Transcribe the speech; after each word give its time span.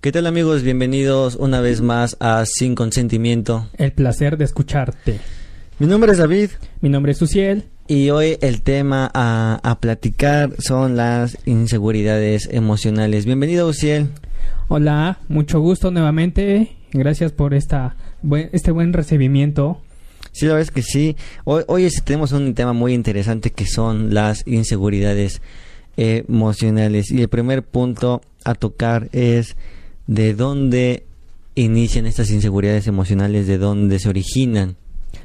¿Qué 0.00 0.12
tal 0.12 0.26
amigos? 0.26 0.62
Bienvenidos 0.62 1.36
una 1.36 1.60
vez 1.60 1.80
más 1.80 2.16
a 2.20 2.44
Sin 2.46 2.74
Consentimiento. 2.74 3.68
El 3.76 3.92
placer 3.92 4.36
de 4.36 4.44
escucharte. 4.44 5.18
Mi 5.78 5.86
nombre 5.86 6.12
es 6.12 6.18
David. 6.18 6.50
Mi 6.80 6.90
nombre 6.90 7.12
es 7.12 7.18
Suciel. 7.18 7.64
Y 7.88 8.10
hoy 8.10 8.36
el 8.40 8.62
tema 8.62 9.10
a, 9.14 9.58
a 9.64 9.80
platicar 9.80 10.52
son 10.58 10.96
las 10.96 11.38
inseguridades 11.46 12.48
emocionales. 12.52 13.24
Bienvenido, 13.24 13.66
Uciel. 13.66 14.08
Hola, 14.68 15.18
mucho 15.28 15.60
gusto 15.60 15.90
nuevamente. 15.90 16.76
Gracias 16.92 17.32
por 17.32 17.54
esta 17.54 17.96
este 18.52 18.70
buen 18.70 18.92
recibimiento. 18.92 19.80
Sí, 20.30 20.46
la 20.46 20.52
verdad 20.52 20.68
es 20.68 20.70
que 20.70 20.82
sí. 20.82 21.16
Hoy, 21.44 21.64
hoy 21.66 21.88
tenemos 22.04 22.32
un 22.32 22.54
tema 22.54 22.74
muy 22.74 22.92
interesante 22.92 23.50
que 23.50 23.66
son 23.66 24.14
las 24.14 24.46
inseguridades 24.46 25.40
emocionales. 25.96 27.10
Y 27.10 27.22
el 27.22 27.28
primer 27.28 27.64
punto 27.64 28.20
a 28.44 28.54
tocar 28.54 29.08
es 29.12 29.56
de 30.06 30.34
dónde 30.34 31.04
inician 31.54 32.06
estas 32.06 32.30
inseguridades 32.30 32.86
emocionales, 32.86 33.46
de 33.46 33.58
dónde 33.58 33.98
se 33.98 34.08
originan. 34.08 34.76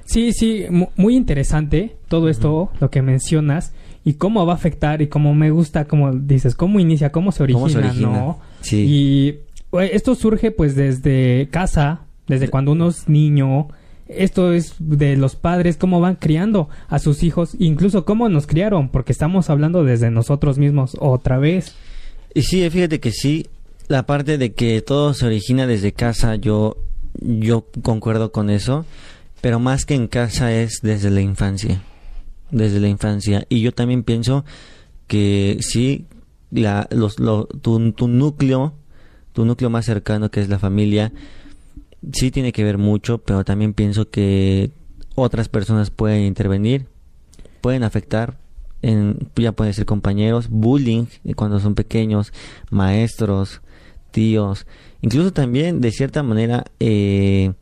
Sí, 0.05 0.33
sí, 0.33 0.65
muy 0.95 1.15
interesante 1.15 1.95
todo 2.07 2.29
esto, 2.29 2.71
lo 2.79 2.89
que 2.89 3.01
mencionas, 3.01 3.73
y 4.03 4.13
cómo 4.13 4.45
va 4.45 4.53
a 4.53 4.55
afectar, 4.55 5.01
y 5.01 5.07
cómo 5.07 5.33
me 5.35 5.51
gusta, 5.51 5.85
como 5.85 6.11
dices, 6.13 6.55
cómo 6.55 6.79
inicia, 6.79 7.11
cómo 7.11 7.31
se 7.31 7.43
origina, 7.43 7.93
¿no? 7.93 8.39
Sí. 8.61 8.85
Y 8.87 9.39
esto 9.79 10.15
surge 10.15 10.51
pues 10.51 10.75
desde 10.75 11.47
casa, 11.51 12.01
desde 12.27 12.49
cuando 12.49 12.71
uno 12.71 12.89
es 12.89 13.07
niño, 13.07 13.67
esto 14.07 14.53
es 14.53 14.75
de 14.79 15.15
los 15.15 15.35
padres, 15.35 15.77
cómo 15.77 16.01
van 16.01 16.15
criando 16.15 16.69
a 16.89 16.99
sus 16.99 17.23
hijos, 17.23 17.55
incluso 17.59 18.03
cómo 18.03 18.27
nos 18.27 18.47
criaron, 18.47 18.89
porque 18.89 19.11
estamos 19.11 19.49
hablando 19.49 19.83
desde 19.83 20.11
nosotros 20.11 20.57
mismos 20.57 20.97
otra 20.99 21.37
vez. 21.37 21.75
Y 22.33 22.41
sí, 22.41 22.69
fíjate 22.69 22.99
que 22.99 23.11
sí, 23.11 23.47
la 23.91 24.05
parte 24.05 24.37
de 24.37 24.53
que 24.53 24.81
todo 24.81 25.13
se 25.13 25.25
origina 25.25 25.67
desde 25.67 25.91
casa, 25.91 26.35
yo, 26.35 26.77
yo 27.19 27.65
concuerdo 27.81 28.31
con 28.31 28.49
eso, 28.49 28.85
pero 29.41 29.59
más 29.59 29.85
que 29.85 29.95
en 29.95 30.07
casa 30.07 30.53
es 30.53 30.79
desde 30.81 31.09
la 31.09 31.19
infancia, 31.19 31.81
desde 32.51 32.79
la 32.79 32.87
infancia. 32.87 33.45
Y 33.49 33.59
yo 33.59 33.73
también 33.73 34.03
pienso 34.03 34.45
que 35.07 35.57
sí, 35.59 36.05
la, 36.51 36.87
los, 36.89 37.17
tu, 37.17 37.91
tu 37.91 38.07
núcleo, 38.07 38.73
tu 39.33 39.43
núcleo 39.43 39.69
más 39.69 39.85
cercano 39.85 40.31
que 40.31 40.39
es 40.39 40.47
la 40.47 40.57
familia, 40.57 41.11
sí 42.13 42.31
tiene 42.31 42.53
que 42.53 42.63
ver 42.63 42.77
mucho, 42.77 43.17
pero 43.17 43.43
también 43.43 43.73
pienso 43.73 44.09
que 44.09 44.71
otras 45.15 45.49
personas 45.49 45.89
pueden 45.89 46.21
intervenir, 46.21 46.85
pueden 47.59 47.83
afectar, 47.83 48.37
en, 48.83 49.27
ya 49.35 49.51
pueden 49.51 49.73
ser 49.73 49.85
compañeros, 49.85 50.47
bullying 50.49 51.07
eh, 51.25 51.33
cuando 51.33 51.59
son 51.59 51.75
pequeños, 51.75 52.31
maestros, 52.69 53.61
tíos, 54.11 54.67
incluso 55.01 55.31
también 55.33 55.81
de 55.81 55.91
cierta 55.91 56.23
manera 56.23 56.65
eh, 56.79 57.53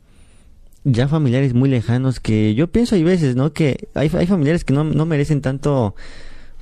ya 0.84 1.08
familiares 1.08 1.54
muy 1.54 1.68
lejanos 1.68 2.20
que 2.20 2.54
yo 2.54 2.68
pienso 2.68 2.94
hay 2.94 3.04
veces, 3.04 3.36
¿no? 3.36 3.52
Que 3.52 3.88
hay, 3.94 4.10
hay 4.12 4.26
familiares 4.26 4.64
que 4.64 4.74
no, 4.74 4.84
no 4.84 5.06
merecen 5.06 5.40
tanto, 5.40 5.94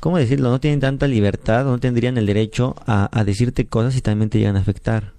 ¿cómo 0.00 0.19
decirlo? 0.19 0.50
No 0.50 0.61
tienen 0.61 0.81
tanta 0.81 1.06
libertad, 1.06 1.64
no 1.64 1.78
tendrían 1.78 2.19
el 2.19 2.27
derecho 2.27 2.77
a, 2.86 3.09
a 3.19 3.25
decirte 3.25 3.66
cosas 3.66 3.97
y 3.97 4.00
también 4.00 4.31
te 4.31 4.39
llegan 4.39 4.56
a 4.56 4.61
afectar. 4.61 5.12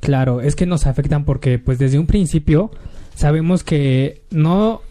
Claro, 0.00 0.40
es 0.40 0.56
que 0.56 0.66
nos 0.66 0.86
afectan 0.86 1.24
porque 1.24 1.58
pues 1.58 1.78
desde 1.78 1.98
un 1.98 2.06
principio 2.06 2.72
sabemos 3.14 3.62
que 3.62 4.22
no, 4.30 4.82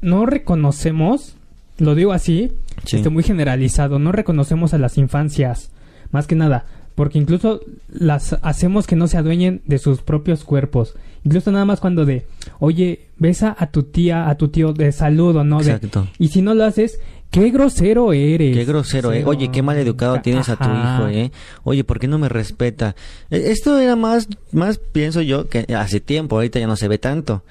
no 0.00 0.26
reconocemos, 0.26 1.36
lo 1.78 1.94
digo 1.94 2.12
así, 2.12 2.52
este, 2.84 3.08
muy 3.08 3.22
generalizado, 3.22 3.98
no 3.98 4.12
reconocemos 4.12 4.74
a 4.74 4.78
las 4.78 4.98
infancias, 4.98 5.70
más 6.10 6.26
que 6.26 6.34
nada, 6.34 6.66
porque 6.96 7.18
incluso 7.18 7.60
las 7.88 8.36
hacemos 8.42 8.88
que 8.88 8.96
no 8.96 9.06
se 9.06 9.18
adueñen 9.18 9.62
de 9.66 9.78
sus 9.78 10.00
propios 10.00 10.42
cuerpos. 10.42 10.96
Incluso 11.24 11.52
nada 11.52 11.64
más 11.64 11.78
cuando 11.78 12.04
de, 12.04 12.24
oye, 12.58 13.06
besa 13.18 13.54
a 13.56 13.68
tu 13.68 13.84
tía, 13.84 14.28
a 14.28 14.36
tu 14.36 14.48
tío 14.48 14.72
de 14.72 14.90
saludo, 14.92 15.44
¿no? 15.44 15.60
Exacto. 15.60 16.08
y 16.18 16.28
si 16.28 16.40
no 16.40 16.54
lo 16.54 16.64
haces, 16.64 16.98
qué 17.30 17.50
grosero 17.50 18.12
eres. 18.12 18.56
Qué 18.56 18.64
grosero, 18.64 19.12
¿eh? 19.12 19.24
Oye, 19.26 19.50
qué 19.50 19.60
mal 19.60 19.76
educado 19.76 20.20
tienes 20.22 20.48
a 20.48 20.56
tu 20.56 20.64
hijo, 20.64 21.08
¿eh? 21.08 21.32
Oye, 21.64 21.84
¿por 21.84 21.98
qué 21.98 22.08
no 22.08 22.18
me 22.18 22.30
respeta? 22.30 22.96
E, 23.30 23.50
esto 23.50 23.78
era 23.78 23.94
más, 23.94 24.28
más 24.52 24.78
pienso 24.78 25.20
yo 25.20 25.48
que 25.48 25.66
hace 25.74 26.00
tiempo, 26.00 26.36
ahorita 26.36 26.58
ya 26.58 26.66
no 26.66 26.76
se 26.76 26.88
ve 26.88 26.98
tanto. 26.98 27.42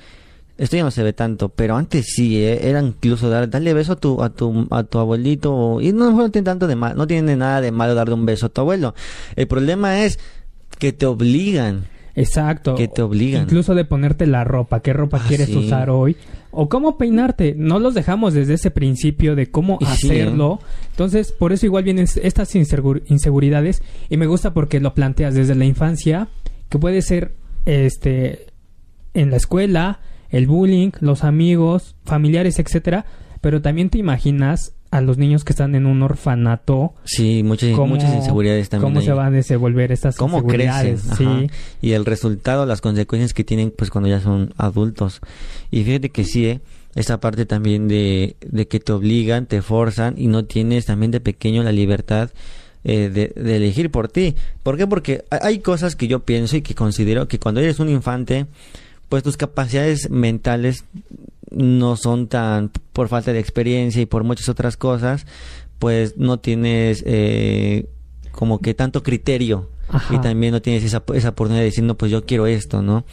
Esto 0.58 0.78
ya 0.78 0.84
no 0.84 0.92
se 0.92 1.04
ve 1.04 1.12
tanto, 1.12 1.50
pero 1.50 1.76
antes 1.76 2.06
sí, 2.16 2.38
¿eh? 2.38 2.70
era 2.70 2.82
incluso 2.82 3.30
dar, 3.30 3.50
darle 3.50 3.74
beso 3.74 3.94
a 3.94 3.96
tu, 3.98 4.24
a 4.24 4.30
tu, 4.30 4.68
a 4.72 4.84
tu 4.84 5.00
abuelito, 5.00 5.82
y 5.82 5.92
no, 5.92 6.12
no 6.12 6.32
tiene 6.32 6.46
tanto 6.46 6.66
de 6.68 6.78
mal, 6.78 6.96
no 6.96 7.08
tiene 7.08 7.36
nada 7.36 7.60
de 7.60 7.72
malo 7.72 7.94
darle 7.94 8.14
un 8.14 8.26
beso 8.26 8.46
a 8.46 8.50
tu 8.50 8.62
abuelo. 8.62 8.96
El 9.36 9.48
problema 9.48 10.04
es 10.04 10.18
que 10.80 10.94
te 10.94 11.06
obligan. 11.06 11.88
Exacto. 12.16 12.76
Que 12.76 12.88
te 12.88 13.02
obligan. 13.02 13.44
Incluso 13.44 13.76
de 13.76 13.84
ponerte 13.84 14.26
la 14.26 14.46
ropa, 14.46 14.80
qué 14.80 14.94
ropa 14.94 15.20
ah, 15.22 15.26
quieres 15.28 15.50
usar 15.50 15.90
hoy, 15.90 16.16
o 16.52 16.70
cómo 16.70 16.98
peinarte. 16.98 17.54
No 17.58 17.80
los 17.80 17.94
dejamos 17.94 18.34
desde 18.34 18.54
ese 18.54 18.72
principio 18.72 19.36
de 19.36 19.52
cómo 19.52 19.78
hacerlo. 19.86 20.60
Entonces, 20.92 21.34
por 21.34 21.52
eso 21.52 21.66
igual 21.66 21.84
vienen 21.84 22.08
estas 22.22 22.56
inseguridades, 22.56 23.84
y 24.10 24.16
me 24.16 24.28
gusta 24.28 24.54
porque 24.54 24.80
lo 24.80 24.94
planteas 24.94 25.36
desde 25.36 25.56
la 25.56 25.66
infancia, 25.66 26.30
que 26.70 26.80
puede 26.80 27.02
ser, 27.02 27.34
este, 27.66 28.48
en 29.14 29.32
la 29.32 29.38
escuela, 29.38 30.00
el 30.30 30.48
bullying, 30.48 30.92
los 31.00 31.24
amigos, 31.24 31.96
familiares, 32.04 32.60
etcétera, 32.60 33.06
pero 33.42 33.62
también 33.62 33.90
te 33.90 33.98
imaginas 33.98 34.74
a 34.92 35.02
los 35.02 35.18
niños 35.18 35.44
que 35.44 35.52
están 35.52 35.76
en 35.76 35.86
un 35.86 36.02
orfanato. 36.04 36.94
Sí, 37.04 37.44
muchas, 37.44 37.78
muchas 37.78 38.14
inseguridades 38.14 38.70
también. 38.70 38.94
¿Cómo 38.94 39.06
se 39.06 39.12
van 39.12 39.28
a 39.28 39.32
desenvolver 39.32 39.92
estas 39.92 40.16
¿Cómo 40.16 40.38
inseguridades? 40.38 41.04
Crecen? 41.04 41.50
Sí. 41.50 41.56
Y 41.82 41.92
el 41.92 42.06
resultado, 42.06 42.66
las 42.66 42.82
consecuencias 42.82 43.34
que 43.34 43.44
tienen 43.44 43.74
pues 43.76 43.90
cuando 43.90 44.10
ya 44.10 44.22
son 44.22 44.54
adultos. 44.58 45.22
Y 45.70 45.84
fíjate 45.84 46.10
que 46.10 46.24
sí, 46.24 46.46
¿eh? 46.46 46.62
esa 46.96 47.20
parte 47.20 47.46
también 47.46 47.90
de, 47.90 48.38
de 48.40 48.68
que 48.68 48.80
te 48.80 48.94
obligan, 48.94 49.48
te 49.48 49.62
forzan 49.62 50.16
y 50.18 50.28
no 50.28 50.46
tienes 50.46 50.86
también 50.86 51.12
de 51.12 51.20
pequeño 51.20 51.62
la 51.62 51.74
libertad 51.74 52.32
eh, 52.86 53.10
de, 53.10 53.34
de, 53.36 53.58
elegir 53.58 53.92
por 53.92 54.08
ti. 54.08 54.36
¿Por 54.64 54.78
qué? 54.78 54.88
Porque 54.88 55.26
hay 55.30 55.60
cosas 55.60 55.98
que 55.98 56.08
yo 56.08 56.22
pienso 56.22 56.56
y 56.56 56.62
que 56.62 56.74
considero 56.74 57.28
que 57.28 57.38
cuando 57.38 57.60
eres 57.60 57.80
un 57.80 57.90
infante 57.90 58.46
pues 59.10 59.24
tus 59.24 59.38
capacidades 59.38 60.10
mentales 60.10 60.86
no 61.52 61.96
son 61.96 62.28
tan 62.28 62.72
por 62.94 63.08
falta 63.08 63.34
de 63.34 63.40
experiencia 63.40 64.02
y 64.02 64.06
por 64.06 64.24
muchas 64.24 64.50
otras 64.50 64.78
cosas, 64.78 65.26
pues 65.80 66.18
no 66.18 66.40
tienes 66.40 67.04
eh, 67.06 67.88
como 68.32 68.60
que 68.60 68.74
tanto 68.74 69.04
criterio 69.04 69.70
y 70.10 70.18
también 70.20 70.52
no 70.52 70.62
tienes 70.62 70.84
esa, 70.84 71.04
esa 71.14 71.30
oportunidad 71.30 71.62
de 71.62 71.66
decir, 71.66 71.84
no, 71.84 71.96
pues 71.96 72.12
yo 72.12 72.26
quiero 72.26 72.48
esto, 72.48 72.82
¿no? 72.82 73.06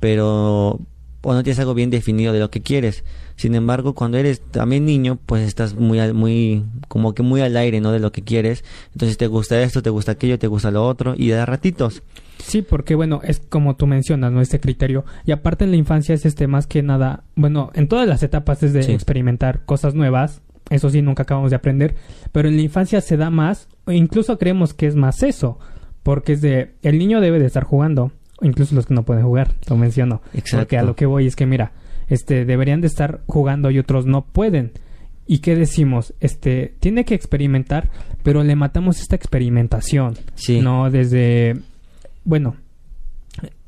Pero 0.00 0.80
o 1.22 1.34
no 1.34 1.42
tienes 1.42 1.58
algo 1.58 1.74
bien 1.74 1.90
definido 1.90 2.32
de 2.32 2.38
lo 2.38 2.50
que 2.50 2.62
quieres. 2.62 3.04
Sin 3.36 3.54
embargo, 3.54 3.94
cuando 3.94 4.18
eres 4.18 4.40
también 4.40 4.84
niño, 4.84 5.18
pues 5.26 5.46
estás 5.46 5.74
muy, 5.74 6.00
muy, 6.12 6.64
como 6.88 7.14
que 7.14 7.22
muy 7.22 7.40
al 7.40 7.56
aire, 7.56 7.80
¿no? 7.80 7.92
De 7.92 7.98
lo 7.98 8.12
que 8.12 8.22
quieres. 8.22 8.64
Entonces 8.92 9.18
te 9.18 9.26
gusta 9.26 9.60
esto, 9.62 9.82
te 9.82 9.90
gusta 9.90 10.12
aquello, 10.12 10.38
te 10.38 10.46
gusta 10.46 10.70
lo 10.70 10.86
otro 10.86 11.14
y 11.16 11.28
da 11.28 11.44
ratitos. 11.44 12.02
Sí, 12.38 12.62
porque 12.62 12.94
bueno, 12.94 13.20
es 13.24 13.40
como 13.40 13.76
tú 13.76 13.86
mencionas, 13.86 14.32
¿no? 14.32 14.40
Este 14.40 14.60
criterio. 14.60 15.04
Y 15.26 15.32
aparte 15.32 15.64
en 15.64 15.70
la 15.70 15.76
infancia 15.76 16.14
es 16.14 16.24
este 16.24 16.46
más 16.46 16.66
que 16.66 16.82
nada, 16.82 17.24
bueno, 17.34 17.70
en 17.74 17.88
todas 17.88 18.08
las 18.08 18.22
etapas 18.22 18.62
es 18.62 18.72
de 18.72 18.92
experimentar 18.92 19.64
cosas 19.64 19.94
nuevas. 19.94 20.40
Eso 20.70 20.90
sí, 20.90 21.02
nunca 21.02 21.22
acabamos 21.22 21.50
de 21.50 21.56
aprender. 21.56 21.94
Pero 22.32 22.48
en 22.48 22.56
la 22.56 22.62
infancia 22.62 23.00
se 23.00 23.16
da 23.16 23.30
más, 23.30 23.68
incluso 23.86 24.38
creemos 24.38 24.74
que 24.74 24.86
es 24.86 24.96
más 24.96 25.22
eso. 25.22 25.58
Porque 26.02 26.34
es 26.34 26.40
de, 26.40 26.74
el 26.82 26.98
niño 26.98 27.20
debe 27.20 27.38
de 27.38 27.46
estar 27.46 27.64
jugando 27.64 28.12
incluso 28.40 28.74
los 28.74 28.86
que 28.86 28.94
no 28.94 29.04
pueden 29.04 29.24
jugar, 29.24 29.54
lo 29.68 29.76
menciono. 29.76 30.22
Exacto. 30.32 30.58
Porque 30.58 30.78
a 30.78 30.82
lo 30.82 30.96
que 30.96 31.06
voy 31.06 31.26
es 31.26 31.36
que 31.36 31.46
mira, 31.46 31.72
este 32.08 32.44
deberían 32.44 32.80
de 32.80 32.86
estar 32.86 33.20
jugando 33.26 33.70
y 33.70 33.78
otros 33.78 34.06
no 34.06 34.24
pueden. 34.24 34.72
¿Y 35.26 35.38
qué 35.38 35.56
decimos? 35.56 36.14
Este 36.20 36.74
tiene 36.80 37.04
que 37.04 37.14
experimentar, 37.14 37.90
pero 38.22 38.42
le 38.44 38.56
matamos 38.56 39.00
esta 39.00 39.16
experimentación. 39.16 40.16
Sí. 40.34 40.60
No 40.60 40.90
desde 40.90 41.60
bueno, 42.28 42.56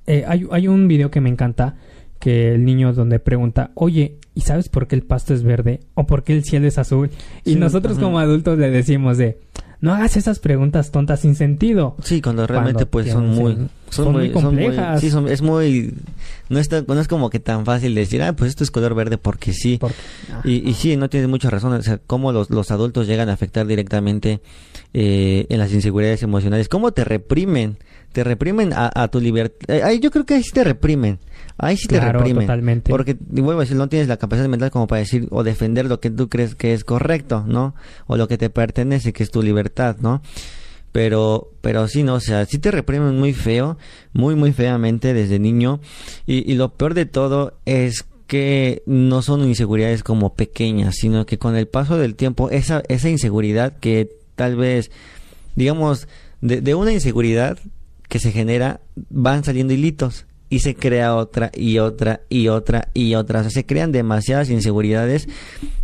eh, 0.07 0.25
hay, 0.29 0.47
hay 0.51 0.69
un 0.69 0.87
video 0.87 1.11
que 1.11 1.23
me 1.23 1.31
encanta 1.31 1.77
que 2.19 2.55
el 2.55 2.67
niño 2.67 2.93
donde 2.93 3.19
pregunta, 3.19 3.71
oye, 3.75 4.19
¿y 4.35 4.43
sabes 4.43 4.69
por 4.69 4.87
qué 4.87 4.97
el 4.97 5.03
pasto 5.03 5.33
es 5.33 5.43
verde? 5.43 5.81
¿O 5.95 6.07
por 6.07 6.25
qué 6.25 6.35
el 6.35 6.45
cielo 6.45 6.69
es 6.69 6.77
azul? 6.77 7.11
Y 7.47 7.55
nosotros 7.55 7.99
como 7.99 8.19
adultos 8.19 8.59
le 8.59 8.71
decimos 8.71 9.17
de, 9.17 9.41
no 9.81 9.95
hagas 9.95 10.19
esas 10.19 10.41
preguntas 10.41 10.91
tontas 10.91 11.21
sin 11.21 11.37
sentido. 11.37 11.97
Sí, 12.03 12.21
cuando 12.21 12.47
realmente 12.47 12.85
pues 12.85 13.11
son 13.11 13.31
muy 13.31 13.57
son, 13.89 14.13
muy 14.13 14.31
complejas. 14.31 15.01
sí, 15.01 15.11
es 15.29 15.41
muy 15.41 15.95
no 16.51 16.59
es, 16.59 16.69
no 16.87 17.01
es 17.01 17.09
como 17.09 17.31
que 17.31 17.41
tan 17.41 17.65
fácil 17.65 17.95
decir, 17.95 18.23
ah, 18.23 18.35
pues 18.35 18.51
esto 18.51 18.63
es 18.63 18.71
color 18.71 18.95
verde 18.95 19.17
porque 19.17 19.55
sí. 19.55 19.81
y, 20.45 20.69
y, 20.69 20.75
sí, 20.75 20.99
no 20.99 21.09
tienes 21.09 21.31
mucha 21.31 21.49
razón, 21.49 21.73
o 21.73 21.83
sea, 21.83 21.99
cómo 22.07 22.31
los, 22.31 22.51
los 22.51 22.71
adultos 22.71 23.07
llegan 23.07 23.31
a 23.31 23.33
afectar 23.33 23.67
directamente 23.67 24.41
eh, 24.93 25.47
en 25.49 25.59
las 25.59 25.73
inseguridades 25.73 26.23
emocionales, 26.23 26.69
cómo 26.69 26.93
te 26.93 27.05
reprimen, 27.05 27.79
te 28.13 28.25
reprimen 28.25 28.73
a, 28.73 28.91
a 28.95 29.09
tu 29.09 29.21
libertad. 29.21 29.69
Eh, 29.69 30.01
yo 30.01 30.11
creo 30.11 30.27
que 30.27 30.35
ahí 30.35 30.43
sí 30.43 30.51
te 30.53 30.65
reprimen. 30.65 31.19
Ahí 31.59 31.77
sí 31.77 31.87
te 31.87 32.01
reprimen. 32.01 32.47
Totalmente. 32.47 32.91
Porque, 32.91 33.17
vuelvo 33.21 33.61
a 33.61 33.65
decir, 33.65 33.77
no 33.77 33.89
tienes 33.89 34.09
la 34.09 34.17
capacidad 34.17 34.49
mental 34.49 34.71
como 34.71 34.87
para 34.87 35.01
decir 35.01 35.29
o 35.31 35.43
defender 35.45 35.87
lo 35.87 36.01
que 36.01 36.11
tú 36.11 36.29
crees 36.29 36.55
que 36.55 36.73
es 36.73 36.85
correcto, 36.85 37.45
¿no? 37.47 37.75
O 38.07 38.17
lo 38.17 38.29
que 38.29 38.39
te 38.39 38.51
pertenece, 38.51 39.13
que 39.13 39.23
es 39.23 39.31
tu 39.31 39.43
libertad, 39.43 39.97
¿no? 40.01 40.23
pero 40.93 41.53
pero 41.61 41.87
sí 41.87 42.03
no 42.03 42.15
o 42.15 42.21
sea 42.21 42.47
sí 42.47 42.59
te 42.59 42.73
reprimen 42.73 43.17
muy 43.17 43.33
feo 43.33 43.79
muy 44.13 44.35
muy 44.35 44.53
feamente 44.53 45.15
desde 45.15 45.39
niño 45.39 45.79
y, 46.27 46.51
y 46.51 46.57
lo 46.57 46.75
peor 46.75 46.95
de 46.95 47.07
todo 47.07 47.55
es 47.65 48.07
que 48.27 48.83
no 48.87 49.23
son 49.23 49.45
inseguridades 49.45 50.03
como 50.03 50.35
pequeñas 50.35 50.97
sino 50.97 51.27
que 51.27 51.39
con 51.39 51.55
el 51.55 51.69
paso 51.69 51.97
del 51.97 52.17
tiempo 52.17 52.51
esa 52.51 52.83
esa 52.89 53.09
inseguridad 53.09 53.79
que 53.79 54.11
tal 54.35 54.57
vez 54.57 54.91
digamos 55.55 56.09
de, 56.41 56.61
de 56.61 56.75
una 56.75 56.93
inseguridad 56.93 57.59
que 58.11 58.19
se 58.19 58.33
genera 58.33 58.81
van 59.09 59.45
saliendo 59.45 59.73
hilitos 59.73 60.27
y 60.51 60.59
se 60.59 60.75
crea 60.75 61.15
otra 61.15 61.51
y 61.55 61.79
otra 61.79 62.21
y 62.29 62.49
otra 62.49 62.89
y 62.93 63.15
otra. 63.15 63.41
O 63.41 63.43
sea, 63.45 63.51
se 63.51 63.65
crean 63.65 63.93
demasiadas 63.93 64.51
inseguridades 64.51 65.29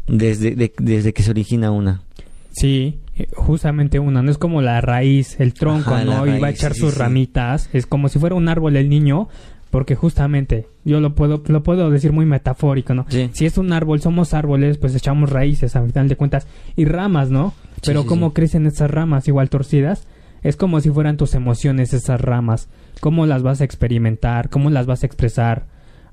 desde, 0.06 0.72
desde 0.76 1.14
que 1.14 1.22
se 1.22 1.30
origina 1.30 1.70
una. 1.70 2.02
Sí, 2.50 2.98
eh, 3.16 3.28
justamente 3.34 3.98
una, 3.98 4.22
no 4.22 4.30
es 4.30 4.38
como 4.38 4.60
la 4.60 4.80
raíz, 4.80 5.38
el 5.40 5.54
tronco, 5.54 5.96
¿no? 5.98 6.26
y 6.26 6.40
va 6.40 6.48
a 6.48 6.50
echar 6.50 6.74
sus 6.74 6.96
ramitas, 6.96 7.70
es 7.72 7.86
como 7.86 8.08
si 8.08 8.18
fuera 8.18 8.34
un 8.34 8.48
árbol 8.48 8.76
el 8.76 8.88
niño, 8.88 9.28
porque 9.70 9.94
justamente, 9.94 10.66
yo 10.84 11.00
lo 11.00 11.14
puedo, 11.14 11.42
lo 11.46 11.62
puedo 11.62 11.90
decir 11.90 12.12
muy 12.12 12.24
metafórico, 12.24 12.94
¿no? 12.94 13.06
Si 13.08 13.44
es 13.44 13.58
un 13.58 13.72
árbol, 13.72 14.00
somos 14.00 14.32
árboles, 14.32 14.78
pues 14.78 14.94
echamos 14.94 15.30
raíces, 15.30 15.76
a 15.76 15.82
final 15.82 16.08
de 16.08 16.16
cuentas, 16.16 16.46
y 16.76 16.86
ramas, 16.86 17.30
¿no? 17.30 17.52
Pero 17.84 18.06
cómo 18.06 18.32
crecen 18.32 18.66
esas 18.66 18.90
ramas 18.90 19.28
igual 19.28 19.50
torcidas, 19.50 20.06
es 20.42 20.56
como 20.56 20.80
si 20.80 20.90
fueran 20.90 21.16
tus 21.16 21.34
emociones 21.34 21.92
esas 21.92 22.20
ramas, 22.20 22.68
cómo 23.00 23.26
las 23.26 23.42
vas 23.42 23.60
a 23.60 23.64
experimentar, 23.64 24.48
cómo 24.48 24.70
las 24.70 24.86
vas 24.86 25.02
a 25.02 25.06
expresar, 25.06 25.66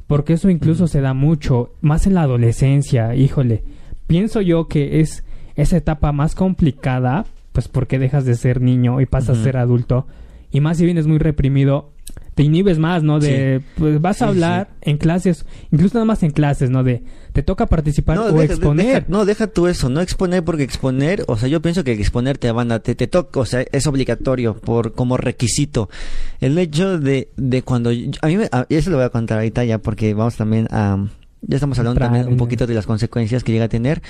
porque 0.07 0.33
eso 0.33 0.49
incluso 0.49 0.87
se 0.87 1.01
da 1.01 1.13
mucho, 1.13 1.73
más 1.81 2.07
en 2.07 2.15
la 2.15 2.23
adolescencia, 2.23 3.15
híjole, 3.15 3.63
pienso 4.07 4.41
yo 4.41 4.67
que 4.67 4.99
es 4.99 5.23
esa 5.55 5.77
etapa 5.77 6.11
más 6.11 6.35
complicada, 6.35 7.25
pues 7.51 7.67
porque 7.67 7.99
dejas 7.99 8.25
de 8.25 8.35
ser 8.35 8.61
niño 8.61 8.99
y 9.01 9.05
pasas 9.05 9.39
a 9.39 9.43
ser 9.43 9.57
adulto, 9.57 10.07
y 10.51 10.59
más 10.59 10.77
si 10.77 10.85
vienes 10.85 11.07
muy 11.07 11.19
reprimido, 11.19 11.93
te 12.35 12.44
inhibes 12.44 12.80
más, 12.80 13.03
¿no? 13.03 13.19
De, 13.19 13.62
pues 13.77 14.01
vas 14.01 14.21
a 14.21 14.27
hablar 14.27 14.69
en 14.81 14.97
clases, 14.97 15.45
incluso 15.71 15.95
nada 15.95 16.06
más 16.06 16.24
en 16.24 16.31
clases, 16.31 16.69
¿no? 16.69 16.83
De, 16.83 17.03
te 17.31 17.44
toca 17.44 17.68
participar 17.68 18.18
o 18.18 18.41
exponer. 18.41 19.06
no, 19.07 19.25
deja 19.25 19.47
tú 19.47 19.68
eso, 19.68 19.89
no 19.89 20.01
exponer 20.01 20.44
porque 20.44 20.63
exponer, 20.63 21.24
o 21.27 21.38
sea, 21.38 21.47
yo 21.50 21.62
pienso 21.62 21.83
que 21.83 21.94
exponer 21.94 22.38
te 22.38 22.51
van 22.51 22.71
a, 22.71 22.80
te, 22.80 22.95
te 22.95 23.07
toca, 23.07 23.39
o 23.39 23.45
sea, 23.45 23.65
es 23.71 23.88
obligatorio 23.88 24.56
por, 24.56 24.94
como 24.94 25.18
requisito. 25.18 25.89
El 26.39 26.57
hecho 26.57 27.00
de, 27.00 27.30
de 27.38 27.62
cuando, 27.62 27.89
a 27.89 28.27
mí, 28.27 28.38
me, 28.38 28.50
eso 28.69 28.89
lo 28.89 28.97
voy 28.97 29.06
a 29.06 29.09
contar 29.09 29.38
ahorita 29.38 29.63
ya 29.65 29.77
porque 29.77 30.13
vamos 30.13 30.35
también 30.35 30.68
a, 30.71 31.06
ya 31.41 31.57
estamos 31.57 31.77
hablando 31.77 32.00
también 32.00 32.27
un 32.27 32.38
poquito 32.38 32.65
de 32.65 32.74
las 32.74 32.85
consecuencias 32.85 33.44
que 33.44 33.51
llega 33.51 33.65
a 33.65 33.69
tener. 33.69 34.01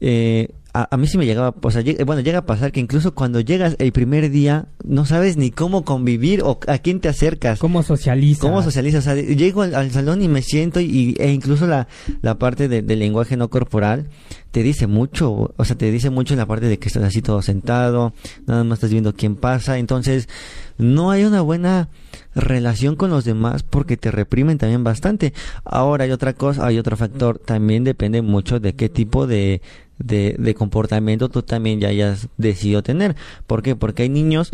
Eh, 0.00 0.48
a, 0.90 0.96
mí 0.96 1.06
sí 1.06 1.16
me 1.16 1.24
llegaba, 1.24 1.54
o 1.60 1.70
sea, 1.70 1.82
bueno, 2.04 2.20
llega 2.20 2.40
a 2.40 2.46
pasar 2.46 2.70
que 2.70 2.80
incluso 2.80 3.14
cuando 3.14 3.40
llegas 3.40 3.76
el 3.78 3.92
primer 3.92 4.30
día 4.30 4.66
no 4.84 5.06
sabes 5.06 5.36
ni 5.36 5.50
cómo 5.50 5.84
convivir 5.84 6.42
o 6.42 6.58
a 6.66 6.78
quién 6.78 7.00
te 7.00 7.08
acercas. 7.08 7.58
¿Cómo 7.58 7.82
socializas? 7.82 8.40
¿Cómo 8.40 8.62
socializas? 8.62 9.06
O 9.06 9.10
sea, 9.10 9.14
llego 9.14 9.62
al, 9.62 9.90
salón 9.90 10.22
y 10.22 10.28
me 10.28 10.42
siento 10.42 10.80
y, 10.80 11.16
e 11.18 11.32
incluso 11.32 11.66
la, 11.66 11.88
la 12.20 12.38
parte 12.38 12.68
del 12.68 12.98
lenguaje 12.98 13.36
no 13.36 13.48
corporal 13.48 14.08
te 14.50 14.62
dice 14.62 14.86
mucho, 14.86 15.52
o 15.54 15.64
sea, 15.66 15.76
te 15.76 15.90
dice 15.90 16.08
mucho 16.08 16.32
en 16.32 16.38
la 16.38 16.46
parte 16.46 16.66
de 16.66 16.78
que 16.78 16.88
estás 16.88 17.02
así 17.02 17.20
todo 17.20 17.42
sentado, 17.42 18.14
nada 18.46 18.64
más 18.64 18.78
estás 18.78 18.90
viendo 18.90 19.14
quién 19.14 19.36
pasa, 19.36 19.76
entonces 19.76 20.30
no 20.78 21.10
hay 21.10 21.24
una 21.24 21.42
buena 21.42 21.90
relación 22.34 22.96
con 22.96 23.10
los 23.10 23.26
demás 23.26 23.62
porque 23.62 23.98
te 23.98 24.10
reprimen 24.10 24.56
también 24.56 24.82
bastante. 24.82 25.34
Ahora 25.64 26.04
hay 26.04 26.10
otra 26.10 26.32
cosa, 26.32 26.66
hay 26.66 26.78
otro 26.78 26.96
factor, 26.96 27.38
también 27.38 27.84
depende 27.84 28.22
mucho 28.22 28.58
de 28.58 28.74
qué 28.74 28.88
tipo 28.88 29.26
de, 29.26 29.60
de, 29.98 30.36
de 30.38 30.54
comportamiento 30.54 31.28
tú 31.28 31.42
también 31.42 31.80
ya 31.80 31.88
hayas 31.88 32.28
decidido 32.36 32.82
tener. 32.82 33.16
¿Por 33.46 33.62
qué? 33.62 33.76
Porque 33.76 34.04
hay 34.04 34.08
niños 34.08 34.50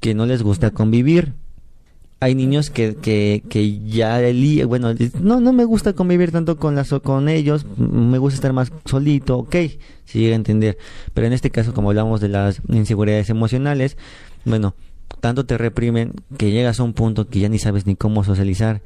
que 0.00 0.14
no 0.14 0.26
les 0.26 0.42
gusta 0.42 0.70
convivir. 0.70 1.34
Hay 2.22 2.34
niños 2.34 2.68
que, 2.68 2.96
que, 2.96 3.42
que 3.48 3.80
ya, 3.86 4.20
el, 4.20 4.66
bueno, 4.66 4.92
no, 5.20 5.40
no 5.40 5.54
me 5.54 5.64
gusta 5.64 5.94
convivir 5.94 6.32
tanto 6.32 6.58
con, 6.58 6.74
las, 6.74 6.90
con 7.02 7.30
ellos, 7.30 7.64
me 7.78 8.18
gusta 8.18 8.34
estar 8.34 8.52
más 8.52 8.70
solito, 8.84 9.38
ok, 9.38 9.56
si 10.04 10.18
llega 10.18 10.34
a 10.34 10.36
entender. 10.36 10.76
Pero 11.14 11.26
en 11.26 11.32
este 11.32 11.50
caso, 11.50 11.72
como 11.72 11.88
hablamos 11.88 12.20
de 12.20 12.28
las 12.28 12.60
inseguridades 12.68 13.30
emocionales, 13.30 13.96
bueno, 14.44 14.74
tanto 15.20 15.46
te 15.46 15.56
reprimen 15.56 16.12
que 16.36 16.50
llegas 16.50 16.78
a 16.78 16.82
un 16.82 16.92
punto 16.92 17.26
que 17.26 17.40
ya 17.40 17.48
ni 17.48 17.58
sabes 17.58 17.86
ni 17.86 17.96
cómo 17.96 18.22
socializar 18.22 18.82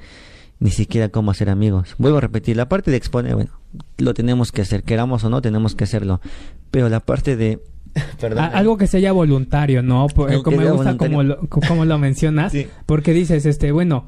ni 0.64 0.70
siquiera 0.70 1.11
cómo 1.11 1.31
hacer 1.31 1.50
amigos. 1.50 1.94
Vuelvo 1.99 2.16
a 2.16 2.20
repetir, 2.22 2.56
la 2.56 2.70
parte 2.70 2.90
de 2.90 2.96
exponer, 2.96 3.34
bueno, 3.34 3.50
lo 3.99 4.14
tenemos 4.14 4.50
que 4.50 4.62
hacer, 4.62 4.82
queramos 4.82 5.22
o 5.22 5.28
no, 5.28 5.43
tenemos 5.43 5.75
que 5.75 5.84
hacerlo. 5.84 6.22
Pero 6.70 6.88
la 6.88 7.00
parte 7.00 7.37
de... 7.37 7.61
Perdón, 8.19 8.49
algo 8.50 8.78
que 8.78 8.87
sea 8.87 9.12
voluntario, 9.12 9.82
¿no? 9.82 10.06
como 10.08 10.56
me 10.56 10.70
gusta 10.70 10.96
como 10.96 11.22
lo, 11.22 11.38
como 11.50 11.84
lo 11.84 11.99
mencionas, 11.99 12.55
porque 12.87 13.12
dices, 13.12 13.44
este, 13.44 13.72
bueno, 13.72 14.06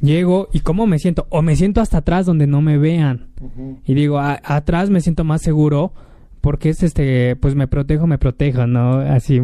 llego 0.00 0.48
y 0.52 0.60
cómo 0.60 0.88
me 0.88 0.98
siento, 0.98 1.28
o 1.30 1.42
me 1.42 1.54
siento 1.54 1.80
hasta 1.80 1.98
atrás 1.98 2.26
donde 2.26 2.48
no 2.48 2.60
me 2.60 2.76
vean. 2.76 3.28
Y 3.86 3.94
digo, 3.94 4.18
atrás 4.18 4.90
me 4.90 5.00
siento 5.00 5.22
más 5.22 5.42
seguro 5.42 5.92
porque 6.44 6.68
es 6.68 6.82
este, 6.82 7.36
pues 7.36 7.54
me 7.54 7.68
protejo, 7.68 8.06
me 8.06 8.18
protejo, 8.18 8.66
¿no? 8.66 8.98
Así 8.98 9.40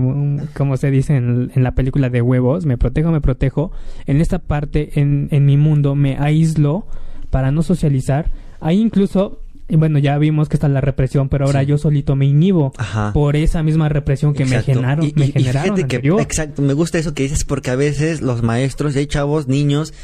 como 0.52 0.76
se 0.76 0.90
dice 0.90 1.16
en, 1.16 1.50
la 1.54 1.74
película 1.74 2.10
de 2.10 2.20
huevos, 2.20 2.66
me 2.66 2.76
protejo, 2.76 3.10
me 3.10 3.22
protejo. 3.22 3.72
En 4.04 4.20
esta 4.20 4.38
parte, 4.38 5.00
en, 5.00 5.28
en 5.30 5.46
mi 5.46 5.56
mundo, 5.56 5.94
me 5.94 6.18
aíslo 6.18 6.84
para 7.30 7.52
no 7.52 7.62
socializar. 7.62 8.30
Ahí 8.60 8.78
incluso 8.78 9.40
y 9.66 9.76
bueno, 9.76 9.98
ya 9.98 10.18
vimos 10.18 10.50
que 10.50 10.56
está 10.56 10.68
la 10.68 10.82
represión, 10.82 11.30
pero 11.30 11.46
ahora 11.46 11.62
yo 11.62 11.78
solito 11.78 12.16
me 12.16 12.26
inhibo 12.26 12.74
por 13.14 13.34
esa 13.34 13.62
misma 13.62 13.88
represión 13.88 14.34
que 14.34 14.44
me 14.44 14.62
generaron. 14.62 15.10
me 15.16 15.28
generaron 15.28 15.76
que, 15.88 16.02
exacto, 16.20 16.60
me 16.60 16.74
gusta 16.74 16.98
eso 16.98 17.14
que 17.14 17.22
dices 17.22 17.46
porque 17.46 17.70
a 17.70 17.76
veces 17.76 18.20
los 18.20 18.42
maestros, 18.42 18.94
hay 18.96 19.06
chavos, 19.06 19.48
niños, 19.48 19.94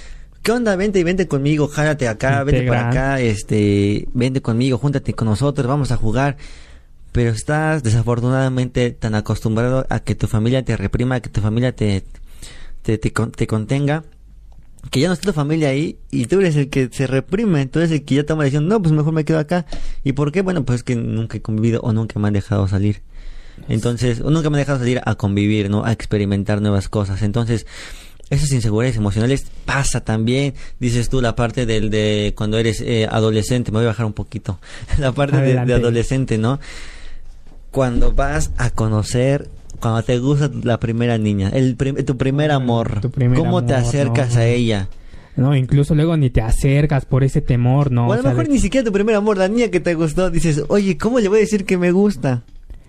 ¿qué 0.41 0.53
onda? 0.53 0.77
Vente 0.77 0.99
y 0.99 1.03
vente 1.03 1.29
conmigo, 1.29 1.69
jálate 1.69 2.09
acá, 2.09 2.43
vente 2.43 2.67
para 2.67 2.89
acá, 2.89 3.21
este, 3.21 4.09
vente 4.15 4.41
conmigo, 4.41 4.79
júntate 4.79 5.13
con 5.13 5.29
nosotros, 5.29 5.67
vamos 5.67 5.93
a 5.93 5.97
jugar 5.99 6.39
pero 7.17 7.31
estás 7.31 7.83
desafortunadamente 7.83 8.91
tan 8.91 9.15
acostumbrado 9.15 9.87
a 9.89 10.01
que 10.01 10.15
tu 10.15 10.27
familia 10.27 10.63
te 10.67 10.77
reprima, 10.77 11.15
a 11.15 11.21
que 11.21 11.31
tu 11.31 11.41
familia 11.41 11.75
te, 11.75 12.05
te, 12.83 12.99
te, 12.99 13.47
contenga, 13.47 14.05
que 14.91 15.01
ya 15.01 15.09
no 15.09 15.15
está 15.15 15.29
tu 15.29 15.33
familia 15.33 15.71
ahí 15.71 15.99
y 16.11 16.27
tú 16.27 16.41
eres 16.41 16.57
el 16.57 16.69
que 16.69 16.91
se 16.93 17.07
reprime, 17.07 17.63
entonces 17.63 17.91
el 17.91 18.05
que 18.05 18.17
ya 18.17 18.27
toma 18.27 18.43
la 18.43 18.45
decisión, 18.45 18.69
no, 18.69 18.83
pues 18.83 18.93
mejor 18.93 19.15
me 19.15 19.25
quedo 19.25 19.39
acá. 19.39 19.65
¿Y 20.05 20.13
por 20.13 20.31
qué? 20.31 20.43
Bueno, 20.43 20.67
pues 20.67 20.81
es 20.81 20.83
que 20.83 20.95
nunca 20.95 21.39
he 21.39 21.41
convivido 21.41 21.81
o 21.81 21.95
nunca 21.95 22.21
me 22.21 22.29
han 22.29 22.35
dejado 22.35 22.69
salir. 22.69 23.01
Entonces, 23.67 24.21
o 24.21 24.31
nunca 24.31 24.51
me 24.51 24.59
han 24.59 24.61
dejado 24.61 24.81
salir 24.81 25.01
a 25.03 25.15
convivir, 25.15 25.71
¿no? 25.71 25.87
A 25.87 25.93
experimentar 25.93 26.61
nuevas 26.61 26.91
cosas. 26.91 27.23
Entonces, 27.23 27.67
esas 28.29 28.53
inseguridades 28.53 28.99
emocionales 28.99 29.47
pasa 29.65 30.05
también, 30.05 30.53
dices 30.81 31.09
tú, 31.09 31.23
la 31.23 31.35
parte 31.35 31.65
del 31.65 31.89
de 31.89 32.35
cuando 32.37 32.59
eres 32.59 32.83
eh, 32.83 33.09
adolescente, 33.11 33.73
me 33.73 33.79
voy 33.79 33.87
a 33.87 33.89
bajar 33.89 34.05
un 34.05 34.13
poquito, 34.13 34.61
la 34.99 35.13
parte 35.13 35.39
de, 35.39 35.65
de, 35.65 35.73
adolescente, 35.73 36.37
¿no? 36.37 36.61
Cuando 37.77 38.11
vas 38.13 38.53
a 38.57 38.71
conocer, 38.71 39.51
cuando 39.81 40.03
te 40.03 40.19
gusta 40.19 40.51
la 40.63 40.81
primera 40.81 41.19
niña, 41.19 41.51
el 41.51 41.77
tu 41.77 42.17
primer 42.17 42.51
amor, 42.51 43.03
¿cómo 43.37 43.67
te 43.67 43.75
acercas 43.75 44.39
a 44.39 44.47
ella? 44.47 44.89
No, 45.37 45.55
incluso 45.55 45.95
luego 45.95 46.17
ni 46.17 46.31
te 46.31 46.41
acercas 46.41 47.05
por 47.05 47.23
ese 47.23 47.43
temor, 47.43 47.93
¿no? 47.93 48.09
O 48.09 48.15
a 48.15 48.17
lo 48.17 48.23
mejor 48.23 48.49
ni 48.49 48.61
siquiera 48.61 48.83
tu 48.83 48.93
primer 48.93 49.15
amor, 49.15 49.37
la 49.37 49.49
niña 49.49 49.69
que 49.69 49.81
te 49.81 49.93
gustó, 49.93 50.31
dices, 50.31 50.65
oye, 50.69 50.97
¿cómo 50.97 51.21
le 51.21 51.29
voy 51.29 51.37
a 51.37 51.41
decir 51.43 51.67
que 51.67 51.77
me 51.77 51.93
gusta? 51.93 52.45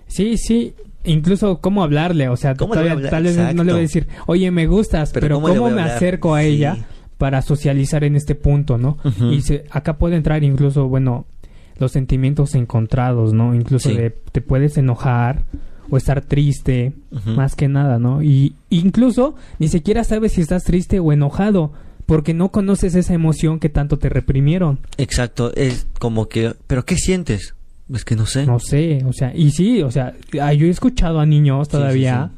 Sí, 0.08 0.38
sí, 0.38 0.74
incluso 1.04 1.60
cómo 1.60 1.84
hablarle, 1.84 2.30
o 2.30 2.38
sea, 2.38 2.56
todavía, 2.56 3.10
tal 3.10 3.24
vez 3.24 3.36
no 3.36 3.66
le 3.66 3.74
voy 3.74 3.80
a 3.80 3.82
decir, 3.82 4.08
oye, 4.26 4.50
me 4.52 4.68
gustas, 4.68 5.12
pero, 5.12 5.42
¿cómo, 5.42 5.70
me 5.70 5.82
acerco 5.82 6.34
a 6.34 6.44
ella 6.44 6.78
para 7.18 7.42
socializar 7.42 8.06
en 8.06 8.16
este 8.16 8.36
punto, 8.36 8.78
¿no? 8.78 8.98
Y 9.34 9.42
se, 9.42 9.66
acá 9.70 9.98
puede 9.98 10.16
entrar 10.16 10.46
incluso, 10.46 10.88
bueno, 10.88 11.26
los 11.80 11.92
sentimientos 11.92 12.56
encontrados, 12.56 13.34
¿no? 13.34 13.56
Incluso 13.56 13.90
te 14.32 14.42
puedes 14.42 14.78
enojar 14.78 15.44
o 15.90 15.98
estar 15.98 16.22
triste, 16.22 16.94
más 17.26 17.56
que 17.56 17.68
nada, 17.68 18.00
¿no? 18.00 18.22
Y 18.22 18.56
incluso 18.70 19.36
ni 19.60 19.68
siquiera 19.68 20.04
sabes 20.04 20.34
si 20.34 20.42
estás 20.42 20.64
triste 20.64 21.00
o 21.00 21.12
enojado, 21.14 21.72
porque 22.06 22.34
no 22.34 22.50
conoces 22.50 22.96
esa 22.96 23.14
emoción 23.14 23.60
que 23.60 23.70
tanto 23.70 23.98
te 23.98 24.10
reprimieron. 24.10 24.80
Exacto, 24.98 25.54
es 25.56 25.88
como 26.00 26.28
que, 26.28 26.54
pero 26.68 26.86
¿qué 26.86 26.96
sientes? 26.96 27.56
Es 27.94 28.04
que 28.04 28.16
no 28.16 28.26
sé. 28.26 28.46
No 28.46 28.60
sé, 28.60 29.04
o 29.06 29.14
sea, 29.14 29.34
y 29.36 29.52
sí, 29.52 29.82
o 29.82 29.92
sea, 29.92 30.14
ah, 30.42 30.54
yo 30.54 30.68
he 30.68 30.70
escuchado 30.70 31.20
a 31.20 31.26
niños 31.26 31.70
todavía, 31.70 32.32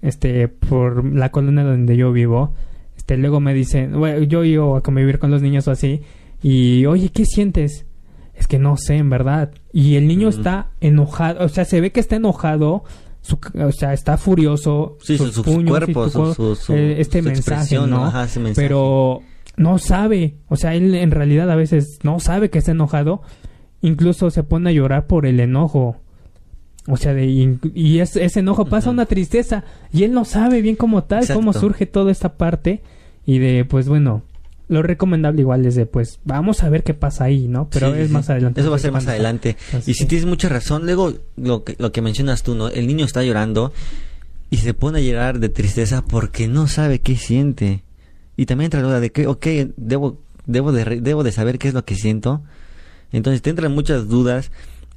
este, 0.00 0.48
por 0.48 1.04
la 1.04 1.30
colonia 1.30 1.64
donde 1.64 1.96
yo 1.96 2.12
vivo, 2.12 2.54
este, 2.96 3.16
luego 3.16 3.40
me 3.40 3.54
dicen, 3.54 3.98
bueno, 3.98 4.22
yo 4.24 4.44
iba 4.44 4.78
a 4.78 4.80
convivir 4.80 5.18
con 5.18 5.30
los 5.30 5.42
niños 5.42 5.66
o 5.66 5.72
así, 5.72 6.02
y 6.42 6.86
oye, 6.86 7.08
¿qué 7.08 7.24
sientes? 7.24 7.86
Es 8.34 8.46
que 8.46 8.58
no 8.58 8.76
sé, 8.76 8.96
en 8.96 9.10
verdad. 9.10 9.50
Y 9.72 9.96
el 9.96 10.06
niño 10.06 10.28
está 10.28 10.70
enojado, 10.80 11.44
o 11.44 11.48
sea, 11.48 11.64
se 11.64 11.80
ve 11.80 11.92
que 11.92 12.00
está 12.00 12.16
enojado, 12.16 12.84
o 13.54 13.72
sea, 13.72 13.92
está 13.92 14.16
furioso, 14.16 14.96
sí, 15.00 15.16
sus, 15.16 15.42
cuerpos, 15.42 16.14
eh, 16.70 16.96
este 16.98 17.22
mensaje, 17.22 17.78
¿no? 17.86 18.12
Pero 18.54 19.20
no 19.56 19.78
sabe, 19.78 20.36
o 20.48 20.56
sea, 20.56 20.74
él 20.74 20.94
en 20.94 21.10
realidad 21.10 21.50
a 21.50 21.56
veces 21.56 21.98
no 22.02 22.20
sabe 22.20 22.50
que 22.50 22.58
está 22.58 22.72
enojado, 22.72 23.22
incluso 23.80 24.30
se 24.30 24.42
pone 24.42 24.70
a 24.70 24.72
llorar 24.72 25.06
por 25.06 25.26
el 25.26 25.40
enojo. 25.40 25.96
O 26.88 26.96
sea, 26.96 27.14
de, 27.14 27.26
y, 27.26 28.00
ese 28.00 28.40
enojo 28.40 28.64
pasa 28.64 28.90
una 28.90 29.06
tristeza 29.06 29.62
y 29.92 30.02
él 30.02 30.12
no 30.12 30.24
sabe 30.24 30.62
bien 30.62 30.74
como 30.74 31.04
tal 31.04 31.24
cómo 31.32 31.52
surge 31.52 31.86
toda 31.86 32.10
esta 32.10 32.36
parte 32.36 32.82
y 33.24 33.38
de, 33.38 33.64
pues 33.64 33.88
bueno, 33.88 34.22
lo 34.72 34.82
recomendable 34.82 35.42
igual 35.42 35.66
es 35.66 35.74
de, 35.74 35.86
pues, 35.86 36.18
vamos 36.24 36.62
a 36.62 36.70
ver 36.70 36.82
qué 36.82 36.94
pasa 36.94 37.24
ahí, 37.24 37.46
¿no? 37.46 37.68
Pero 37.70 37.94
es 37.94 38.10
más 38.10 38.30
adelante. 38.30 38.60
Eso 38.60 38.70
va 38.70 38.76
a 38.76 38.80
ser 38.80 38.90
más 38.90 39.06
adelante. 39.06 39.56
y 39.86 39.94
si 39.94 40.06
tienes 40.06 40.26
mucha 40.26 40.48
razón, 40.48 40.86
luego 40.86 41.12
lo 41.36 41.62
que, 41.62 41.76
lo 41.78 41.92
que 41.92 42.00
mencionas 42.00 42.42
tú, 42.42 42.54
¿no? 42.54 42.68
El 42.68 42.86
niño 42.86 43.04
está 43.04 43.22
llorando 43.22 43.72
y 44.50 44.56
se 44.58 44.72
pone 44.74 44.98
a 44.98 45.02
llorar 45.02 45.38
de 45.40 45.50
tristeza 45.50 46.02
porque 46.02 46.48
no 46.48 46.68
sabe 46.68 47.00
qué 47.00 47.16
siente. 47.16 47.84
Y 48.36 48.46
también 48.46 48.66
entra 48.66 48.80
la 48.80 48.86
duda 48.88 49.00
de 49.00 49.12
que, 49.12 49.26
ok, 49.26 49.46
debo, 49.76 50.18
debo, 50.46 50.72
de, 50.72 51.00
debo 51.00 51.22
de 51.22 51.32
saber 51.32 51.58
qué 51.58 51.68
es 51.68 51.74
lo 51.74 51.84
que 51.84 51.94
siento. 51.94 52.42
Entonces 53.12 53.42
te 53.42 53.50
entran 53.50 53.72
muchas 53.72 54.08
dudas, 54.08 54.50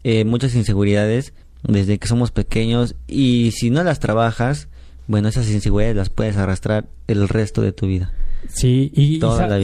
eh, 0.04 0.24
muchas 0.24 0.56
inseguridades 0.56 1.34
desde 1.64 1.98
que 1.98 2.08
somos 2.08 2.32
pequeños 2.32 2.96
y 3.08 3.52
si 3.52 3.72
no 3.72 3.84
las 3.84 4.00
trabajas, 4.00 4.70
bueno, 5.08 5.28
esas 5.28 5.50
inseguridades 5.50 5.98
las 5.98 6.10
puedes 6.10 6.38
arrastrar 6.38 6.88
el 7.08 7.28
resto 7.28 7.62
de 7.62 7.74
tu 7.74 7.88
vida. 7.88 8.14
Sí, 8.50 8.92
y, 8.94 9.20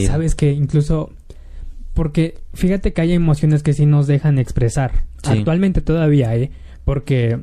sabes 0.05 0.35
que 0.35 0.51
incluso 0.51 1.11
porque 1.93 2.39
fíjate 2.53 2.93
que 2.93 3.01
hay 3.01 3.13
emociones 3.13 3.63
que 3.63 3.73
sí 3.73 3.85
nos 3.85 4.07
dejan 4.07 4.39
expresar. 4.39 5.03
Actualmente 5.23 5.81
todavía, 5.81 6.35
¿eh? 6.35 6.51
Porque 6.85 7.39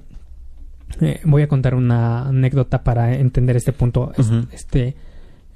eh, 1.01 1.21
voy 1.25 1.43
a 1.43 1.49
contar 1.49 1.75
una 1.75 2.29
anécdota 2.29 2.83
para 2.83 3.15
entender 3.15 3.57
este 3.57 3.73
punto. 3.73 4.13
Este, 4.53 4.97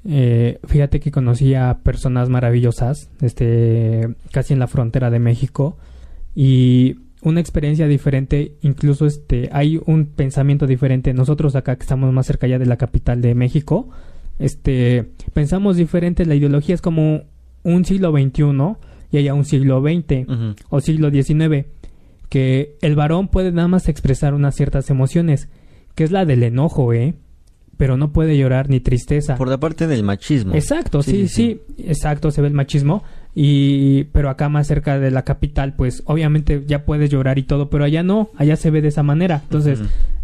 eh, 0.05 0.59
fíjate 0.65 0.99
que 0.99 1.11
conocí 1.11 1.55
a 1.55 1.79
personas 1.83 2.29
maravillosas, 2.29 3.09
este, 3.21 4.15
casi 4.31 4.53
en 4.53 4.59
la 4.59 4.67
frontera 4.67 5.09
de 5.09 5.19
México 5.19 5.77
y 6.35 6.97
una 7.23 7.39
experiencia 7.39 7.87
diferente, 7.87 8.55
incluso 8.61 9.05
este, 9.05 9.49
hay 9.51 9.81
un 9.85 10.05
pensamiento 10.05 10.67
diferente. 10.67 11.13
Nosotros 11.13 11.55
acá 11.55 11.75
que 11.77 11.83
estamos 11.83 12.13
más 12.13 12.27
cerca 12.27 12.47
ya 12.47 12.59
de 12.59 12.65
la 12.65 12.77
capital 12.77 13.21
de 13.21 13.33
México, 13.33 13.89
este, 14.39 15.11
pensamos 15.33 15.77
diferente. 15.77 16.25
La 16.25 16.35
ideología 16.35 16.75
es 16.75 16.81
como 16.81 17.23
un 17.63 17.85
siglo 17.85 18.11
XXI 18.11 18.43
y 19.11 19.17
hay 19.17 19.29
un 19.29 19.45
siglo 19.45 19.81
XX 19.81 20.27
o 20.69 20.81
siglo 20.81 21.11
XIX, 21.11 21.67
que 22.29 22.75
el 22.81 22.95
varón 22.95 23.27
puede 23.27 23.51
nada 23.51 23.67
más 23.67 23.87
expresar 23.87 24.33
unas 24.33 24.55
ciertas 24.55 24.89
emociones, 24.89 25.49
que 25.95 26.03
es 26.03 26.11
la 26.11 26.25
del 26.25 26.43
enojo, 26.43 26.93
¿eh? 26.93 27.13
pero 27.77 27.97
no 27.97 28.11
puede 28.11 28.37
llorar 28.37 28.69
ni 28.69 28.79
tristeza. 28.79 29.35
Por 29.35 29.49
la 29.49 29.59
parte 29.59 29.87
del 29.87 30.03
machismo. 30.03 30.53
Exacto, 30.53 31.03
sí, 31.03 31.27
sí, 31.27 31.61
exacto, 31.77 32.31
se 32.31 32.41
ve 32.41 32.47
el 32.47 32.53
machismo. 32.53 33.03
Y, 33.35 34.05
pero 34.05 34.29
acá 34.29 34.47
más 34.47 34.67
cerca 34.67 34.99
de 34.99 35.09
la 35.09 35.23
capital, 35.23 35.75
pues 35.75 36.03
obviamente 36.05 36.63
ya 36.67 36.85
puedes 36.85 37.09
llorar 37.09 37.39
y 37.39 37.43
todo, 37.43 37.69
pero 37.69 37.83
allá 37.83 38.03
no, 38.03 38.29
allá 38.37 38.55
se 38.55 38.69
ve 38.69 38.81
de 38.81 38.89
esa 38.89 39.01
manera. 39.01 39.41
Entonces, 39.43 39.79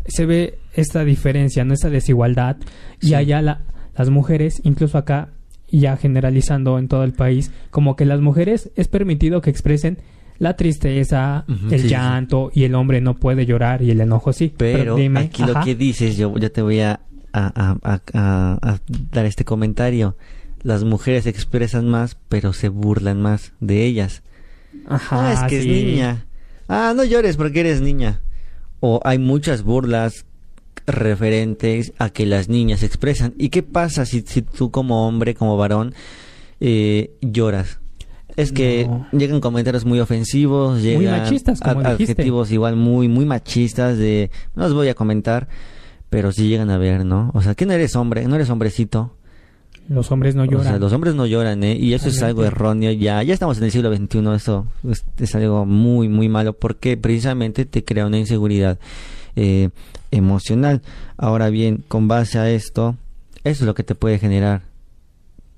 se 0.06 0.26
ve 0.26 0.60
esta 0.74 1.04
diferencia, 1.04 1.66
¿no? 1.66 1.74
Esa 1.74 1.90
desigualdad. 1.90 2.58
Y 3.02 3.16
allá 3.16 3.42
la, 3.42 3.62
las 4.00 4.10
mujeres, 4.10 4.62
incluso 4.64 4.98
acá, 4.98 5.28
ya 5.70 5.98
generalizando 5.98 6.80
en 6.80 6.88
todo 6.88 7.04
el 7.04 7.12
país, 7.12 7.52
como 7.70 7.98
que 7.98 8.06
las 8.06 8.22
mujeres 8.22 8.72
es 8.78 8.88
permitido 8.88 9.42
que 9.42 9.50
expresen 9.50 9.98
la 10.38 10.56
tristeza, 10.56 11.44
el 11.70 11.90
llanto 11.90 12.50
y 12.54 12.64
el 12.64 12.76
hombre 12.76 13.02
no 13.02 13.16
puede 13.16 13.46
llorar 13.46 13.82
y 13.82 13.92
el 13.92 14.00
enojo 14.00 14.32
sí. 14.32 14.54
Pero, 14.56 14.96
aquí 15.16 15.44
lo 15.44 15.60
que 15.66 15.76
dices, 15.76 16.16
yo 16.16 16.34
ya 16.38 16.50
te 16.50 16.62
voy 16.62 16.80
a 16.80 17.02
a, 17.34 18.00
a, 18.14 18.80
dar 19.12 19.26
este 19.26 19.44
comentario. 19.44 20.16
Las 20.62 20.86
mujeres 20.86 21.26
expresan 21.26 21.90
más, 21.90 22.16
pero 22.30 22.54
se 22.54 22.70
burlan 22.70 23.22
más 23.22 23.52
de 23.60 23.86
ellas. 23.86 24.24
Ajá, 24.88 25.30
ah, 25.30 25.34
es 25.34 25.50
que 25.50 25.60
es 25.60 25.66
niña. 25.66 26.26
Ah, 26.70 26.94
no 26.96 27.04
llores 27.04 27.36
porque 27.36 27.60
eres 27.60 27.82
niña. 27.82 28.22
O 28.80 29.02
hay 29.04 29.18
muchas 29.18 29.64
burlas 29.64 30.26
referentes 30.94 31.94
a 31.98 32.10
que 32.10 32.26
las 32.26 32.50
niñas 32.50 32.84
expresan. 32.84 33.34
¿Y 33.38 33.50
qué 33.50 33.64
pasa 33.64 34.06
si, 34.06 34.22
si 34.22 34.42
tú 34.42 34.72
como 34.72 35.08
hombre, 35.08 35.36
como 35.36 35.58
varón, 35.58 35.94
eh, 36.60 37.12
lloras? 37.22 37.80
Es 38.36 38.52
que 38.52 38.90
llegan 39.12 39.42
comentarios 39.42 39.86
muy 39.86 40.00
ofensivos, 40.00 40.82
llegan 40.82 41.04
muy 41.04 41.12
machistas, 41.12 41.62
adjetivos 41.62 42.52
igual 42.52 42.78
muy 42.78 43.10
muy 43.10 43.26
machistas 43.26 43.98
de 43.98 44.32
no 44.56 44.64
los 44.64 44.74
voy 44.74 44.88
a 44.88 44.94
comentar, 44.94 45.50
pero 46.10 46.32
sí 46.32 46.48
llegan 46.48 46.70
a 46.70 46.78
ver, 46.78 47.06
¿no? 47.06 47.32
O 47.34 47.42
sea, 47.42 47.56
que 47.56 47.66
no 47.66 47.74
eres 47.74 47.96
hombre, 47.96 48.26
no 48.28 48.36
eres 48.36 48.50
hombrecito. 48.50 49.14
Los 49.90 50.12
hombres 50.12 50.36
no 50.36 50.46
lloran. 50.46 50.60
O 50.60 50.70
sea, 50.70 50.78
los 50.78 50.94
hombres 50.94 51.16
no 51.16 51.26
lloran, 51.26 51.64
¿eh? 51.64 51.76
Y 51.76 51.94
eso 51.94 52.10
es 52.10 52.22
algo 52.22 52.46
erróneo. 52.46 52.92
Ya, 52.92 53.24
ya 53.24 53.34
estamos 53.34 53.58
en 53.58 53.64
el 53.64 53.72
siglo 53.72 53.94
XXI. 53.94 54.20
Eso 54.36 54.68
es, 55.18 55.36
algo 55.36 55.66
muy, 55.66 56.08
muy 56.08 56.30
malo 56.30 56.54
porque 56.54 56.96
precisamente 56.96 57.66
te 57.66 57.84
crea 57.84 58.06
una 58.06 58.20
inseguridad 58.20 58.78
eh, 59.40 59.70
emocional. 60.12 60.82
Ahora 61.18 61.50
bien, 61.50 61.84
con 61.88 62.10
base 62.10 62.38
a 62.40 62.50
esto, 62.50 62.98
eso 63.46 63.64
es 63.64 63.68
lo 63.68 63.74
que 63.74 63.84
te 63.84 63.96
puede 63.96 64.20
generar. 64.20 64.64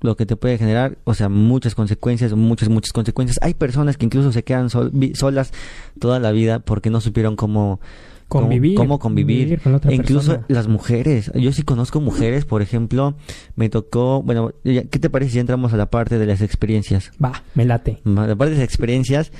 Lo 0.00 0.16
que 0.16 0.24
te 0.24 0.36
puede 0.36 0.56
generar, 0.56 0.98
o 1.04 1.14
sea, 1.14 1.28
muchas 1.28 1.74
consecuencias, 1.74 2.32
muchas, 2.34 2.68
muchas 2.68 2.92
consecuencias. 2.92 3.38
Hay 3.42 3.54
personas 3.54 3.96
que 3.96 4.04
incluso 4.04 4.30
se 4.30 4.44
quedan 4.44 4.68
solas 4.70 5.52
toda 5.98 6.20
la 6.20 6.30
vida 6.30 6.60
porque 6.60 6.90
no 6.90 7.00
supieron 7.00 7.34
cómo 7.34 7.80
convivir, 8.28 8.76
cómo, 8.76 8.98
convivir, 8.98 9.60
incluso 9.90 10.44
las 10.48 10.68
mujeres. 10.68 11.30
Yo 11.34 11.52
sí 11.52 11.62
conozco 11.62 12.00
mujeres, 12.00 12.44
por 12.44 12.62
ejemplo, 12.62 13.14
me 13.56 13.68
tocó, 13.68 14.22
bueno, 14.22 14.52
¿qué 14.64 14.84
te 14.84 15.10
parece 15.10 15.32
si 15.32 15.38
entramos 15.38 15.72
a 15.72 15.76
la 15.76 15.86
parte 15.86 16.18
de 16.18 16.26
las 16.26 16.40
experiencias? 16.40 17.10
Va, 17.22 17.42
me 17.54 17.64
late. 17.64 18.00
La 18.04 18.36
parte 18.36 18.54
de 18.54 18.56
las 18.58 18.64
experiencias, 18.64 19.32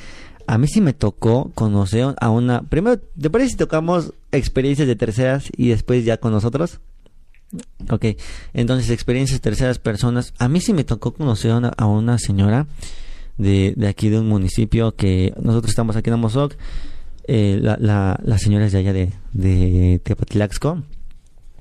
a 0.46 0.58
mí 0.58 0.66
sí 0.66 0.80
me 0.80 0.92
tocó 0.92 1.50
conocer 1.54 2.14
a 2.20 2.30
una, 2.30 2.62
primero, 2.62 3.00
¿te 3.20 3.30
parece 3.30 3.50
si 3.50 3.56
tocamos 3.56 4.12
experiencias 4.30 4.88
de 4.88 4.96
terceras 4.96 5.50
y 5.56 5.68
después 5.68 6.04
ya 6.04 6.18
con 6.18 6.32
nosotros? 6.32 6.80
Ok, 7.90 8.06
entonces 8.54 8.90
experiencias 8.90 9.40
de 9.40 9.42
terceras 9.42 9.78
personas. 9.78 10.32
A 10.38 10.49
mí 10.49 10.61
sí 10.61 10.72
me 10.72 10.84
tocó 10.84 11.12
conocer 11.12 11.50
a 11.50 11.58
una, 11.58 11.68
a 11.76 11.87
una 11.87 12.18
señora 12.18 12.66
de, 13.37 13.75
de 13.76 13.88
aquí 13.88 14.08
de 14.08 14.18
un 14.18 14.28
municipio 14.28 14.94
que 14.94 15.34
nosotros 15.40 15.70
estamos 15.70 15.96
aquí 15.96 16.11
en 16.11 16.14
Amozoc 16.14 16.56
eh, 17.28 17.58
la, 17.61 18.18
la, 18.20 18.38
señora 18.38 18.68
de 18.68 18.78
allá 18.78 18.92
de, 18.92 19.12
de 19.32 20.00
Tepatlaxco, 20.02 20.82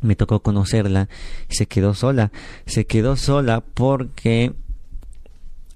me 0.01 0.15
tocó 0.15 0.41
conocerla 0.41 1.07
se 1.49 1.67
quedó 1.67 1.93
sola. 1.93 2.31
Se 2.65 2.85
quedó 2.85 3.15
sola 3.15 3.61
porque 3.61 4.53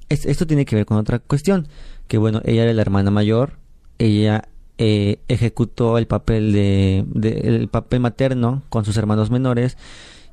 esto 0.09 0.47
tiene 0.47 0.65
que 0.65 0.75
ver 0.75 0.85
con 0.85 0.97
otra 0.97 1.19
cuestión. 1.19 1.67
Que 2.07 2.17
bueno, 2.17 2.41
ella 2.45 2.63
era 2.63 2.73
la 2.73 2.81
hermana 2.81 3.11
mayor, 3.11 3.53
ella 3.97 4.47
eh, 4.77 5.19
ejecutó 5.27 5.97
el 5.97 6.07
papel 6.07 6.51
de, 6.51 7.05
el 7.23 7.67
papel 7.67 7.99
materno 7.99 8.63
con 8.69 8.85
sus 8.85 8.97
hermanos 8.97 9.31
menores 9.31 9.77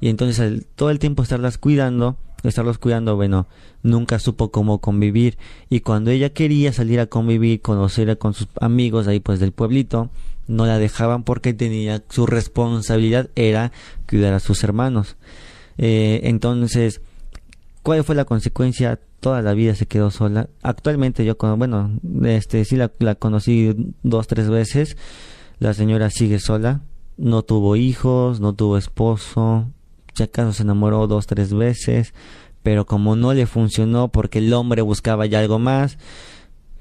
y 0.00 0.08
entonces 0.08 0.66
todo 0.74 0.90
el 0.90 0.98
tiempo 0.98 1.22
estarlas 1.22 1.58
cuidando 1.58 2.16
estarlos 2.48 2.78
cuidando, 2.78 3.16
bueno, 3.16 3.46
nunca 3.82 4.18
supo 4.18 4.50
cómo 4.50 4.78
convivir 4.78 5.38
y 5.70 5.80
cuando 5.80 6.10
ella 6.10 6.30
quería 6.30 6.72
salir 6.72 7.00
a 7.00 7.06
convivir, 7.06 7.60
conocer 7.60 8.18
con 8.18 8.34
sus 8.34 8.48
amigos 8.60 9.06
ahí 9.06 9.20
pues 9.20 9.40
del 9.40 9.52
pueblito, 9.52 10.10
no 10.48 10.66
la 10.66 10.78
dejaban 10.78 11.22
porque 11.22 11.54
tenía 11.54 12.02
su 12.08 12.26
responsabilidad 12.26 13.30
era 13.36 13.72
cuidar 14.08 14.34
a 14.34 14.40
sus 14.40 14.64
hermanos. 14.64 15.16
Eh, 15.78 16.20
entonces, 16.24 17.00
¿cuál 17.82 18.04
fue 18.04 18.14
la 18.14 18.24
consecuencia? 18.24 19.00
Toda 19.20 19.42
la 19.42 19.54
vida 19.54 19.74
se 19.74 19.86
quedó 19.86 20.10
sola. 20.10 20.48
Actualmente 20.62 21.24
yo, 21.24 21.36
bueno, 21.56 21.98
este 22.24 22.64
sí 22.64 22.76
la, 22.76 22.88
conocí 23.14 23.94
dos, 24.02 24.26
tres 24.26 24.48
veces. 24.48 24.96
La 25.58 25.74
señora 25.74 26.10
sigue 26.10 26.40
sola. 26.40 26.80
No 27.16 27.42
tuvo 27.42 27.76
hijos, 27.76 28.40
no 28.40 28.54
tuvo 28.54 28.78
esposo, 28.78 29.68
si 30.14 30.22
acaso 30.22 30.52
se 30.52 30.62
enamoró 30.62 31.06
dos, 31.06 31.26
tres 31.26 31.52
veces, 31.52 32.14
pero 32.62 32.86
como 32.86 33.16
no 33.16 33.32
le 33.34 33.46
funcionó 33.46 34.08
porque 34.08 34.38
el 34.38 34.52
hombre 34.54 34.82
buscaba 34.82 35.26
ya 35.26 35.40
algo 35.40 35.58
más, 35.58 35.98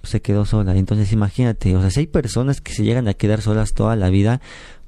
se 0.03 0.21
quedó 0.21 0.45
sola. 0.45 0.75
Entonces 0.75 1.11
imagínate, 1.11 1.75
o 1.75 1.81
sea, 1.81 1.91
si 1.91 2.01
hay 2.01 2.07
personas 2.07 2.61
que 2.61 2.73
se 2.73 2.83
llegan 2.83 3.07
a 3.07 3.13
quedar 3.13 3.41
solas 3.41 3.73
toda 3.73 3.95
la 3.95 4.09
vida 4.09 4.41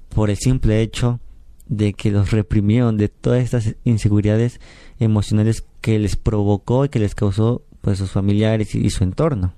por 0.09 0.29
el 0.29 0.37
simple 0.37 0.81
hecho 0.81 1.19
de 1.67 1.93
que 1.93 2.11
los 2.11 2.31
reprimieron 2.31 2.97
de 2.97 3.09
todas 3.09 3.43
estas 3.43 3.75
inseguridades 3.83 4.59
emocionales 4.99 5.65
que 5.81 5.99
les 5.99 6.15
provocó 6.15 6.85
y 6.85 6.89
que 6.89 6.99
les 6.99 7.15
causó 7.15 7.63
pues 7.81 7.97
sus 7.97 8.11
familiares 8.11 8.75
y, 8.75 8.89
su 8.89 9.03
entorno. 9.03 9.53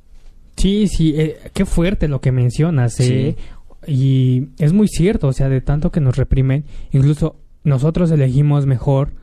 Sí, 0.58 0.88
sí, 0.88 1.14
eh, 1.16 1.38
qué 1.54 1.66
fuerte 1.66 2.08
lo 2.08 2.22
que 2.22 2.32
mencionas, 2.32 3.00
eh. 3.00 3.36
Y 3.88 4.48
es 4.58 4.74
muy 4.74 4.88
cierto, 4.88 5.28
o 5.28 5.34
sea, 5.34 5.48
de 5.48 5.62
tanto 5.62 5.92
que 5.92 6.00
nos 6.00 6.16
reprimen, 6.16 6.66
incluso 6.92 7.36
nosotros 7.64 8.10
elegimos 8.12 8.66
mejor 8.66 9.14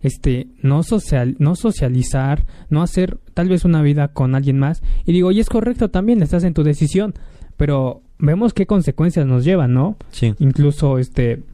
este 0.00 0.48
no 0.60 0.82
social 0.82 1.36
no 1.38 1.54
socializar 1.54 2.44
no 2.70 2.82
hacer 2.82 3.18
tal 3.34 3.48
vez 3.48 3.64
una 3.64 3.82
vida 3.82 4.08
con 4.08 4.34
alguien 4.34 4.58
más 4.58 4.82
y 5.06 5.12
digo 5.12 5.30
y 5.30 5.40
es 5.40 5.48
correcto 5.48 5.90
también 5.90 6.22
estás 6.22 6.44
en 6.44 6.54
tu 6.54 6.64
decisión 6.64 7.14
pero 7.56 8.02
vemos 8.18 8.52
qué 8.52 8.66
consecuencias 8.66 9.26
nos 9.26 9.44
llevan 9.44 9.74
no 9.74 9.96
sí. 10.10 10.34
incluso 10.40 10.98
este 10.98 11.44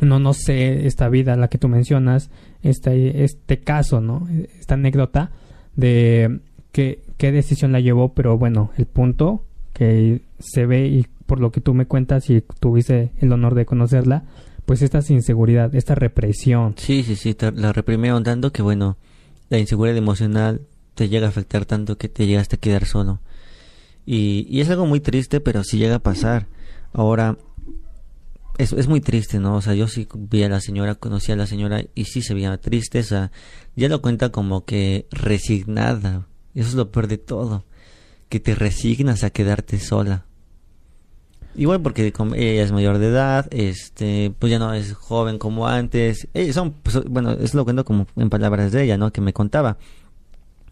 no 0.00 0.18
no 0.18 0.34
sé 0.34 0.86
esta 0.86 1.08
vida 1.08 1.36
la 1.36 1.48
que 1.48 1.58
tú 1.58 1.68
mencionas 1.68 2.30
este 2.62 3.24
este 3.24 3.60
caso 3.60 4.00
no 4.00 4.28
esta 4.58 4.74
anécdota 4.74 5.30
de 5.76 6.40
qué 6.72 7.00
qué 7.16 7.32
decisión 7.32 7.72
la 7.72 7.80
llevó 7.80 8.12
pero 8.12 8.36
bueno 8.36 8.70
el 8.76 8.86
punto 8.86 9.44
que 9.74 10.22
se 10.38 10.66
ve 10.66 10.86
y 10.86 11.06
por 11.26 11.40
lo 11.40 11.52
que 11.52 11.60
tú 11.60 11.74
me 11.74 11.86
cuentas 11.86 12.30
y 12.30 12.42
tuviste 12.60 13.10
el 13.18 13.32
honor 13.32 13.54
de 13.54 13.66
conocerla, 13.66 14.24
pues 14.66 14.82
esta 14.82 15.00
inseguridad, 15.08 15.74
esta 15.74 15.94
represión. 15.94 16.74
Sí, 16.76 17.02
sí, 17.02 17.16
sí, 17.16 17.36
la 17.54 17.72
reprimieron 17.72 18.22
tanto 18.24 18.52
que 18.52 18.62
bueno, 18.62 18.96
la 19.50 19.58
inseguridad 19.58 19.96
emocional 19.96 20.62
te 20.94 21.08
llega 21.08 21.26
a 21.26 21.30
afectar 21.30 21.64
tanto 21.66 21.98
que 21.98 22.08
te 22.08 22.26
llegaste 22.26 22.56
a 22.56 22.60
quedar 22.60 22.86
solo. 22.86 23.20
Y, 24.06 24.46
y 24.48 24.60
es 24.60 24.70
algo 24.70 24.86
muy 24.86 25.00
triste, 25.00 25.40
pero 25.40 25.64
sí 25.64 25.78
llega 25.78 25.96
a 25.96 26.02
pasar. 26.02 26.46
Ahora, 26.92 27.36
es, 28.58 28.72
es 28.72 28.88
muy 28.88 29.00
triste, 29.00 29.40
¿no? 29.40 29.56
O 29.56 29.60
sea, 29.60 29.74
yo 29.74 29.88
sí 29.88 30.06
vi 30.14 30.42
a 30.42 30.48
la 30.48 30.60
señora, 30.60 30.94
conocí 30.94 31.32
a 31.32 31.36
la 31.36 31.46
señora 31.46 31.82
y 31.94 32.04
sí 32.04 32.22
se 32.22 32.34
veía 32.34 32.56
triste, 32.58 33.00
o 33.00 33.04
sea, 33.04 33.32
ya 33.76 33.88
lo 33.88 34.00
cuenta 34.00 34.30
como 34.30 34.64
que 34.64 35.06
resignada. 35.10 36.26
Eso 36.54 36.68
es 36.68 36.74
lo 36.74 36.90
peor 36.90 37.08
de 37.08 37.18
todo, 37.18 37.64
que 38.28 38.40
te 38.40 38.54
resignas 38.54 39.24
a 39.24 39.30
quedarte 39.30 39.80
sola. 39.80 40.26
Igual 41.56 41.82
porque 41.82 42.12
ella 42.34 42.62
es 42.62 42.72
mayor 42.72 42.98
de 42.98 43.06
edad, 43.06 43.46
este, 43.52 44.34
pues 44.38 44.50
ya 44.50 44.58
no 44.58 44.74
es 44.74 44.92
joven 44.92 45.38
como 45.38 45.68
antes. 45.68 46.28
son, 46.52 46.72
pues, 46.72 47.04
bueno, 47.04 47.32
eso 47.32 47.56
lo 47.56 47.64
cuento 47.64 47.84
como 47.84 48.06
en 48.16 48.28
palabras 48.28 48.72
de 48.72 48.84
ella, 48.84 48.98
¿no? 48.98 49.12
Que 49.12 49.20
me 49.20 49.32
contaba. 49.32 49.78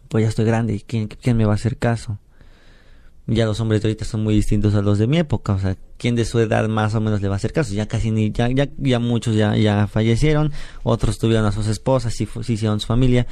Pues 0.09 0.23
ya 0.23 0.29
estoy 0.29 0.45
grande 0.45 0.75
y 0.75 0.81
¿quién, 0.81 1.07
quién 1.07 1.37
me 1.37 1.45
va 1.45 1.53
a 1.53 1.55
hacer 1.55 1.77
caso? 1.77 2.19
Ya 3.25 3.45
los 3.45 3.59
hombres 3.61 3.81
de 3.81 3.87
ahorita 3.87 4.03
son 4.03 4.23
muy 4.23 4.35
distintos 4.35 4.75
a 4.75 4.81
los 4.81 4.99
de 4.99 5.07
mi 5.07 5.17
época, 5.17 5.53
o 5.53 5.59
sea, 5.59 5.77
¿quién 5.97 6.15
de 6.15 6.25
su 6.25 6.39
edad 6.39 6.67
más 6.67 6.93
o 6.93 6.99
menos 6.99 7.21
le 7.21 7.29
va 7.29 7.35
a 7.35 7.37
hacer 7.37 7.53
caso? 7.53 7.73
Ya 7.73 7.87
casi 7.87 8.11
ni, 8.11 8.31
ya, 8.31 8.49
ya, 8.49 8.67
ya 8.77 8.99
muchos 8.99 9.35
ya, 9.35 9.55
ya 9.55 9.87
fallecieron, 9.87 10.51
otros 10.83 11.19
tuvieron 11.19 11.45
a 11.45 11.53
sus 11.53 11.67
esposas, 11.67 12.13
sí, 12.13 12.27
sí 12.41 12.53
hicieron 12.53 12.81
su 12.81 12.87
familia, 12.87 13.25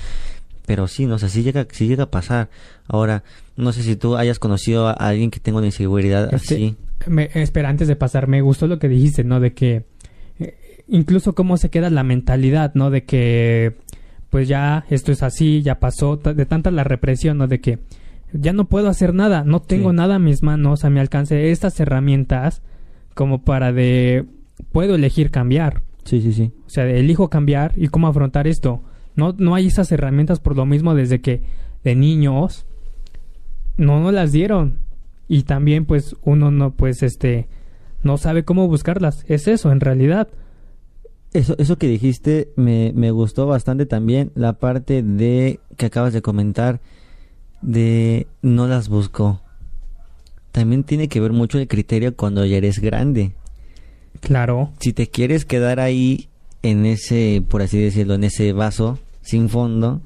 pero 0.66 0.88
sí, 0.88 1.06
no 1.06 1.20
sé, 1.20 1.28
sí 1.28 1.44
llega, 1.44 1.68
sí 1.72 1.88
llega 1.88 2.04
a 2.04 2.12
pasar. 2.12 2.50
Ahora, 2.88 3.24
no 3.58 3.74
sé 3.74 3.84
si 3.84 3.98
tú 3.98 4.16
hayas 4.16 4.40
conocido 4.40 4.88
a 4.88 4.94
alguien 4.94 5.30
que 5.30 5.42
tenga 5.42 5.58
una 5.58 5.68
inseguridad 5.68 6.34
este, 6.34 6.56
así. 6.56 6.78
Me, 7.08 7.30
espera, 7.34 7.68
antes 7.68 7.90
de 7.90 7.98
pasar, 7.98 8.28
me 8.28 8.40
gustó 8.40 8.68
lo 8.68 8.80
que 8.80 8.88
dijiste, 8.88 9.26
¿no? 9.26 9.42
De 9.42 9.54
que 9.54 9.84
eh, 10.40 10.84
incluso 10.88 11.36
cómo 11.36 11.58
se 11.58 11.70
queda 11.70 11.90
la 11.90 12.04
mentalidad, 12.04 12.72
¿no? 12.76 12.90
De 12.90 13.04
que 13.04 13.76
pues 14.30 14.48
ya 14.48 14.86
esto 14.90 15.12
es 15.12 15.24
así, 15.24 15.62
ya 15.62 15.80
pasó, 15.82 16.16
de 16.16 16.46
tanta 16.46 16.72
la 16.72 16.86
represión, 16.86 17.38
¿no? 17.38 17.48
De 17.48 17.60
que 17.60 17.80
ya 18.34 18.54
no 18.54 18.66
puedo 18.66 18.90
hacer 18.90 19.14
nada, 19.14 19.44
no 19.44 19.62
tengo 19.62 19.94
nada 19.94 20.16
a 20.16 20.20
mis 20.20 20.44
manos, 20.44 20.86
a 20.86 20.90
mi 20.90 21.00
alcance, 21.00 21.52
estas 21.52 21.80
herramientas 21.80 22.62
como 23.14 23.44
para 23.44 23.72
de 23.72 24.26
puedo 24.72 24.96
elegir 24.96 25.32
cambiar. 25.32 25.84
Sí, 26.04 26.22
sí, 26.22 26.34
sí. 26.34 26.52
O 26.66 26.70
sea, 26.70 26.86
elijo 26.88 27.30
cambiar 27.30 27.74
y 27.76 27.88
cómo 27.88 28.08
afrontar 28.08 28.48
esto. 28.48 28.82
No, 29.16 29.36
no 29.38 29.56
hay 29.56 29.68
esas 29.68 29.92
herramientas 29.92 30.40
por 30.40 30.56
lo 30.56 30.66
mismo 30.66 30.96
desde 30.96 31.22
que 31.22 31.42
de 31.84 31.96
niños 31.96 32.66
no 33.78 34.00
nos 34.00 34.14
las 34.14 34.32
dieron. 34.32 34.80
Y 35.28 35.44
también 35.44 35.86
pues 35.86 36.16
uno 36.24 36.52
no 36.52 36.72
pues 36.72 37.04
este 37.04 37.48
no 38.04 38.18
sabe 38.18 38.44
cómo 38.44 38.68
buscarlas. 38.68 39.26
Es 39.28 39.48
eso 39.48 39.72
en 39.72 39.80
realidad. 39.80 40.28
Eso, 41.34 41.56
eso 41.58 41.78
que 41.78 41.88
dijiste 41.88 42.52
me, 42.56 42.92
me 42.96 43.12
gustó 43.12 43.48
bastante 43.48 43.86
también. 43.86 44.32
La 44.36 44.54
parte 44.54 45.04
de 45.04 45.60
que 45.78 45.86
acabas 45.86 46.14
de 46.14 46.22
comentar 46.22 46.82
de 47.62 48.28
no 48.42 48.68
las 48.68 48.90
buscó. 48.90 49.42
También 50.52 50.84
tiene 50.84 51.08
que 51.08 51.22
ver 51.22 51.32
mucho 51.32 51.60
el 51.60 51.68
criterio 51.68 52.16
cuando 52.16 52.46
ya 52.46 52.58
eres 52.58 52.80
grande. 52.80 53.34
Claro. 54.20 54.72
Si 54.80 54.94
te 54.94 55.08
quieres 55.08 55.46
quedar 55.46 55.80
ahí 55.80 56.30
en 56.64 56.86
ese, 56.86 57.44
por 57.48 57.62
así 57.62 57.80
decirlo, 57.80 58.16
en 58.16 58.26
ese 58.26 58.54
vaso 58.54 59.00
sin 59.22 59.50
fondo, 59.50 60.02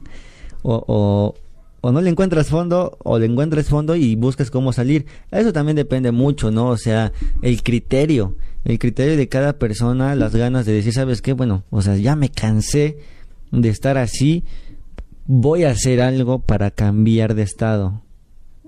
o, 0.61 0.83
o, 0.87 1.35
o 1.81 1.91
no 1.91 2.01
le 2.01 2.09
encuentras 2.09 2.47
fondo, 2.47 2.97
o 3.03 3.19
le 3.19 3.25
encuentras 3.25 3.67
fondo 3.67 3.95
y 3.95 4.15
buscas 4.15 4.51
cómo 4.51 4.73
salir. 4.73 5.05
Eso 5.31 5.53
también 5.53 5.75
depende 5.75 6.11
mucho, 6.11 6.51
¿no? 6.51 6.69
O 6.69 6.77
sea, 6.77 7.11
el 7.41 7.63
criterio, 7.63 8.35
el 8.63 8.79
criterio 8.79 9.17
de 9.17 9.27
cada 9.27 9.53
persona, 9.53 10.15
las 10.15 10.35
ganas 10.35 10.65
de 10.65 10.73
decir, 10.73 10.93
¿sabes 10.93 11.21
qué? 11.21 11.33
Bueno, 11.33 11.63
o 11.69 11.81
sea, 11.81 11.95
ya 11.95 12.15
me 12.15 12.29
cansé 12.29 12.97
de 13.51 13.69
estar 13.69 13.97
así, 13.97 14.43
voy 15.25 15.63
a 15.63 15.71
hacer 15.71 16.01
algo 16.01 16.39
para 16.39 16.71
cambiar 16.71 17.35
de 17.35 17.43
estado. 17.43 18.01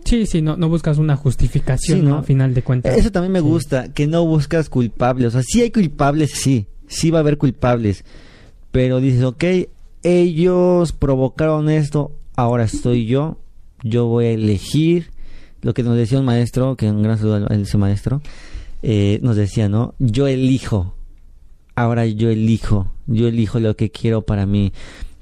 Sí, 0.06 0.26
sí, 0.26 0.42
no, 0.42 0.56
no 0.56 0.70
buscas 0.70 0.98
una 0.98 1.16
justificación, 1.16 2.06
¿no? 2.06 2.18
A 2.18 2.24
final 2.24 2.54
de 2.54 2.64
cuentas. 2.64 2.96
Eso 2.96 3.12
también 3.12 3.34
me 3.34 3.42
gusta, 3.42 3.92
que 3.94 4.08
no 4.08 4.26
buscas 4.26 4.70
culpables. 4.70 5.28
O 5.28 5.32
sea, 5.32 5.44
sí 5.44 5.62
hay 5.62 5.72
culpables, 5.72 6.32
sí, 6.32 6.68
sí 6.88 7.12
va 7.12 7.20
a 7.20 7.22
haber 7.22 7.38
culpables. 7.38 8.06
Pero 8.72 9.02
dices, 9.02 9.24
ok, 9.24 9.44
ellos 10.04 10.94
provocaron 10.94 11.70
esto, 11.70 12.14
ahora 12.36 12.64
estoy 12.64 13.06
yo, 13.06 13.38
yo 13.84 14.06
voy 14.06 14.26
a 14.26 14.32
elegir 14.32 15.12
lo 15.62 15.74
que 15.74 15.84
nos 15.84 15.98
decía 15.98 16.20
un 16.20 16.26
maestro, 16.26 16.76
que 16.78 16.90
un 16.90 17.04
gran 17.04 17.18
saludo 17.18 17.48
a 17.50 17.56
ese 17.56 17.78
maestro, 17.78 18.22
eh, 18.84 19.20
nos 19.24 19.36
decía, 19.36 19.68
¿no? 19.68 19.96
Yo 20.00 20.28
elijo, 20.28 20.96
ahora 21.76 22.06
yo 22.06 22.30
elijo, 22.30 22.94
yo 23.08 23.28
elijo 23.28 23.60
lo 23.60 23.76
que 23.76 23.90
quiero 23.90 24.22
para 24.22 24.46
mí 24.46 24.72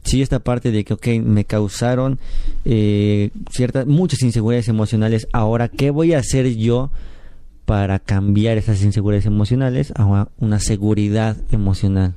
sí 0.06 0.22
esta 0.22 0.40
parte 0.40 0.72
de 0.72 0.86
que, 0.86 0.94
ok, 0.94 1.08
me 1.24 1.46
causaron 1.46 2.20
eh, 2.64 3.32
ciertas, 3.50 3.86
muchas 3.86 4.22
inseguridades 4.22 4.70
emocionales, 4.70 5.28
ahora, 5.34 5.68
¿qué 5.68 5.90
voy 5.90 6.14
a 6.14 6.20
hacer 6.20 6.56
yo 6.56 6.92
para 7.66 8.00
cambiar 8.00 8.58
esas 8.58 8.82
inseguridades 8.84 9.26
emocionales 9.26 9.92
a 9.96 10.30
una 10.40 10.60
seguridad 10.60 11.36
emocional? 11.52 12.16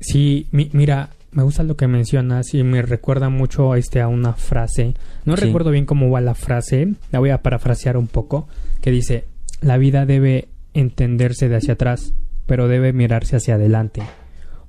Sí, 0.00 0.48
mira, 0.50 1.10
me 1.30 1.44
gusta 1.44 1.62
lo 1.62 1.76
que 1.76 1.86
mencionas 1.86 2.52
y 2.54 2.62
me 2.64 2.82
recuerda 2.82 3.28
mucho 3.28 3.74
este, 3.76 4.00
a 4.00 4.08
una 4.08 4.32
frase. 4.34 4.94
No 5.24 5.36
recuerdo 5.36 5.70
bien 5.70 5.86
cómo 5.86 6.10
va 6.10 6.20
la 6.20 6.34
frase, 6.34 6.94
la 7.12 7.20
voy 7.20 7.30
a 7.30 7.42
parafrasear 7.42 7.96
un 7.96 8.08
poco, 8.08 8.48
que 8.80 8.90
dice, 8.90 9.24
la 9.60 9.78
vida 9.78 10.04
debe 10.04 10.48
entenderse 10.74 11.48
de 11.48 11.56
hacia 11.56 11.74
atrás, 11.74 12.12
pero 12.46 12.66
debe 12.66 12.92
mirarse 12.92 13.36
hacia 13.36 13.54
adelante. 13.54 14.02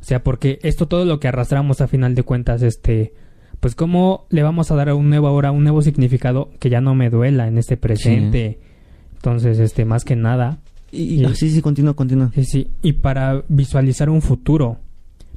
O 0.04 0.06
sea, 0.06 0.22
porque 0.22 0.60
esto 0.64 0.86
todo 0.86 1.06
lo 1.06 1.22
que 1.22 1.30
arrastramos 1.30 1.80
a 1.80 1.88
final 1.88 2.14
de 2.14 2.24
cuentas, 2.24 2.62
este, 2.62 3.14
pues 3.62 3.74
cómo 3.74 4.26
le 4.30 4.44
vamos 4.44 4.70
a 4.70 4.76
dar 4.76 4.90
a 4.90 4.96
un 4.96 5.10
nuevo 5.10 5.28
ahora, 5.28 5.54
un 5.54 5.64
nuevo 5.64 5.82
significado 5.82 6.50
que 6.60 6.70
ya 6.70 6.82
no 6.82 6.94
me 6.94 7.10
duela 7.10 7.48
en 7.48 7.58
este 7.58 7.78
presente. 7.78 8.60
Entonces, 9.16 9.60
este, 9.60 9.86
más 9.86 10.04
que 10.04 10.18
nada. 10.18 10.60
Y, 10.92 11.26
sí, 11.36 11.50
sí, 11.50 11.62
continúa, 11.62 11.94
continúa. 11.94 12.32
Sí, 12.36 12.44
sí. 12.44 12.72
Y 12.82 12.92
para 12.92 13.46
visualizar 13.48 14.10
un 14.10 14.22
futuro. 14.22 14.80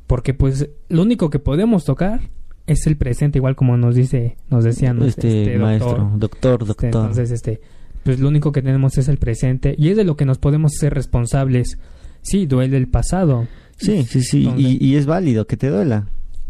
Porque 0.08 0.34
pues 0.34 0.68
lo 0.88 1.02
único 1.02 1.30
que 1.30 1.38
podemos 1.38 1.84
tocar 1.84 2.22
es 2.66 2.88
el 2.88 2.96
presente, 2.96 3.38
igual 3.38 3.54
como 3.54 3.76
nos 3.76 3.94
dice, 3.94 4.36
nos 4.50 4.64
decían 4.64 5.00
este, 5.04 5.42
este 5.42 5.58
maestro, 5.58 6.10
doctor, 6.16 6.66
doctor. 6.66 6.86
entonces, 6.86 7.30
este, 7.30 7.60
pues 8.02 8.18
lo 8.18 8.26
único 8.26 8.50
que 8.50 8.62
tenemos 8.62 8.98
es 8.98 9.06
el 9.06 9.18
presente 9.18 9.76
y 9.78 9.90
es 9.90 9.96
de 9.96 10.02
lo 10.02 10.16
que 10.16 10.24
nos 10.24 10.38
podemos 10.38 10.72
ser 10.72 10.92
responsables. 10.92 11.78
Sí, 12.22 12.46
duele 12.46 12.76
el 12.76 12.88
pasado, 12.88 13.46
Sí, 13.76 14.04
sí, 14.04 14.22
sí, 14.22 14.48
y, 14.56 14.94
es 14.96 15.06
válido 15.06 15.46
que 15.46 15.56
te 15.56 15.68
duela. 15.68 16.06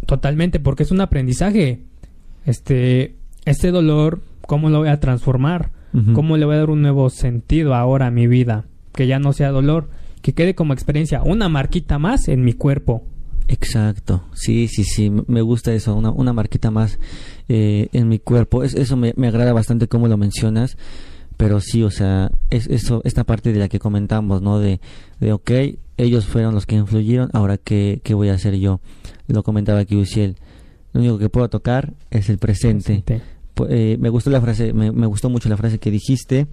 Totalmente, 0.06 0.60
porque 0.60 0.84
es 0.84 0.90
un 0.90 1.00
aprendizaje. 1.00 1.80
Este, 2.44 3.16
este 3.44 3.72
dolor, 3.72 4.20
¿cómo 4.42 4.70
lo 4.70 4.78
voy 4.78 4.88
a 4.88 5.00
transformar? 5.00 5.70
¿Cómo 6.12 6.36
le 6.36 6.44
voy 6.44 6.56
a 6.56 6.58
dar 6.58 6.68
un 6.68 6.82
nuevo 6.82 7.08
sentido 7.08 7.74
ahora 7.74 8.08
a 8.08 8.10
mi 8.10 8.26
vida? 8.26 8.66
Que 8.92 9.06
ya 9.06 9.18
no 9.18 9.32
sea 9.32 9.50
dolor, 9.50 9.88
que 10.20 10.34
quede 10.34 10.54
como 10.54 10.74
experiencia, 10.74 11.22
una 11.22 11.48
marquita 11.48 11.98
más 11.98 12.28
en 12.28 12.44
mi 12.44 12.52
cuerpo. 12.52 13.02
Exacto, 13.48 14.24
sí, 14.34 14.68
sí, 14.68 14.84
sí, 14.84 15.10
me 15.26 15.40
gusta 15.40 15.72
eso, 15.72 15.94
una, 15.94 16.10
una 16.10 16.34
marquita 16.34 16.70
más 16.70 16.98
eh, 17.48 17.88
en 17.92 18.08
mi 18.08 18.18
cuerpo. 18.18 18.62
Es, 18.62 18.74
eso 18.74 18.96
me, 18.96 19.14
me 19.16 19.28
agrada 19.28 19.54
bastante 19.54 19.88
cómo 19.88 20.06
lo 20.06 20.18
mencionas 20.18 20.76
pero 21.36 21.60
sí, 21.60 21.82
o 21.82 21.90
sea, 21.90 22.30
es 22.50 22.66
eso, 22.66 23.02
esta 23.04 23.24
parte 23.24 23.52
de 23.52 23.58
la 23.58 23.68
que 23.68 23.78
comentamos, 23.78 24.42
¿no? 24.42 24.58
De, 24.58 24.80
de 25.20 25.32
ok, 25.32 25.50
ellos 25.96 26.26
fueron 26.26 26.54
los 26.54 26.66
que 26.66 26.76
influyeron, 26.76 27.30
ahora 27.32 27.58
qué, 27.58 28.00
qué 28.02 28.14
voy 28.14 28.28
a 28.28 28.34
hacer 28.34 28.56
yo. 28.56 28.80
Lo 29.28 29.42
comentaba 29.42 29.80
aquí 29.80 29.96
Uciel. 29.96 30.36
Lo 30.92 31.00
único 31.00 31.18
que 31.18 31.28
puedo 31.28 31.48
tocar 31.48 31.92
es 32.10 32.30
el 32.30 32.38
presente. 32.38 33.02
Eh, 33.68 33.96
me 33.98 34.08
gustó 34.08 34.30
la 34.30 34.40
frase, 34.40 34.72
me, 34.72 34.92
me, 34.92 35.06
gustó 35.06 35.30
mucho 35.30 35.48
la 35.48 35.56
frase 35.56 35.78
que 35.78 35.90
dijiste. 35.90 36.46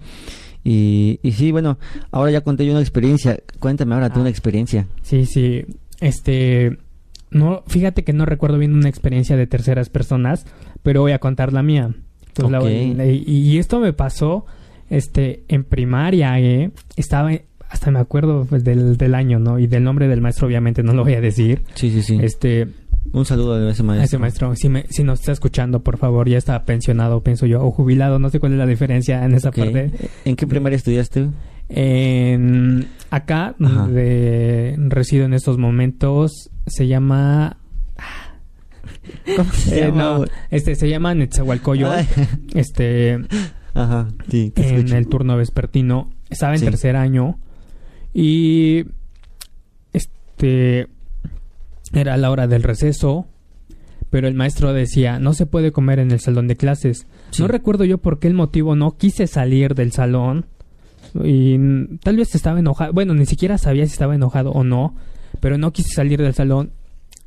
Y, 0.64 1.20
y 1.22 1.32
sí, 1.32 1.52
bueno, 1.52 1.78
ahora 2.10 2.30
ya 2.30 2.40
conté 2.40 2.64
yo 2.64 2.72
una 2.72 2.80
experiencia. 2.80 3.38
Cuéntame 3.58 3.94
ahora 3.94 4.10
tú 4.10 4.20
una 4.20 4.28
ah. 4.28 4.30
experiencia. 4.30 4.86
Sí, 5.02 5.26
sí. 5.26 5.64
Este, 6.00 6.78
no, 7.30 7.62
fíjate 7.66 8.04
que 8.04 8.12
no 8.12 8.24
recuerdo 8.26 8.58
bien 8.58 8.74
una 8.74 8.88
experiencia 8.88 9.36
de 9.36 9.46
terceras 9.46 9.90
personas, 9.90 10.46
pero 10.82 11.02
voy 11.02 11.12
a 11.12 11.18
contar 11.18 11.52
la 11.52 11.62
mía. 11.62 11.94
y, 13.26 13.58
esto 13.58 13.80
me 13.80 13.92
pasó 13.92 14.46
este, 14.90 15.44
en 15.48 15.64
primaria, 15.64 16.38
eh, 16.40 16.70
estaba, 16.96 17.30
hasta 17.68 17.90
me 17.90 17.98
acuerdo 17.98 18.46
pues, 18.48 18.64
del, 18.64 18.96
del 18.96 19.14
año, 19.14 19.38
¿no? 19.38 19.58
Y 19.58 19.66
del 19.66 19.84
nombre 19.84 20.08
del 20.08 20.20
maestro, 20.20 20.46
obviamente, 20.46 20.82
no 20.82 20.92
lo 20.92 21.04
voy 21.04 21.14
a 21.14 21.20
decir. 21.20 21.62
Sí, 21.74 21.90
sí, 21.90 22.02
sí. 22.02 22.18
Este, 22.22 22.68
un 23.12 23.24
saludo 23.24 23.54
a 23.54 23.70
ese 23.70 23.82
maestro. 23.82 24.02
A 24.02 24.04
ese 24.04 24.18
maestro. 24.18 24.56
Si, 24.56 24.68
me, 24.68 24.86
si 24.88 25.04
nos 25.04 25.20
está 25.20 25.32
escuchando, 25.32 25.82
por 25.82 25.98
favor, 25.98 26.28
ya 26.28 26.38
está 26.38 26.64
pensionado, 26.64 27.22
pienso 27.22 27.46
yo, 27.46 27.62
o 27.62 27.70
jubilado, 27.70 28.18
no 28.18 28.30
sé 28.30 28.40
cuál 28.40 28.52
es 28.52 28.58
la 28.58 28.66
diferencia 28.66 29.24
en 29.24 29.34
esa 29.34 29.52
parte. 29.52 29.90
¿En 30.24 30.36
qué 30.36 30.46
primaria 30.46 30.76
estudiaste? 30.76 31.28
En, 31.68 32.88
acá, 33.10 33.54
de, 33.58 34.74
resido 34.88 35.24
en 35.24 35.34
estos 35.34 35.58
momentos, 35.58 36.50
se 36.66 36.86
llama... 36.86 37.58
¿Cómo 39.36 39.52
se 39.52 39.78
eh, 39.78 39.86
llama? 39.86 40.24
este, 40.50 40.74
se 40.74 40.88
llama 40.88 41.14
Netzahualcoyo. 41.14 41.90
Este... 42.54 43.20
Ajá, 43.74 44.08
sí, 44.28 44.52
en 44.56 44.92
el 44.92 45.08
turno 45.08 45.36
vespertino. 45.36 46.10
estaba 46.30 46.54
en 46.54 46.60
tercer 46.60 46.96
año 46.96 47.38
y 48.12 48.86
este 49.92 50.88
era 51.92 52.16
la 52.16 52.30
hora 52.30 52.46
del 52.46 52.62
receso, 52.62 53.26
pero 54.10 54.28
el 54.28 54.34
maestro 54.34 54.72
decía, 54.72 55.18
no 55.18 55.34
se 55.34 55.46
puede 55.46 55.72
comer 55.72 55.98
en 55.98 56.12
el 56.12 56.20
salón 56.20 56.46
de 56.46 56.56
clases. 56.56 57.08
No 57.38 57.48
recuerdo 57.48 57.84
yo 57.84 57.98
por 57.98 58.20
qué 58.20 58.28
el 58.28 58.34
motivo 58.34 58.76
no 58.76 58.96
quise 58.96 59.26
salir 59.26 59.74
del 59.74 59.90
salón 59.90 60.46
y 61.22 61.58
tal 61.98 62.16
vez 62.16 62.34
estaba 62.34 62.60
enojado, 62.60 62.92
bueno, 62.92 63.14
ni 63.14 63.26
siquiera 63.26 63.58
sabía 63.58 63.86
si 63.86 63.92
estaba 63.92 64.14
enojado 64.14 64.52
o 64.52 64.62
no, 64.62 64.94
pero 65.40 65.58
no 65.58 65.72
quise 65.72 65.92
salir 65.92 66.22
del 66.22 66.34
salón 66.34 66.70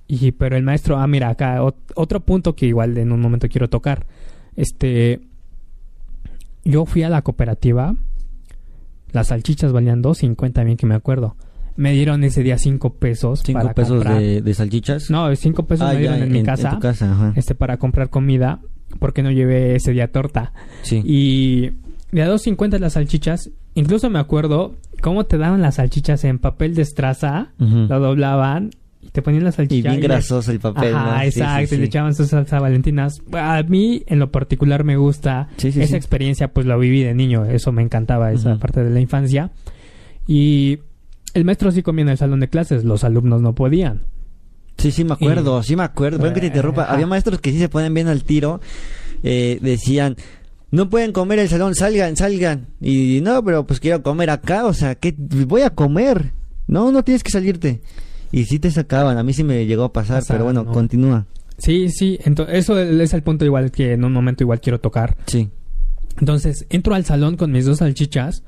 y 0.07 0.31
pero 0.31 0.55
el 0.55 0.63
maestro, 0.63 0.97
ah, 0.97 1.07
mira, 1.07 1.27
acá 1.29 1.61
otro 1.95 2.21
punto 2.21 2.55
que 2.55 2.67
igual 2.67 2.97
en 2.97 3.11
un 3.11 3.19
momento 3.19 3.49
quiero 3.49 3.69
tocar. 3.69 4.05
Este 4.55 5.19
yo 6.67 6.85
fui 6.85 7.03
a 7.03 7.09
la 7.09 7.21
cooperativa, 7.21 7.95
las 9.11 9.27
salchichas 9.27 9.71
valían 9.71 10.03
2.50, 10.03 10.65
bien 10.65 10.77
que 10.77 10.85
me 10.85 10.95
acuerdo. 10.95 11.35
Me 11.75 11.93
dieron 11.93 12.23
ese 12.23 12.43
día 12.43 12.57
5 12.57 12.93
pesos. 12.95 13.45
¿5 13.45 13.73
pesos 13.73 14.03
de, 14.03 14.53
salchichas? 14.53 15.09
No, 15.09 15.33
5 15.33 15.65
pesos 15.67 15.87
ah, 15.87 15.93
me 15.93 15.99
dieron 15.99 16.23
en, 16.23 16.31
mi 16.31 16.43
casa. 16.43 16.79
Este, 17.35 17.55
para 17.55 17.77
comprar 17.77 18.09
comida, 18.09 18.59
porque 18.99 19.21
no 19.21 19.31
llevé 19.31 19.75
ese 19.75 19.91
día 19.91 20.11
torta. 20.11 20.53
Sí. 20.81 21.01
Y 21.05 21.71
de 22.11 22.23
a 22.23 22.29
2.50 22.29 22.79
las 22.79 22.93
salchichas, 22.93 23.51
incluso 23.75 24.09
me 24.09 24.19
acuerdo 24.19 24.75
cómo 25.01 25.25
te 25.25 25.37
daban 25.37 25.61
las 25.61 25.75
salchichas 25.75 26.23
en 26.23 26.39
papel 26.39 26.73
de 26.73 26.81
estraza, 26.81 27.53
lo 27.59 27.99
doblaban 27.99 28.71
te 29.11 29.21
ponían 29.21 29.43
la 29.43 29.51
salchicha. 29.51 29.89
Y 29.89 29.97
bien 29.97 30.01
grasoso 30.01 30.51
el 30.51 30.59
papel. 30.59 30.95
Ajá, 30.95 31.25
exacto. 31.25 31.75
Y 31.75 31.77
le 31.77 31.85
echaban 31.85 32.13
su 32.13 32.25
salsa 32.25 32.59
valentinas. 32.59 33.21
A 33.33 33.63
mí, 33.63 34.03
en 34.07 34.19
lo 34.19 34.31
particular, 34.31 34.83
me 34.83 34.97
gusta 34.97 35.49
esa 35.57 35.97
experiencia, 35.97 36.49
pues 36.49 36.65
la 36.65 36.77
viví 36.77 37.03
de 37.03 37.13
niño. 37.13 37.45
Eso 37.45 37.71
me 37.71 37.81
encantaba, 37.81 38.31
esa 38.31 38.57
parte 38.57 38.83
de 38.83 38.89
la 38.89 38.99
infancia. 38.99 39.51
Y 40.27 40.79
el 41.33 41.45
maestro 41.45 41.71
sí 41.71 41.83
comía 41.83 42.03
en 42.03 42.09
el 42.09 42.17
salón 42.17 42.39
de 42.39 42.49
clases, 42.49 42.83
los 42.83 43.03
alumnos 43.03 43.41
no 43.41 43.55
podían. 43.55 44.01
Sí, 44.77 44.91
sí 44.91 45.03
me 45.03 45.13
acuerdo, 45.13 45.63
sí 45.63 45.75
me 45.75 45.83
acuerdo. 45.83 46.19
Perdón 46.19 46.33
que 46.35 46.41
te 46.41 46.47
interrumpa. 46.47 46.83
Había 46.85 47.07
maestros 47.07 47.39
que 47.39 47.51
sí 47.51 47.59
se 47.59 47.69
ponen 47.69 47.93
bien 47.93 48.07
al 48.07 48.23
tiro. 48.23 48.61
Eh, 49.23 49.57
decían, 49.61 50.15
no 50.69 50.89
pueden 50.89 51.11
comer 51.11 51.39
el 51.39 51.49
salón, 51.49 51.73
salgan, 51.75 52.15
salgan. 52.15 52.67
Y 52.81 53.21
no, 53.21 53.43
pero 53.43 53.65
pues 53.65 53.79
quiero 53.79 54.03
comer 54.03 54.29
acá, 54.29 54.65
o 54.65 54.73
sea, 54.73 54.95
¿qué 54.95 55.15
voy 55.17 55.61
a 55.61 55.71
comer? 55.71 56.33
No, 56.67 56.91
no 56.91 57.03
tienes 57.03 57.23
que 57.23 57.31
salirte. 57.31 57.81
Y 58.31 58.45
sí 58.45 58.59
te 58.59 58.71
sacaban, 58.71 59.17
a 59.17 59.23
mí 59.23 59.33
sí 59.33 59.43
me 59.43 59.65
llegó 59.65 59.85
a 59.85 59.93
pasar, 59.93 60.23
pero 60.27 60.43
bueno, 60.43 60.65
continúa. 60.65 61.25
Sí, 61.57 61.89
sí, 61.89 62.19
entonces 62.23 62.55
eso 62.57 62.79
es 62.79 63.13
el 63.13 63.23
punto 63.23 63.45
igual 63.45 63.71
que 63.71 63.93
en 63.93 64.03
un 64.03 64.13
momento 64.13 64.43
igual 64.43 64.61
quiero 64.61 64.79
tocar. 64.79 65.17
Sí. 65.25 65.49
Entonces, 66.19 66.65
entro 66.69 66.93
al 66.95 67.05
salón 67.05 67.37
con 67.37 67.51
mis 67.51 67.65
dos 67.65 67.79
salchichas. 67.79 68.43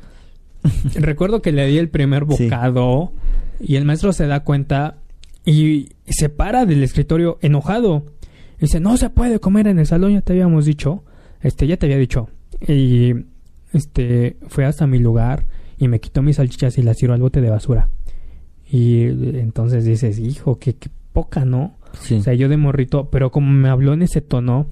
Recuerdo 0.95 1.41
que 1.41 1.51
le 1.51 1.65
di 1.67 1.77
el 1.77 1.89
primer 1.89 2.25
bocado 2.25 3.13
y 3.59 3.75
el 3.75 3.85
maestro 3.85 4.13
se 4.13 4.27
da 4.27 4.43
cuenta 4.43 4.97
y 5.45 5.89
se 6.05 6.29
para 6.29 6.65
del 6.65 6.83
escritorio 6.83 7.37
enojado. 7.41 8.05
Y 8.57 8.61
dice, 8.61 8.79
no 8.79 8.97
se 8.97 9.09
puede 9.09 9.39
comer 9.39 9.67
en 9.67 9.79
el 9.79 9.85
salón, 9.85 10.13
ya 10.13 10.21
te 10.21 10.33
habíamos 10.33 10.65
dicho. 10.65 11.03
Este, 11.41 11.67
ya 11.67 11.77
te 11.77 11.85
había 11.85 11.97
dicho. 11.97 12.29
Y 12.67 13.13
este, 13.73 14.37
fue 14.47 14.65
hasta 14.65 14.85
mi 14.87 14.99
lugar 14.99 15.45
y 15.77 15.87
me 15.87 15.99
quitó 15.99 16.21
mis 16.21 16.35
salchichas 16.35 16.77
y 16.77 16.83
las 16.83 16.97
tiró 16.97 17.13
al 17.13 17.21
bote 17.21 17.41
de 17.41 17.49
basura. 17.49 17.89
Y 18.71 19.03
entonces 19.03 19.83
dices, 19.83 20.19
hijo, 20.19 20.59
qué, 20.59 20.75
poca, 21.13 21.43
¿no? 21.43 21.75
O 21.93 22.21
sea, 22.21 22.33
yo 22.33 22.49
de 22.49 22.57
morrito, 22.57 23.09
pero 23.09 23.31
como 23.31 23.51
me 23.51 23.69
habló 23.69 23.93
en 23.93 24.03
ese 24.03 24.21
tono, 24.21 24.67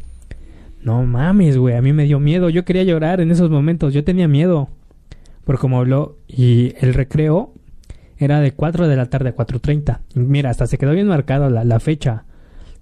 no 0.84 1.04
mames, 1.04 1.58
güey, 1.58 1.76
a 1.76 1.82
mí 1.82 1.94
me 1.94 2.06
dio 2.06 2.20
miedo. 2.20 2.50
Yo 2.50 2.64
quería 2.64 2.84
llorar 2.84 3.22
en 3.22 3.32
esos 3.32 3.50
momentos, 3.50 3.94
yo 3.94 4.04
tenía 4.04 4.28
miedo. 4.28 4.70
Por 5.46 5.58
como 5.58 5.80
habló, 5.80 6.18
y 6.28 6.74
el 6.80 6.94
recreo 6.94 7.54
era 8.18 8.40
de 8.40 8.52
4 8.52 8.88
de 8.88 8.96
la 8.96 9.08
tarde 9.08 9.30
a 9.30 9.36
4.30. 9.36 10.00
Mira, 10.16 10.52
hasta 10.52 10.68
se 10.68 10.78
quedó 10.78 10.92
bien 10.92 11.08
marcada 11.08 11.50
la, 11.50 11.64
la 11.64 11.80
fecha. 11.80 12.26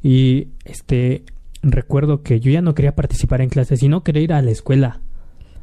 Y 0.04 0.50
este, 0.66 1.24
recuerdo 1.62 2.24
que 2.24 2.40
yo 2.40 2.52
ya 2.52 2.62
no 2.62 2.76
quería 2.76 2.96
participar 2.96 3.42
en 3.42 3.50
clases 3.50 3.82
y 3.84 3.88
no 3.88 4.04
quería 4.04 4.22
ir 4.22 4.34
a 4.34 4.42
la 4.42 4.52
escuela 4.52 5.00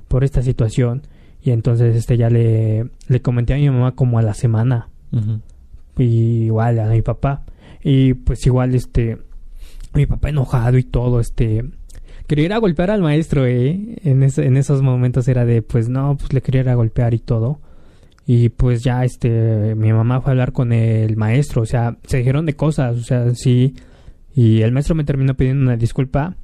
por 0.09 0.25
esta 0.25 0.43
situación. 0.43 1.03
Y 1.43 1.51
entonces 1.51 1.95
este 1.97 2.17
ya 2.17 2.31
le, 2.31 2.87
le 3.09 3.21
comenté 3.21 3.53
a 3.53 3.57
mi 3.57 3.69
mamá 3.69 3.93
como 3.95 4.19
a 4.19 4.23
la 4.23 4.35
semana 4.35 4.89
y 5.99 6.45
igual 6.45 6.79
a 6.79 6.89
mi 6.89 7.03
papá. 7.03 7.45
Y 7.83 8.15
pues 8.15 8.47
igual 8.47 8.75
este 8.75 9.19
mi 9.95 10.07
papá 10.07 10.31
enojado 10.31 10.79
y 10.79 10.85
todo, 10.85 11.21
este 11.21 11.65
quería 12.27 12.47
ir 12.47 12.53
a 12.53 12.59
golpear 12.59 12.91
al 12.91 13.03
maestro, 13.03 13.47
eh. 13.47 13.99
En, 14.05 14.23
en 14.23 14.57
esos 14.57 14.83
momentos 14.83 15.29
era 15.29 15.45
de 15.45 15.63
pues 15.63 15.89
no, 15.89 16.17
pues 16.17 16.33
le 16.33 16.41
quería 16.41 16.63
ir 16.63 16.69
a 16.69 16.75
golpear 16.75 17.15
y 17.15 17.19
todo. 17.19 17.61
Y 18.27 18.51
pues 18.51 18.83
ya 18.83 19.05
este 19.05 19.75
mi 19.75 19.93
mamá 19.93 20.21
fue 20.21 20.31
a 20.31 20.33
hablar 20.33 20.53
con 20.53 20.73
el 20.73 21.17
maestro, 21.17 21.63
o 21.63 21.67
sea, 21.67 21.99
se 22.07 22.19
dijeron 22.19 22.47
de 22.47 22.55
cosas, 22.55 22.97
o 22.97 23.03
sea, 23.03 23.35
sí. 23.35 23.75
Y 24.35 24.63
el 24.63 24.73
maestro 24.73 24.95
me 24.95 25.05
terminó 25.05 25.35
pidiendo 25.35 25.63
una 25.63 25.77
disculpa. 25.77 26.37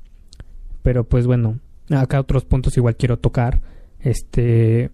Pero 0.83 1.05
pues 1.05 1.27
bueno, 1.27 1.59
acá 1.91 2.21
otros 2.21 2.45
puntos 2.45 2.77
igual 2.77 2.97
quiero 2.97 3.19
tocar. 3.19 3.61
Este 4.01 4.91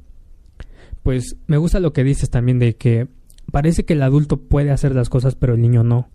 pues 1.02 1.36
me 1.46 1.58
gusta 1.58 1.80
lo 1.80 1.92
que 1.92 2.02
dices 2.02 2.30
también 2.30 2.58
de 2.58 2.76
que 2.76 3.08
parece 3.54 3.84
que 3.84 3.92
el 3.92 4.02
adulto 4.02 4.38
puede 4.38 4.72
hacer 4.72 4.96
las 4.96 5.08
cosas, 5.08 5.36
pero 5.36 5.54
el 5.54 5.60
niño 5.60 5.84
no. 5.84 6.08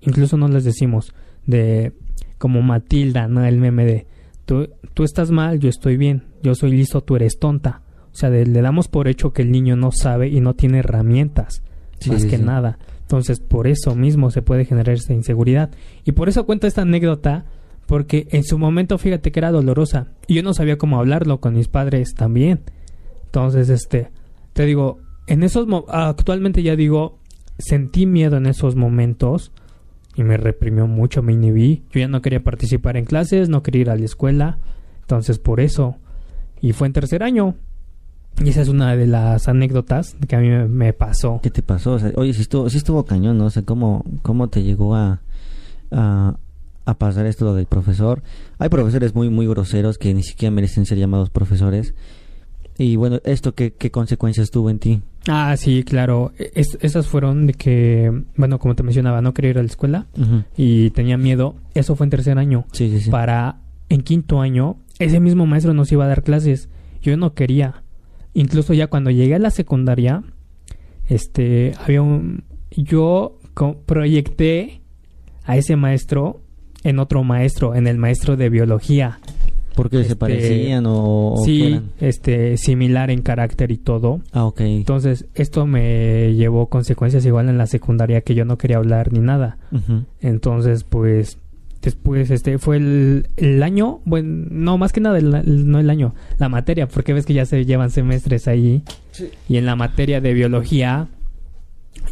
Incluso 0.00 0.36
no 0.36 0.48
les 0.48 0.64
decimos 0.64 1.14
de 1.46 1.92
como 2.36 2.62
Matilda, 2.62 3.28
¿no? 3.28 3.44
El 3.44 3.60
meme 3.60 3.84
de 3.84 4.06
tú, 4.44 4.70
tú 4.92 5.04
estás 5.04 5.30
mal, 5.30 5.60
yo 5.60 5.68
estoy 5.68 5.96
bien, 5.96 6.24
yo 6.42 6.56
soy 6.56 6.72
listo, 6.72 7.00
tú 7.02 7.14
eres 7.14 7.38
tonta. 7.38 7.82
O 8.12 8.16
sea, 8.16 8.28
le 8.28 8.60
damos 8.60 8.88
por 8.88 9.06
hecho 9.06 9.32
que 9.32 9.42
el 9.42 9.52
niño 9.52 9.76
no 9.76 9.92
sabe 9.92 10.30
y 10.30 10.40
no 10.40 10.54
tiene 10.54 10.80
herramientas, 10.80 11.62
más 12.08 12.24
que 12.24 12.38
nada. 12.38 12.80
Entonces, 13.02 13.38
por 13.38 13.68
eso 13.68 13.94
mismo 13.94 14.32
se 14.32 14.42
puede 14.42 14.64
generar 14.64 14.96
esta 14.96 15.14
inseguridad. 15.14 15.70
Y 16.04 16.10
por 16.10 16.28
eso 16.28 16.44
cuento 16.44 16.66
esta 16.66 16.82
anécdota, 16.82 17.44
porque 17.86 18.26
en 18.32 18.42
su 18.42 18.58
momento, 18.58 18.98
fíjate 18.98 19.30
que 19.30 19.38
era 19.38 19.52
dolorosa. 19.52 20.08
Y 20.26 20.34
yo 20.34 20.42
no 20.42 20.54
sabía 20.54 20.76
cómo 20.76 20.98
hablarlo 20.98 21.38
con 21.38 21.54
mis 21.54 21.68
padres 21.68 22.14
también. 22.14 22.62
Entonces, 23.26 23.68
este, 23.68 24.10
te 24.54 24.66
digo, 24.66 24.98
en 25.30 25.44
esos 25.44 25.66
actualmente 25.88 26.62
ya 26.62 26.74
digo, 26.74 27.18
sentí 27.56 28.04
miedo 28.04 28.36
en 28.36 28.46
esos 28.46 28.74
momentos 28.74 29.52
y 30.16 30.24
me 30.24 30.36
reprimió 30.36 30.88
mucho, 30.88 31.22
me 31.22 31.32
inhibí. 31.32 31.84
Yo 31.92 32.00
ya 32.00 32.08
no 32.08 32.20
quería 32.20 32.42
participar 32.42 32.96
en 32.96 33.04
clases, 33.04 33.48
no 33.48 33.62
quería 33.62 33.82
ir 33.82 33.90
a 33.90 33.96
la 33.96 34.04
escuela, 34.04 34.58
entonces 35.02 35.38
por 35.38 35.60
eso. 35.60 35.96
Y 36.60 36.72
fue 36.72 36.88
en 36.88 36.94
tercer 36.94 37.22
año. 37.22 37.54
Y 38.42 38.48
esa 38.48 38.60
es 38.62 38.68
una 38.68 38.96
de 38.96 39.06
las 39.06 39.46
anécdotas 39.46 40.16
que 40.26 40.34
a 40.34 40.40
mí 40.40 40.48
me, 40.48 40.92
pasó. 40.92 41.38
¿Qué 41.42 41.50
te 41.50 41.62
pasó? 41.62 41.98
oye, 42.16 42.34
si 42.34 42.42
estuvo, 42.42 42.68
si 42.68 42.78
estuvo 42.78 43.04
cañón, 43.04 43.38
¿no? 43.38 43.46
O 43.46 43.50
sea, 43.50 43.62
¿cómo, 43.62 44.04
cómo 44.22 44.48
te 44.48 44.64
llegó 44.64 44.96
a, 44.96 45.20
a, 45.92 46.36
pasar 46.98 47.26
esto 47.26 47.54
del 47.54 47.66
profesor? 47.66 48.24
Hay 48.58 48.68
profesores 48.68 49.14
muy, 49.14 49.28
muy 49.30 49.46
groseros 49.46 49.96
que 49.96 50.12
ni 50.12 50.24
siquiera 50.24 50.50
merecen 50.50 50.86
ser 50.86 50.98
llamados 50.98 51.30
profesores. 51.30 51.94
Y 52.78 52.96
bueno, 52.96 53.20
¿esto 53.24 53.54
qué, 53.54 53.72
qué 53.72 53.90
consecuencias 53.90 54.50
tuvo 54.50 54.70
en 54.70 54.78
ti? 54.78 55.02
Ah, 55.28 55.54
sí, 55.56 55.82
claro. 55.84 56.32
E, 56.38 56.50
esas 56.54 57.06
fueron 57.06 57.46
de 57.46 57.54
que, 57.54 58.24
bueno, 58.36 58.58
como 58.58 58.74
te 58.74 58.82
mencionaba, 58.82 59.20
no 59.20 59.34
quería 59.34 59.50
ir 59.50 59.58
a 59.58 59.62
la 59.62 59.68
escuela 59.68 60.06
y 60.56 60.90
tenía 60.90 61.16
miedo. 61.16 61.56
Eso 61.74 61.94
fue 61.96 62.06
en 62.06 62.10
tercer 62.10 62.38
año. 62.38 62.64
Sí, 62.72 62.90
sí, 62.90 63.00
sí. 63.00 63.10
Para 63.10 63.60
en 63.88 64.02
quinto 64.02 64.40
año, 64.40 64.76
ese 64.98 65.20
mismo 65.20 65.46
maestro 65.46 65.74
nos 65.74 65.92
iba 65.92 66.04
a 66.04 66.08
dar 66.08 66.22
clases. 66.22 66.68
Yo 67.02 67.16
no 67.16 67.34
quería. 67.34 67.82
Incluso 68.34 68.72
ya 68.74 68.86
cuando 68.86 69.10
llegué 69.10 69.34
a 69.34 69.38
la 69.38 69.50
secundaria, 69.50 70.22
este, 71.08 71.74
había 71.84 72.02
un... 72.02 72.44
Yo 72.70 73.38
proyecté 73.84 74.80
a 75.44 75.56
ese 75.56 75.76
maestro 75.76 76.42
en 76.84 76.98
otro 76.98 77.24
maestro, 77.24 77.74
en 77.74 77.86
el 77.86 77.98
maestro 77.98 78.36
de 78.36 78.48
biología. 78.48 79.18
Porque 79.80 79.96
se 79.96 80.02
este, 80.02 80.16
parecían 80.16 80.84
o, 80.86 81.36
sí, 81.42 81.80
este 82.00 82.58
similar 82.58 83.10
en 83.10 83.22
carácter 83.22 83.70
y 83.70 83.78
todo. 83.78 84.20
Ah, 84.30 84.44
ok. 84.44 84.60
Entonces 84.60 85.24
esto 85.34 85.66
me 85.66 86.34
llevó 86.34 86.66
consecuencias 86.66 87.24
igual 87.24 87.48
en 87.48 87.56
la 87.56 87.66
secundaria 87.66 88.20
que 88.20 88.34
yo 88.34 88.44
no 88.44 88.58
quería 88.58 88.76
hablar 88.76 89.10
ni 89.10 89.20
nada. 89.20 89.56
Entonces 90.20 90.84
pues 90.84 91.38
después 91.80 92.30
este 92.30 92.58
fue 92.58 92.76
el, 92.76 93.62
año, 93.62 94.00
bueno, 94.04 94.48
no 94.50 94.76
más 94.76 94.92
que 94.92 95.00
nada 95.00 95.18
no 95.18 95.78
el 95.78 95.88
año, 95.88 96.14
la 96.36 96.50
materia, 96.50 96.86
porque 96.86 97.14
ves 97.14 97.24
que 97.24 97.32
ya 97.32 97.46
se 97.46 97.64
llevan 97.64 97.90
semestres 97.90 98.48
ahí. 98.48 98.82
Sí. 99.12 99.30
Y 99.48 99.56
en 99.56 99.64
la 99.64 99.76
materia 99.76 100.20
de 100.20 100.34
biología 100.34 101.08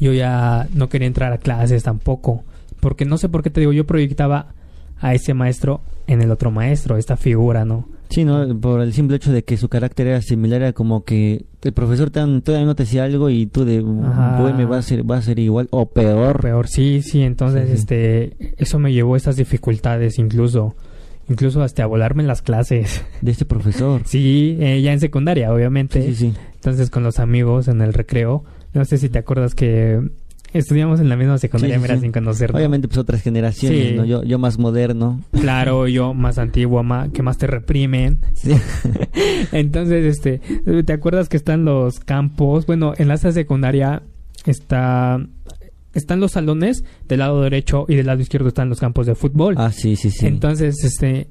yo 0.01 0.15
ya 0.15 0.69
no 0.73 0.89
quería 0.89 1.07
entrar 1.07 1.35
a 1.35 1.39
clases 1.39 1.83
tampoco, 1.83 2.45
porque 2.81 3.05
no 3.05 3.19
sé 3.19 3.29
por 3.29 3.43
qué 3.43 3.51
te 3.51 3.61
digo, 3.61 3.73
yo 3.75 3.87
proyectaba 3.87 4.55
a 5.01 5.13
ese 5.13 5.35
maestro 5.35 5.83
en 6.09 6.23
el 6.23 6.31
otro 6.31 6.51
maestro, 6.51 6.97
esta 6.97 7.17
figura, 7.17 7.65
¿no? 7.65 7.87
Sí, 8.09 8.25
¿no? 8.25 8.59
Por 8.59 8.81
el 8.81 8.95
simple 8.95 9.19
hecho 9.19 9.31
de 9.31 9.45
que 9.45 9.59
su 9.59 9.69
carácter 9.69 10.07
era 10.07 10.23
similar, 10.23 10.63
era 10.63 10.73
como 10.73 11.05
que 11.05 11.45
el 11.63 11.73
profesor 11.73 12.11
todavía 12.11 12.65
no 12.65 12.75
te 12.75 12.85
decía 12.85 13.05
algo 13.05 13.29
y 13.29 13.47
tú 13.47 13.67
de, 13.67 13.83
me 13.83 14.65
va 14.65 14.79
a 14.79 14.83
ser, 14.83 15.09
va 15.09 15.19
a 15.19 15.23
ser 15.23 15.39
igual 15.39 15.69
o 15.71 15.91
peor. 15.91 16.41
Peor, 16.41 16.67
sí, 16.67 17.03
sí, 17.03 17.23
entonces, 17.23 17.69
este, 17.69 18.55
eso 18.57 18.79
me 18.79 18.95
llevó 18.95 19.15
a 19.15 19.17
estas 19.19 19.37
dificultades 19.37 20.19
incluso. 20.19 20.75
incluso 21.29 21.63
hasta 21.63 21.83
a 21.83 21.87
volarme 21.87 22.23
en 22.23 22.29
las 22.29 22.41
clases. 22.41 23.05
De 23.21 23.31
este 23.31 23.45
profesor. 23.45 24.03
sí, 24.07 24.57
eh, 24.61 24.81
ya 24.81 24.95
en 24.95 25.01
secundaria, 25.01 25.53
obviamente. 25.53 26.03
Sí, 26.03 26.15
sí, 26.15 26.35
Entonces 26.55 26.89
con 26.89 27.03
los 27.03 27.19
amigos 27.19 27.69
en 27.69 27.83
el 27.83 27.93
recreo, 27.93 28.45
no 28.73 28.87
sé 28.87 28.97
si 28.97 29.11
te 29.11 29.19
acuerdas 29.19 29.55
que 29.55 30.01
estudiamos 30.53 31.01
en 31.01 31.09
la 31.09 31.17
misma 31.17 31.39
secundaria, 31.39 31.79
mira, 31.79 31.99
sin 31.99 32.13
conocernos. 32.13 32.59
Obviamente, 32.59 32.89
pues 32.89 32.99
otras 32.99 33.23
generaciones, 33.23 33.95
¿no? 33.95 34.05
Yo, 34.05 34.23
yo 34.23 34.39
más 34.39 34.59
moderno. 34.59 35.23
Claro, 35.33 35.87
yo 35.89 36.15
más 36.15 36.39
antiguo, 36.39 36.83
más, 36.83 37.11
que 37.11 37.23
más 37.23 37.39
te 37.39 37.47
reprimen. 37.47 38.21
Sí. 38.35 38.53
Entonces, 39.53 40.05
este, 40.05 40.41
¿te 40.83 40.93
acuerdas 40.93 41.29
que 41.29 41.37
están 41.37 41.65
los 41.65 42.01
campos? 42.01 42.67
Bueno, 42.67 42.95
en 42.97 43.09
la 43.09 43.17
secundaria 43.17 44.03
está 44.47 45.21
están 45.95 46.21
los 46.21 46.33
salones 46.33 46.85
del 47.09 47.21
lado 47.21 47.43
derecho 47.43 47.85
y 47.89 47.97
del 47.97 48.07
lado 48.07 48.21
izquierdo 48.21 48.49
están 48.49 48.69
los 48.69 48.81
campos 48.81 49.07
de 49.07 49.15
fútbol. 49.15 49.55
Ah, 49.59 49.73
sí, 49.73 49.97
sí, 49.97 50.11
sí. 50.11 50.27
Entonces, 50.27 50.77
este, 50.85 51.29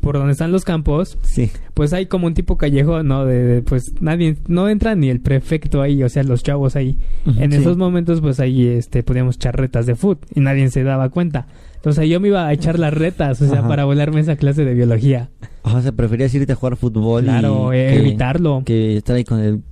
por 0.00 0.16
donde 0.16 0.32
están 0.32 0.52
los 0.52 0.64
campos, 0.64 1.18
sí. 1.22 1.50
pues 1.74 1.92
hay 1.92 2.06
como 2.06 2.26
un 2.26 2.34
tipo 2.34 2.56
callejón, 2.56 3.08
¿no? 3.08 3.24
De, 3.24 3.62
pues 3.62 3.94
nadie, 4.00 4.36
no 4.46 4.68
entra 4.68 4.94
ni 4.94 5.08
el 5.10 5.20
prefecto 5.20 5.82
ahí, 5.82 6.02
o 6.02 6.08
sea, 6.08 6.22
los 6.22 6.42
chavos 6.42 6.76
ahí. 6.76 6.98
en 7.26 7.52
esos 7.52 7.76
momentos, 7.76 8.20
pues 8.20 8.40
ahí, 8.40 8.66
este, 8.66 9.02
podíamos 9.02 9.36
echar 9.36 9.56
retas 9.56 9.86
de 9.86 9.94
fútbol 9.94 10.26
y 10.34 10.40
nadie 10.40 10.68
se 10.70 10.82
daba 10.82 11.08
cuenta. 11.08 11.46
Entonces 11.76 12.08
yo 12.08 12.20
me 12.20 12.28
iba 12.28 12.46
a 12.46 12.52
echar 12.52 12.78
las 12.78 12.92
retas, 12.92 13.40
o 13.40 13.48
sea, 13.48 13.66
para 13.66 13.84
volarme 13.84 14.20
esa 14.20 14.36
clase 14.36 14.64
de 14.64 14.74
biología. 14.74 15.30
O 15.62 15.80
sea, 15.80 15.92
preferías 15.92 16.34
irte 16.34 16.52
a 16.52 16.56
jugar 16.56 16.76
fútbol 16.76 17.24
claro, 17.24 17.72
evitarlo. 17.72 18.62
Que 18.64 18.96
estar 18.96 19.16
ahí 19.16 19.24
con 19.24 19.40
el 19.40 19.62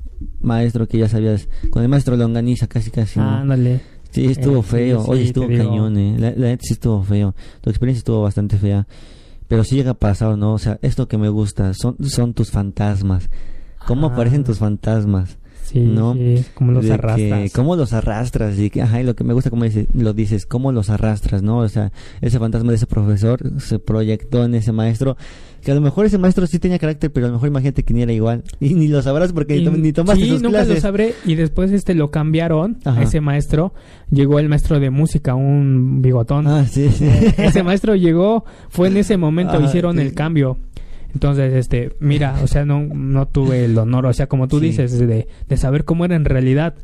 maestro 0.40 0.86
que 0.86 0.98
ya 0.98 1.08
sabías, 1.08 1.48
con 1.70 1.82
el 1.82 1.88
maestro 1.88 2.16
Longaniza 2.16 2.66
casi 2.66 2.90
casi. 2.90 3.20
Ándale. 3.20 3.80
Sí, 4.10 4.26
estuvo 4.26 4.60
eh, 4.60 4.62
feo. 4.62 5.04
Hoy 5.06 5.24
estuvo 5.24 5.46
cañón, 5.46 5.98
eh. 5.98 6.16
La, 6.18 6.30
la 6.30 6.56
sí 6.60 6.72
estuvo 6.72 7.02
feo. 7.02 7.34
Tu 7.60 7.70
experiencia 7.70 7.98
estuvo 7.98 8.22
bastante 8.22 8.56
fea. 8.56 8.86
Pero 9.48 9.64
sí 9.64 9.76
llega 9.76 9.92
a 9.92 9.94
pasar, 9.94 10.36
¿no? 10.36 10.54
O 10.54 10.58
sea, 10.58 10.78
esto 10.82 11.08
que 11.08 11.18
me 11.18 11.28
gusta 11.28 11.72
son, 11.74 11.96
son 12.00 12.34
tus 12.34 12.50
fantasmas. 12.50 13.30
¿Cómo 13.86 14.08
aparecen 14.08 14.44
tus 14.44 14.58
fantasmas? 14.58 15.38
Sí, 15.62 15.80
¿no? 15.80 16.14
sí, 16.14 16.44
cómo 16.54 16.70
los 16.70 16.88
arrastras. 16.88 17.52
cómo 17.52 17.74
los 17.74 17.92
arrastras 17.92 18.56
y 18.56 18.70
que, 18.70 18.82
ajá, 18.82 19.00
y 19.00 19.04
lo 19.04 19.16
que 19.16 19.24
me 19.24 19.34
gusta 19.34 19.50
como 19.50 19.64
lo 19.94 20.12
dices, 20.12 20.46
cómo 20.46 20.70
los 20.70 20.90
arrastras, 20.90 21.42
¿no? 21.42 21.58
O 21.58 21.68
sea, 21.68 21.92
ese 22.20 22.38
fantasma 22.38 22.70
de 22.70 22.76
ese 22.76 22.86
profesor 22.86 23.40
se 23.60 23.80
proyectó 23.80 24.44
en 24.44 24.54
ese 24.54 24.70
maestro 24.70 25.16
que 25.66 25.72
a 25.72 25.74
lo 25.74 25.80
mejor 25.80 26.06
ese 26.06 26.16
maestro 26.16 26.46
sí 26.46 26.60
tenía 26.60 26.78
carácter, 26.78 27.10
pero 27.10 27.26
a 27.26 27.28
lo 27.28 27.34
mejor 27.34 27.48
imagínate 27.48 27.82
que 27.82 27.92
ni 27.92 28.00
era 28.00 28.12
igual. 28.12 28.44
Y 28.60 28.74
ni 28.74 28.86
lo 28.86 29.02
sabrás 29.02 29.32
porque 29.32 29.60
ni, 29.60 29.92
tomaste 29.92 30.24
sí, 30.24 30.38
nunca 30.40 30.64
lo 30.64 30.76
sabré. 30.76 31.14
Y 31.24 31.34
después 31.34 31.72
este 31.72 31.92
lo 31.94 32.12
cambiaron 32.12 32.78
a 32.84 33.02
ese 33.02 33.20
maestro. 33.20 33.74
Llegó 34.08 34.38
el 34.38 34.48
maestro 34.48 34.78
de 34.78 34.90
música, 34.90 35.34
un 35.34 36.02
bigotón. 36.02 36.46
Ah, 36.46 36.66
sí, 36.66 36.88
sí. 36.90 37.08
Ese 37.36 37.64
maestro 37.64 37.96
llegó, 37.96 38.44
fue 38.68 38.86
en 38.86 38.98
ese 38.98 39.16
momento, 39.16 39.60
hicieron 39.60 39.98
el 39.98 40.14
cambio. 40.14 40.56
Entonces, 41.12 41.52
este, 41.52 41.96
mira, 41.98 42.38
o 42.44 42.46
sea, 42.46 42.64
no, 42.64 42.82
no 42.82 43.26
tuve 43.26 43.64
el 43.64 43.76
honor, 43.76 44.06
o 44.06 44.12
sea, 44.12 44.28
como 44.28 44.46
tú 44.46 44.60
dices, 44.60 44.96
de, 44.96 45.26
de 45.48 45.56
saber 45.56 45.84
cómo 45.84 46.04
era 46.04 46.14
en 46.14 46.26
realidad. 46.26 46.74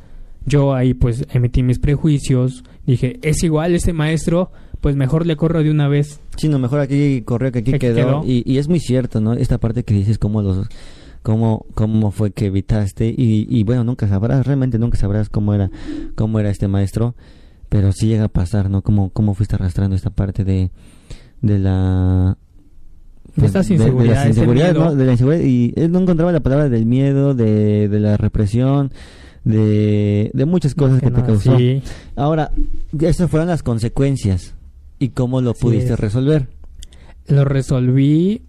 Yo 0.45 0.75
ahí 0.75 0.93
pues 0.93 1.25
emití 1.33 1.63
mis 1.63 1.79
prejuicios, 1.79 2.65
dije, 2.85 3.21
es 3.23 3.45
igual 3.45 3.77
ese 3.77 3.93
maestro, 3.93 4.51
pues 4.83 4.97
mejor 4.97 5.27
le 5.27 5.37
corro 5.37 5.63
de 5.63 5.71
una 5.71 5.87
vez. 5.87 6.21
Sí, 6.37 6.49
no, 6.49 6.59
mejor 6.59 6.81
aquí 6.81 7.23
corrió 7.23 7.53
que 7.53 7.61
aquí 7.61 7.79
quedó. 7.79 8.25
Y, 8.27 8.43
y, 8.45 8.59
es 8.59 8.69
muy 8.69 8.81
cierto, 8.81 9.21
¿no? 9.21 9.33
Esta 9.33 9.59
parte 9.59 9.85
que 9.85 9.95
dices, 9.95 10.19
cómo 10.19 10.43
los... 10.43 10.69
Cómo, 11.23 11.67
cómo 11.75 12.11
fue 12.11 12.33
que 12.33 12.47
evitaste. 12.47 13.07
Y, 13.07 13.47
y 13.49 13.63
bueno 13.63 13.85
nunca 13.85 14.09
sabrás 14.09 14.45
realmente 14.45 14.81
nunca 14.81 14.99
sabrás 14.99 15.29
cómo 15.29 15.55
era 15.55 15.71
cómo 16.17 16.41
era 16.41 16.51
este 16.51 16.67
maestro. 16.67 17.15
Pero 17.69 17.93
sí 17.93 18.09
llega 18.09 18.25
a 18.25 18.29
pasar 18.29 18.69
no 18.69 18.83
cómo 18.83 19.11
cómo 19.11 19.35
fuiste 19.35 19.55
arrastrando 19.55 19.95
esta 19.95 20.11
parte 20.11 20.43
de 20.43 20.73
de 21.41 21.61
la 21.61 22.37
de 23.37 23.47
estas 23.47 23.71
inseguridades, 23.71 24.35
de, 24.35 24.47
la 24.47 24.73
¿no? 24.73 24.97
de 24.97 25.05
la 25.05 25.13
inseguridad. 25.13 25.45
Y 25.45 25.73
él 25.77 25.93
no 25.93 26.01
encontraba 26.01 26.33
la 26.33 26.41
palabra 26.41 26.69
del 26.69 26.87
miedo 26.87 27.35
de, 27.35 27.89
de 27.89 28.01
la 28.01 28.17
represión 28.17 28.91
de, 29.45 30.33
de 30.35 30.45
muchas 30.45 30.75
cosas 30.75 31.01
que, 31.01 31.13
te 31.13 31.23
causó. 31.23 31.57
ahora 32.17 32.51
esas 33.01 33.31
fueron 33.31 33.47
las 33.47 33.63
consecuencias 33.63 34.57
¿Y 35.03 35.09
cómo 35.09 35.41
lo 35.41 35.53
pudiste 35.55 35.97
resolver? 35.97 36.47
Lo 37.27 37.45
resolví 37.45 38.43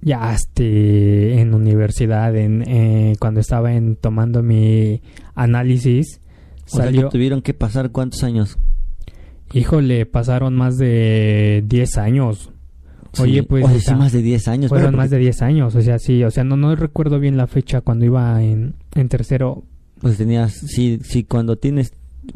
ya 0.00 0.32
este, 0.32 1.40
en 1.40 1.54
universidad, 1.54 2.36
en, 2.36 2.62
eh, 2.68 3.16
cuando 3.18 3.40
estaba 3.40 3.74
en, 3.74 3.96
tomando 3.96 4.44
mi 4.44 5.02
análisis. 5.34 6.20
salió... 6.66 7.08
tuvieron 7.08 7.42
que 7.42 7.52
pasar 7.52 7.90
cuántos 7.90 8.22
años? 8.22 8.58
Híjole, 9.52 10.06
pasaron 10.06 10.54
más 10.54 10.78
de 10.78 11.64
10 11.66 11.98
años. 11.98 12.52
Oye, 13.18 13.42
pues... 13.42 13.64
Oye, 13.64 13.80
sí, 13.80 13.92
más 13.96 14.12
de 14.12 14.22
10 14.22 14.46
años. 14.46 14.68
Fueron 14.68 14.94
más 14.94 15.10
de 15.10 15.18
10 15.18 15.42
años, 15.42 15.74
o 15.74 15.80
sea, 15.80 15.98
sí, 15.98 16.22
o 16.22 16.30
sea, 16.30 16.44
no, 16.44 16.56
no 16.56 16.76
recuerdo 16.76 17.18
bien 17.18 17.36
la 17.36 17.48
fecha 17.48 17.80
cuando 17.80 18.04
iba 18.04 18.40
en, 18.40 18.76
en 18.94 19.08
tercero. 19.08 19.64
Pues 20.00 20.16
tenías, 20.16 20.52
sí, 20.52 21.00
sí, 21.02 21.24
cuando 21.24 21.56
tienes 21.56 21.92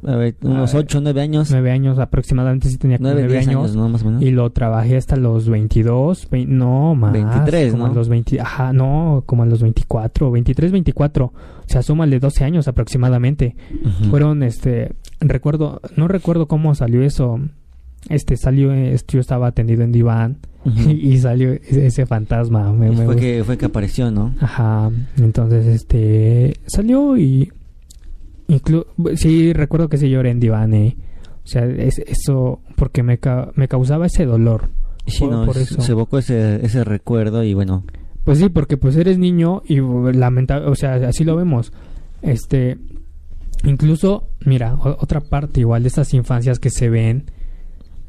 a 0.07 0.17
ver, 0.17 0.37
unos 0.43 0.75
8 0.75 0.99
o 0.99 1.01
9 1.01 1.21
años. 1.21 1.51
9 1.51 1.71
años 1.71 1.99
aproximadamente, 1.99 2.69
sí 2.69 2.79
tenía 2.79 2.99
9, 3.01 3.39
años. 3.39 3.77
¿no? 3.77 3.89
Más 3.89 4.03
o 4.03 4.07
menos. 4.07 4.23
Y 4.23 4.31
lo 4.31 4.51
trabajé 4.51 4.97
hasta 4.97 5.17
los 5.17 5.49
22, 5.49 6.29
no, 6.47 6.95
más. 6.95 7.13
23, 7.13 7.73
como 7.73 7.87
¿no? 7.87 7.93
A 7.93 7.95
los 7.95 8.09
20, 8.09 8.41
ajá, 8.41 8.73
no, 8.73 9.23
como 9.27 9.43
a 9.43 9.47
los 9.47 9.63
24, 9.63 10.31
23, 10.31 10.73
24. 10.73 11.25
O 11.27 11.33
sea, 11.67 11.83
súmale 11.83 12.19
12 12.19 12.45
años 12.45 12.69
aproximadamente. 12.69 13.57
Fueron, 14.11 14.43
este, 14.43 14.95
recuerdo, 15.21 15.81
no 15.97 16.09
recuerdo 16.09 16.47
cómo 16.49 16.75
salió 16.75 17.03
eso. 17.03 17.41
Este, 18.09 18.37
salió, 18.37 18.73
este, 18.73 19.15
yo 19.15 19.21
estaba 19.21 19.47
atendido 19.47 19.83
en 19.83 19.93
diván. 19.93 20.39
y, 20.87 21.19
salió 21.19 21.53
ese 21.53 22.07
fantasma. 22.07 22.73
Me, 22.73 22.93
fue, 22.93 23.17
que, 23.17 23.43
fue 23.45 23.59
que 23.59 23.67
apareció, 23.67 24.11
¿no? 24.11 24.35
Ajá. 24.41 24.91
Entonces, 25.19 25.67
este, 25.67 26.55
salió 26.67 27.17
y 27.17 27.51
sí, 29.17 29.53
recuerdo 29.53 29.89
que 29.89 29.99
se 29.99 30.09
lloré 30.09 30.31
en 30.31 30.41
diván, 30.41 30.73
O 30.75 31.47
sea, 31.47 31.65
es, 31.67 31.99
eso, 31.99 32.61
porque 32.77 33.03
me, 33.03 33.19
me 33.55 33.69
causaba 33.69 34.07
ese 34.07 34.25
dolor. 34.25 34.71
Sí, 35.07 35.27
no, 35.27 35.53
se 35.53 35.93
evocó 35.93 36.19
ese, 36.19 36.65
ese 36.65 36.85
recuerdo 36.85 37.43
y 37.43 37.55
bueno. 37.55 37.85
Pues 38.25 38.39
sí, 38.39 38.49
porque 38.49 38.77
pues 38.77 38.97
eres 38.97 39.19
niño 39.19 39.63
y 39.67 39.81
lamentable, 40.17 40.69
o 40.69 40.75
sea, 40.77 40.95
así 40.95 41.25
lo 41.25 41.35
vemos. 41.35 41.73
Este, 42.23 42.79
incluso, 43.65 44.29
mira, 44.45 44.77
otra 44.81 45.21
parte 45.21 45.61
igual 45.61 45.83
de 45.83 45.89
estas 45.89 46.15
infancias 46.15 46.61
que 46.61 46.71
se 46.71 46.89
ven, 46.89 47.25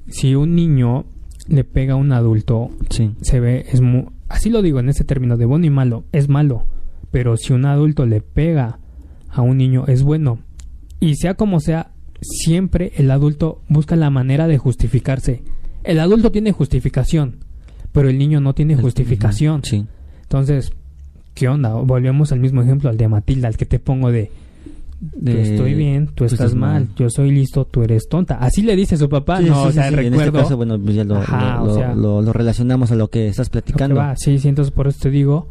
si 0.07 0.35
un 0.35 0.55
niño 0.55 1.05
le 1.47 1.63
pega 1.63 1.93
a 1.93 1.97
un 1.97 2.11
adulto, 2.11 2.69
se 3.21 3.39
ve, 3.39 3.65
es 3.71 3.81
así 4.29 4.49
lo 4.49 4.61
digo 4.61 4.79
en 4.79 4.89
ese 4.89 5.03
término 5.03 5.35
de 5.37 5.45
bueno 5.45 5.65
y 5.65 5.69
malo, 5.71 6.03
es 6.11 6.29
malo. 6.29 6.67
Pero 7.11 7.37
si 7.37 7.53
un 7.53 7.65
adulto 7.65 8.05
le 8.05 8.21
pega 8.21 8.79
a 9.33 9.41
un 9.41 9.57
niño 9.57 9.85
es 9.87 10.03
bueno. 10.03 10.39
Y 10.99 11.15
sea 11.15 11.33
como 11.33 11.59
sea, 11.59 11.91
siempre 12.21 12.93
el 12.95 13.11
adulto 13.11 13.61
busca 13.67 13.95
la 13.95 14.09
manera 14.09 14.47
de 14.47 14.57
justificarse. 14.57 15.43
El 15.83 15.99
adulto 15.99 16.31
tiene 16.31 16.51
justificación, 16.51 17.37
pero 17.91 18.09
el 18.09 18.17
niño 18.17 18.39
no 18.39 18.53
tiene 18.53 18.75
justificación. 18.75 19.61
Sí. 19.63 19.85
Entonces, 20.21 20.71
¿qué 21.33 21.49
onda? 21.49 21.73
Volvemos 21.73 22.31
al 22.31 22.39
mismo 22.39 22.61
ejemplo, 22.61 22.89
al 22.89 22.97
de 22.97 23.07
Matilda, 23.07 23.47
al 23.49 23.57
que 23.57 23.65
te 23.65 23.79
pongo 23.79 24.11
de... 24.11 24.31
estoy 25.25 25.73
bien, 25.73 26.07
tú, 26.15 26.23
estás, 26.23 26.55
mal. 26.55 26.87
yo 26.95 27.09
soy 27.09 27.31
listo, 27.31 27.65
tú 27.65 27.83
eres 27.83 28.07
tonta. 28.07 28.35
Así 28.35 28.61
le 28.61 28.75
dice 28.75 28.95
su 28.95 29.09
papá, 29.09 29.41
no, 29.41 29.63
o 29.63 29.71
sea, 29.71 29.89
recuerdo... 29.89 30.07
En 30.07 30.21
este 30.21 30.31
caso, 30.31 30.57
bueno, 30.57 30.79
pues 30.79 30.95
ya 30.95 31.03
lo, 31.03 32.21
lo, 32.21 32.33
relacionamos 32.33 32.91
a 32.91 32.95
lo 32.95 33.09
que 33.09 33.27
estás 33.27 33.49
platicando. 33.49 34.01
sí, 34.15 34.39
sí, 34.39 34.47
entonces 34.47 34.71
por 34.71 34.87
eso 34.87 34.99
te 35.01 35.09
digo, 35.09 35.49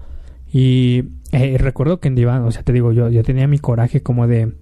y 0.53 1.05
eh, 1.33 1.57
recuerdo 1.59 1.99
que 1.99 2.09
en 2.09 2.15
Diván, 2.15 2.43
o 2.43 2.51
sea, 2.51 2.63
te 2.63 2.73
digo, 2.73 2.93
yo, 2.93 3.09
yo 3.09 3.23
tenía 3.23 3.47
mi 3.49 3.59
coraje 3.59 4.03
como 4.03 4.27
de... 4.27 4.53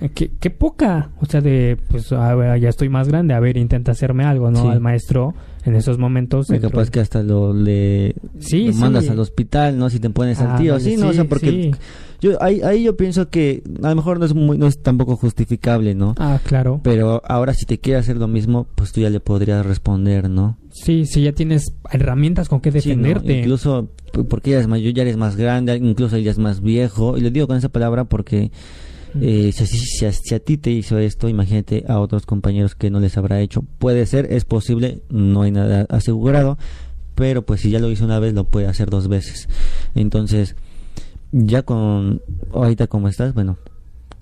Eh, 0.00 0.08
qué, 0.08 0.50
poca, 0.50 1.10
o 1.20 1.26
sea, 1.26 1.42
de, 1.42 1.76
pues, 1.90 2.12
a 2.12 2.34
ver, 2.34 2.58
ya 2.60 2.70
estoy 2.70 2.88
más 2.88 3.08
grande, 3.08 3.34
a 3.34 3.40
ver, 3.40 3.58
intenta 3.58 3.92
hacerme 3.92 4.24
algo, 4.24 4.50
¿no? 4.50 4.70
Al 4.70 4.80
maestro 4.80 5.34
en 5.64 5.74
esos 5.74 5.98
momentos. 5.98 6.48
Y 6.48 6.58
capaz 6.60 6.88
que 6.88 7.00
hasta 7.00 7.22
lo 7.22 7.52
le 7.52 8.14
mandas 8.74 9.10
al 9.10 9.18
hospital, 9.18 9.78
¿no? 9.78 9.90
Si 9.90 10.00
te 10.00 10.08
pones 10.08 10.40
al 10.40 10.58
tío, 10.58 10.80
sí, 10.80 10.96
¿no? 10.96 11.08
O 11.08 11.12
sea, 11.12 11.24
porque 11.24 11.72
yo 12.22 12.40
ahí, 12.40 12.60
ahí 12.62 12.84
yo 12.84 12.96
pienso 12.96 13.28
que 13.30 13.64
a 13.82 13.88
lo 13.88 13.96
mejor 13.96 14.20
no 14.20 14.24
es 14.24 14.32
muy, 14.32 14.56
no 14.56 14.68
es 14.68 14.80
tampoco 14.80 15.16
justificable, 15.16 15.96
¿no? 15.96 16.14
Ah, 16.18 16.38
claro. 16.44 16.80
Pero 16.84 17.20
ahora 17.26 17.52
si 17.52 17.66
te 17.66 17.78
quiere 17.78 17.98
hacer 17.98 18.16
lo 18.16 18.28
mismo, 18.28 18.68
pues 18.76 18.92
tú 18.92 19.00
ya 19.00 19.10
le 19.10 19.18
podrías 19.18 19.66
responder, 19.66 20.30
¿no? 20.30 20.56
Sí, 20.70 21.04
sí, 21.04 21.24
ya 21.24 21.32
tienes 21.32 21.74
herramientas 21.90 22.48
con 22.48 22.60
que 22.60 22.70
defenderte. 22.70 23.40
Incluso 23.40 23.90
porque 24.28 24.50
ella 24.50 24.60
es 24.60 24.68
más, 24.68 24.80
ya 24.80 25.02
eres 25.02 25.16
más 25.16 25.34
grande, 25.34 25.76
incluso 25.76 26.14
ella 26.14 26.30
es 26.30 26.38
más 26.38 26.62
viejo. 26.62 27.18
Y 27.18 27.22
le 27.22 27.32
digo 27.32 27.48
con 27.48 27.56
esa 27.56 27.70
palabra 27.70 28.04
porque 28.04 28.52
eh, 29.20 29.50
si, 29.52 29.66
si, 29.66 30.12
si, 30.12 30.34
a 30.36 30.38
ti 30.38 30.58
te 30.58 30.70
hizo 30.70 30.98
esto, 30.98 31.28
imagínate 31.28 31.84
a 31.88 31.98
otros 31.98 32.24
compañeros 32.24 32.76
que 32.76 32.88
no 32.88 33.00
les 33.00 33.18
habrá 33.18 33.40
hecho. 33.40 33.64
Puede 33.78 34.06
ser, 34.06 34.32
es 34.32 34.44
posible, 34.44 35.02
no 35.10 35.42
hay 35.42 35.50
nada 35.50 35.86
asegurado, 35.90 36.56
pero 37.16 37.42
pues 37.42 37.62
si 37.62 37.70
ya 37.70 37.80
lo 37.80 37.90
hizo 37.90 38.04
una 38.04 38.20
vez, 38.20 38.32
lo 38.32 38.44
puede 38.44 38.68
hacer 38.68 38.90
dos 38.90 39.08
veces. 39.08 39.48
Entonces, 39.96 40.54
ya 41.32 41.62
con 41.62 42.22
ahorita 42.52 42.86
como 42.86 43.08
estás, 43.08 43.34
bueno, 43.34 43.58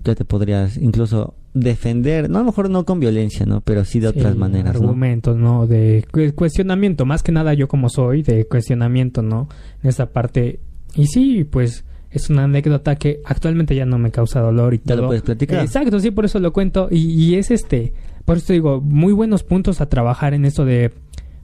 ya 0.05 0.15
te 0.15 0.25
podrías 0.25 0.77
incluso 0.77 1.35
defender, 1.53 2.31
no 2.31 2.39
a 2.39 2.41
lo 2.43 2.47
mejor 2.47 2.71
no 2.71 2.85
con 2.85 3.01
violencia, 3.01 3.45
¿no? 3.45 3.61
Pero 3.61 3.85
sí 3.85 4.01
de 4.01 4.09
otras 4.09 4.37
maneras. 4.37 4.77
Argumentos, 4.77 5.37
¿no? 5.37 5.67
De 5.67 6.07
cuestionamiento, 6.35 7.05
más 7.05 7.23
que 7.23 7.33
nada 7.33 7.55
yo 7.55 7.69
como 7.69 7.89
soy, 7.89 8.23
de 8.23 8.47
cuestionamiento, 8.47 9.23
¿no? 9.23 9.49
En 9.83 9.91
esta 9.91 10.07
parte. 10.07 10.61
Y 10.95 11.07
sí, 11.07 11.45
pues 11.45 11.85
es 12.11 12.31
una 12.31 12.45
anécdota 12.45 12.97
que 12.97 13.21
actualmente 13.25 13.75
ya 13.75 13.85
no 13.85 13.99
me 13.99 14.11
causa 14.11 14.41
dolor 14.41 14.75
y 14.75 14.79
todo. 14.79 14.97
Ya 14.97 15.01
lo 15.03 15.07
puedes 15.09 15.23
platicar. 15.23 15.61
Exacto, 15.61 15.99
sí, 16.01 16.11
por 16.11 16.25
eso 16.25 16.39
lo 16.39 16.53
cuento. 16.53 16.89
Y, 16.91 16.99
y 16.99 17.35
es 17.35 17.51
este, 17.51 17.93
por 18.25 18.37
eso 18.37 18.53
digo, 18.53 18.81
muy 18.81 19.13
buenos 19.13 19.43
puntos 19.43 19.81
a 19.81 19.89
trabajar 19.89 20.35
en 20.35 20.45
esto 20.45 20.65
de 20.65 20.93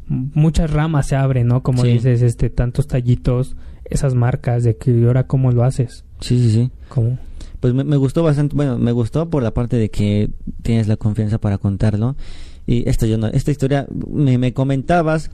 muchas 0.08 0.70
ramas 0.70 1.08
se 1.08 1.16
abren, 1.16 1.48
¿no? 1.48 1.62
Como 1.62 1.82
dices, 1.82 2.22
este, 2.22 2.50
tantos 2.50 2.86
tallitos, 2.86 3.56
esas 3.90 4.14
marcas 4.14 4.64
de 4.64 4.76
que 4.76 5.04
ahora 5.06 5.26
cómo 5.26 5.52
lo 5.52 5.64
haces. 5.64 6.04
Sí, 6.20 6.38
sí, 6.38 6.50
sí. 6.50 6.70
¿Cómo? 6.88 7.18
Pues 7.60 7.72
me, 7.74 7.96
gustó 7.96 8.22
bastante, 8.22 8.54
bueno, 8.54 8.78
me 8.78 8.92
gustó 8.92 9.30
por 9.30 9.42
la 9.42 9.52
parte 9.52 9.76
de 9.76 9.90
que 9.90 10.30
tienes 10.62 10.88
la 10.88 10.96
confianza 10.96 11.38
para 11.38 11.58
contarlo. 11.58 12.16
Y 12.66 12.88
esto 12.88 13.06
yo 13.06 13.16
no, 13.16 13.28
esta 13.28 13.52
historia, 13.52 13.86
me, 14.10 14.38
me 14.38 14.52
comentabas 14.52 15.30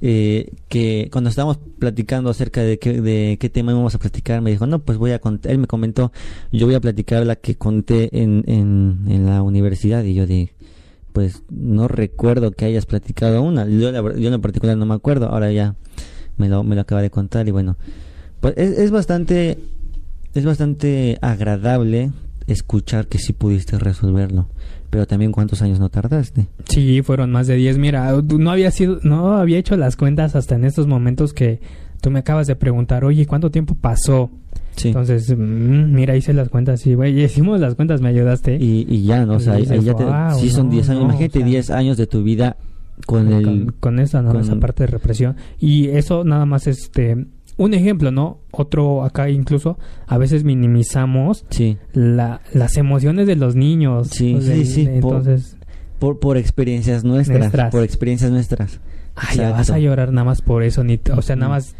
eh, 0.00 0.52
que 0.68 1.08
cuando 1.12 1.30
estábamos 1.30 1.58
platicando 1.78 2.28
acerca 2.28 2.62
de 2.62 2.78
qué, 2.78 3.00
de 3.00 3.38
qué 3.40 3.48
tema 3.48 3.70
íbamos 3.70 3.94
a 3.94 3.98
platicar, 3.98 4.40
me 4.42 4.50
dijo, 4.50 4.66
no, 4.66 4.80
pues 4.80 4.98
voy 4.98 5.12
a 5.12 5.20
contar, 5.20 5.52
él 5.52 5.58
me 5.58 5.68
comentó, 5.68 6.12
yo 6.50 6.66
voy 6.66 6.74
a 6.74 6.80
platicar 6.80 7.24
la 7.24 7.36
que 7.36 7.54
conté 7.54 8.10
en, 8.20 8.42
en, 8.48 9.04
en 9.08 9.26
la 9.26 9.42
universidad. 9.42 10.02
Y 10.02 10.14
yo 10.14 10.26
dije, 10.26 10.54
pues 11.12 11.42
no 11.50 11.88
recuerdo 11.88 12.52
que 12.52 12.64
hayas 12.64 12.86
platicado 12.86 13.42
una. 13.42 13.66
Yo, 13.66 13.90
yo 14.16 14.34
en 14.34 14.40
particular 14.40 14.76
no 14.76 14.86
me 14.86 14.94
acuerdo, 14.94 15.28
ahora 15.28 15.52
ya 15.52 15.76
me 16.36 16.48
lo, 16.48 16.62
me 16.64 16.74
lo 16.74 16.82
acaba 16.82 17.02
de 17.02 17.10
contar 17.10 17.48
y 17.48 17.50
bueno, 17.50 17.76
pues 18.40 18.54
es, 18.56 18.78
es 18.78 18.90
bastante 18.90 19.58
es 20.34 20.44
bastante 20.44 21.18
agradable 21.20 22.10
escuchar 22.46 23.06
que 23.06 23.18
sí 23.18 23.32
pudiste 23.32 23.78
resolverlo. 23.78 24.48
Pero 24.90 25.06
también 25.06 25.32
cuántos 25.32 25.62
años 25.62 25.80
no 25.80 25.88
tardaste. 25.88 26.48
Sí, 26.68 27.00
fueron 27.02 27.30
más 27.30 27.46
de 27.46 27.56
10. 27.56 27.78
Mira, 27.78 28.12
no 28.12 28.50
había 28.50 28.70
sido, 28.70 28.98
no 29.02 29.36
había 29.36 29.58
hecho 29.58 29.76
las 29.76 29.96
cuentas 29.96 30.36
hasta 30.36 30.54
en 30.54 30.64
estos 30.64 30.86
momentos 30.86 31.32
que 31.32 31.60
tú 32.02 32.10
me 32.10 32.18
acabas 32.18 32.46
de 32.46 32.56
preguntar, 32.56 33.04
oye, 33.04 33.26
¿cuánto 33.26 33.50
tiempo 33.50 33.74
pasó? 33.74 34.30
Sí. 34.76 34.88
Entonces, 34.88 35.34
mm, 35.34 35.94
mira, 35.94 36.16
hice 36.16 36.34
las 36.34 36.50
cuentas 36.50 36.86
y, 36.86 36.94
güey, 36.94 37.18
hicimos 37.24 37.58
las 37.58 37.74
cuentas, 37.74 38.02
me 38.02 38.08
ayudaste. 38.08 38.56
Y, 38.60 39.02
ya, 39.02 39.24
¿no? 39.24 39.36
O 39.36 39.40
sea, 39.40 39.58
ya 39.58 39.94
te, 39.94 40.04
sí 40.38 40.50
son 40.50 40.68
10 40.68 40.90
años. 40.90 41.02
Imagínate 41.04 41.42
10 41.42 41.70
años 41.70 41.96
de 41.96 42.06
tu 42.06 42.22
vida 42.22 42.56
con 43.06 43.32
el... 43.32 43.74
Con, 43.80 43.98
esa, 43.98 44.22
¿no? 44.22 44.38
Esa 44.38 44.56
parte 44.56 44.84
de 44.84 44.88
represión. 44.88 45.36
Y 45.58 45.88
eso 45.88 46.24
nada 46.24 46.46
más, 46.46 46.66
este 46.66 47.26
un 47.56 47.74
ejemplo, 47.74 48.10
¿no? 48.10 48.40
Otro 48.50 49.04
acá 49.04 49.28
incluso, 49.30 49.78
a 50.06 50.18
veces 50.18 50.44
minimizamos 50.44 51.44
la, 51.92 52.40
las 52.52 52.76
emociones 52.76 53.26
de 53.26 53.36
los 53.36 53.54
niños. 53.54 54.08
Sí, 54.08 54.38
sí, 54.40 54.64
sí. 54.64 54.88
Entonces... 54.90 55.56
Por, 55.98 56.18
por, 56.18 56.36
experiencias 56.36 57.04
nuestras, 57.04 57.70
Por 57.70 57.84
experiencias 57.84 58.32
nuestras. 58.32 58.80
Ay, 59.14 59.38
vas 59.38 59.70
a 59.70 59.78
llorar 59.78 60.12
nada 60.12 60.24
más 60.24 60.42
por 60.42 60.64
eso. 60.64 60.82
Ni 60.82 60.98
o 61.16 61.22
sea, 61.22 61.36
nada 61.36 61.50
más... 61.50 61.76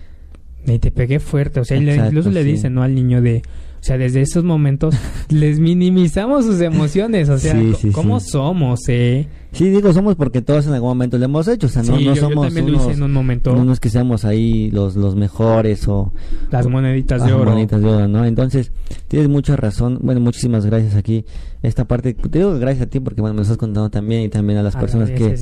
Ni 0.64 0.78
te 0.78 0.92
pegué 0.92 1.18
fuerte. 1.18 1.58
O 1.58 1.64
sea, 1.64 1.76
incluso 1.76 2.30
le 2.30 2.44
dicen, 2.44 2.74
¿no? 2.74 2.82
Al 2.82 2.94
niño 2.94 3.20
de... 3.20 3.42
O 3.82 3.84
sea, 3.84 3.98
desde 3.98 4.20
esos 4.20 4.44
momentos 4.44 4.94
les 5.28 5.58
minimizamos 5.58 6.44
sus 6.44 6.60
emociones. 6.60 7.28
O 7.28 7.36
sea, 7.36 7.60
¿cómo 7.92 8.20
somos, 8.20 8.80
eh? 8.86 9.26
Sí, 9.50 9.68
digo 9.70 9.92
somos 9.92 10.14
porque 10.14 10.40
todos 10.40 10.68
en 10.68 10.74
algún 10.74 10.90
momento 10.90 11.18
lo 11.18 11.24
hemos 11.24 11.46
hecho, 11.48 11.66
o 11.66 11.68
sea, 11.68 11.82
no, 11.82 12.00
no 12.00 12.16
somos 12.16 12.54
unos, 12.54 12.86
en 12.86 13.02
un 13.02 13.12
momento. 13.12 13.54
No 13.54 13.72
es 13.72 13.80
que 13.80 13.90
seamos 13.90 14.24
ahí 14.24 14.70
los, 14.70 14.96
los 14.96 15.14
mejores 15.14 15.86
o... 15.88 16.12
Las 16.50 16.68
moneditas 16.68 17.26
de 17.26 17.32
oro. 17.34 17.50
moneditas 17.50 17.82
de 17.82 17.88
oro, 17.88 18.08
¿no? 18.08 18.24
Entonces, 18.24 18.72
tienes 19.08 19.28
mucha 19.28 19.56
razón, 19.56 19.98
bueno, 20.00 20.20
muchísimas 20.20 20.64
gracias 20.64 20.94
aquí. 20.94 21.26
Esta 21.62 21.84
parte, 21.84 22.14
te 22.14 22.38
digo 22.38 22.58
gracias 22.58 22.86
a 22.86 22.90
ti 22.90 22.98
porque, 22.98 23.20
bueno, 23.20 23.34
me 23.34 23.38
lo 23.38 23.42
estás 23.42 23.58
contando 23.58 23.90
también 23.90 24.22
y 24.22 24.28
también 24.28 24.58
a 24.58 24.62
las 24.62 24.74
personas 24.74 25.10
que, 25.10 25.34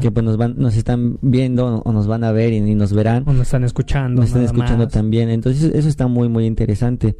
que 0.00 0.10
pues 0.10 0.24
nos 0.24 0.36
van, 0.36 0.56
nos 0.58 0.76
están 0.76 1.18
viendo 1.22 1.78
o 1.78 1.92
nos 1.92 2.06
van 2.06 2.22
a 2.24 2.32
ver 2.32 2.52
y, 2.52 2.60
nos 2.74 2.92
verán. 2.92 3.22
O 3.26 3.32
nos 3.32 3.42
están 3.42 3.64
escuchando. 3.64 4.20
Nos 4.20 4.28
están 4.28 4.44
escuchando 4.44 4.88
también, 4.88 5.30
entonces 5.30 5.72
eso 5.74 5.88
está 5.88 6.06
muy, 6.06 6.28
muy 6.28 6.44
interesante. 6.44 7.16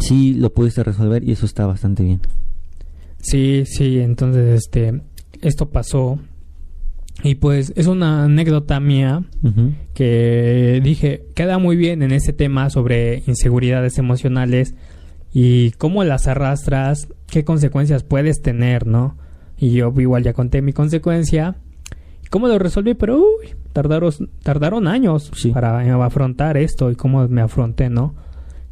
Sí, 0.00 0.34
lo 0.34 0.52
pudiste 0.52 0.82
resolver 0.82 1.22
y 1.24 1.32
eso 1.32 1.46
está 1.46 1.66
bastante 1.66 2.02
bien. 2.02 2.20
Sí, 3.18 3.64
sí, 3.66 4.00
entonces, 4.00 4.54
este 4.64 5.02
esto 5.42 5.70
pasó. 5.70 6.18
Y 7.22 7.34
pues 7.34 7.72
es 7.76 7.86
una 7.86 8.24
anécdota 8.24 8.80
mía 8.80 9.22
que 9.94 10.80
dije, 10.82 11.26
queda 11.34 11.58
muy 11.58 11.76
bien 11.76 12.02
en 12.02 12.10
ese 12.10 12.32
tema 12.32 12.70
sobre 12.70 13.22
inseguridades 13.26 13.98
emocionales 13.98 14.74
y 15.32 15.72
cómo 15.72 16.04
las 16.04 16.26
arrastras, 16.26 17.08
qué 17.26 17.44
consecuencias 17.44 18.02
puedes 18.02 18.40
tener, 18.40 18.86
¿no? 18.86 19.16
Y 19.58 19.70
yo 19.72 19.92
igual 19.98 20.22
ya 20.22 20.32
conté 20.32 20.62
mi 20.62 20.72
consecuencia, 20.72 21.56
cómo 22.30 22.48
lo 22.48 22.58
resolví, 22.58 22.94
pero 22.94 23.18
uy, 23.18 23.54
tardaron, 23.72 24.12
tardaron 24.42 24.88
años 24.88 25.30
para 25.52 25.80
afrontar 26.04 26.56
esto 26.56 26.90
y 26.90 26.96
cómo 26.96 27.28
me 27.28 27.42
afronté, 27.42 27.88
¿no? 27.88 28.14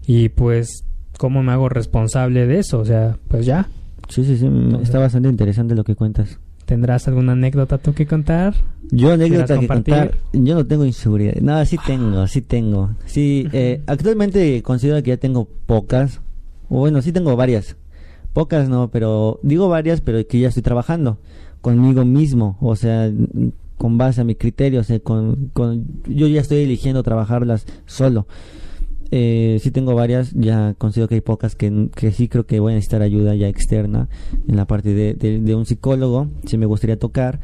Y 0.07 0.31
pues 0.31 0.85
cómo 1.21 1.43
me 1.43 1.53
hago 1.53 1.69
responsable 1.69 2.47
de 2.47 2.61
eso, 2.61 2.79
o 2.79 2.85
sea, 2.87 3.19
pues 3.29 3.45
ya. 3.45 3.69
Sí, 4.09 4.25
sí, 4.25 4.39
sí, 4.39 4.49
está 4.83 4.99
bastante 4.99 5.29
interesante 5.29 5.75
lo 5.75 5.85
que 5.85 5.95
cuentas. 5.95 6.39
¿Tendrás 6.65 7.09
alguna 7.09 7.33
anécdota 7.33 7.77
tú 7.77 7.93
que 7.93 8.07
contar? 8.07 8.55
Yo 8.91 9.13
anécdota 9.13 9.61
que 9.61 9.69
contar, 9.69 10.15
yo 10.33 10.55
no 10.55 10.67
tengo 10.67 10.87
inseguridad. 10.87 11.35
No, 11.43 11.63
sí 11.67 11.77
tengo, 11.87 12.27
sí 12.27 12.41
tengo. 12.41 12.93
Sí, 13.05 13.47
eh, 13.53 13.83
actualmente 13.87 14.63
considero 14.63 15.03
que 15.03 15.11
ya 15.11 15.19
tengo 15.19 15.47
pocas. 15.67 16.23
Bueno, 16.71 17.03
sí 17.03 17.13
tengo 17.13 17.37
varias. 17.37 17.77
Pocas 18.33 18.71
no, 18.71 18.89
pero 18.91 19.41
digo 19.43 19.69
varias, 19.69 20.01
pero 20.01 20.27
que 20.27 20.41
ya 20.41 20.49
estoy 20.49 20.63
trabajando 20.63 21.19
conmigo 21.61 22.07
mismo. 22.07 22.57
O 22.63 22.77
sea, 22.77 23.13
con 23.77 23.99
base 23.99 24.23
a 24.23 24.25
mi 24.25 24.37
criterio. 24.37 24.81
O 24.81 24.85
sea, 24.85 24.99
con, 25.01 25.51
con, 25.53 25.85
yo 26.07 26.29
ya 26.29 26.41
estoy 26.41 26.63
eligiendo 26.63 27.03
trabajarlas 27.03 27.67
solo. 27.85 28.27
Eh, 29.13 29.59
sí 29.61 29.73
tengo 29.73 29.95
varias, 29.95 30.33
ya 30.35 30.75
considero 30.79 31.09
que 31.09 31.17
hay 31.17 31.21
pocas 31.21 31.57
que, 31.57 31.89
que, 31.95 32.13
sí 32.13 32.29
creo 32.29 32.47
que 32.47 32.61
voy 32.61 32.73
a 32.73 32.75
necesitar 32.77 33.03
ayuda 33.03 33.35
ya 33.35 33.49
externa 33.49 34.09
en 34.47 34.57
la 34.57 34.67
parte 34.67 34.95
de, 34.95 35.15
de, 35.15 35.55
un 35.55 35.67
psicólogo, 35.67 36.29
si 36.47 36.57
me 36.57 36.67
gustaría 36.67 36.99
tocar. 36.99 37.41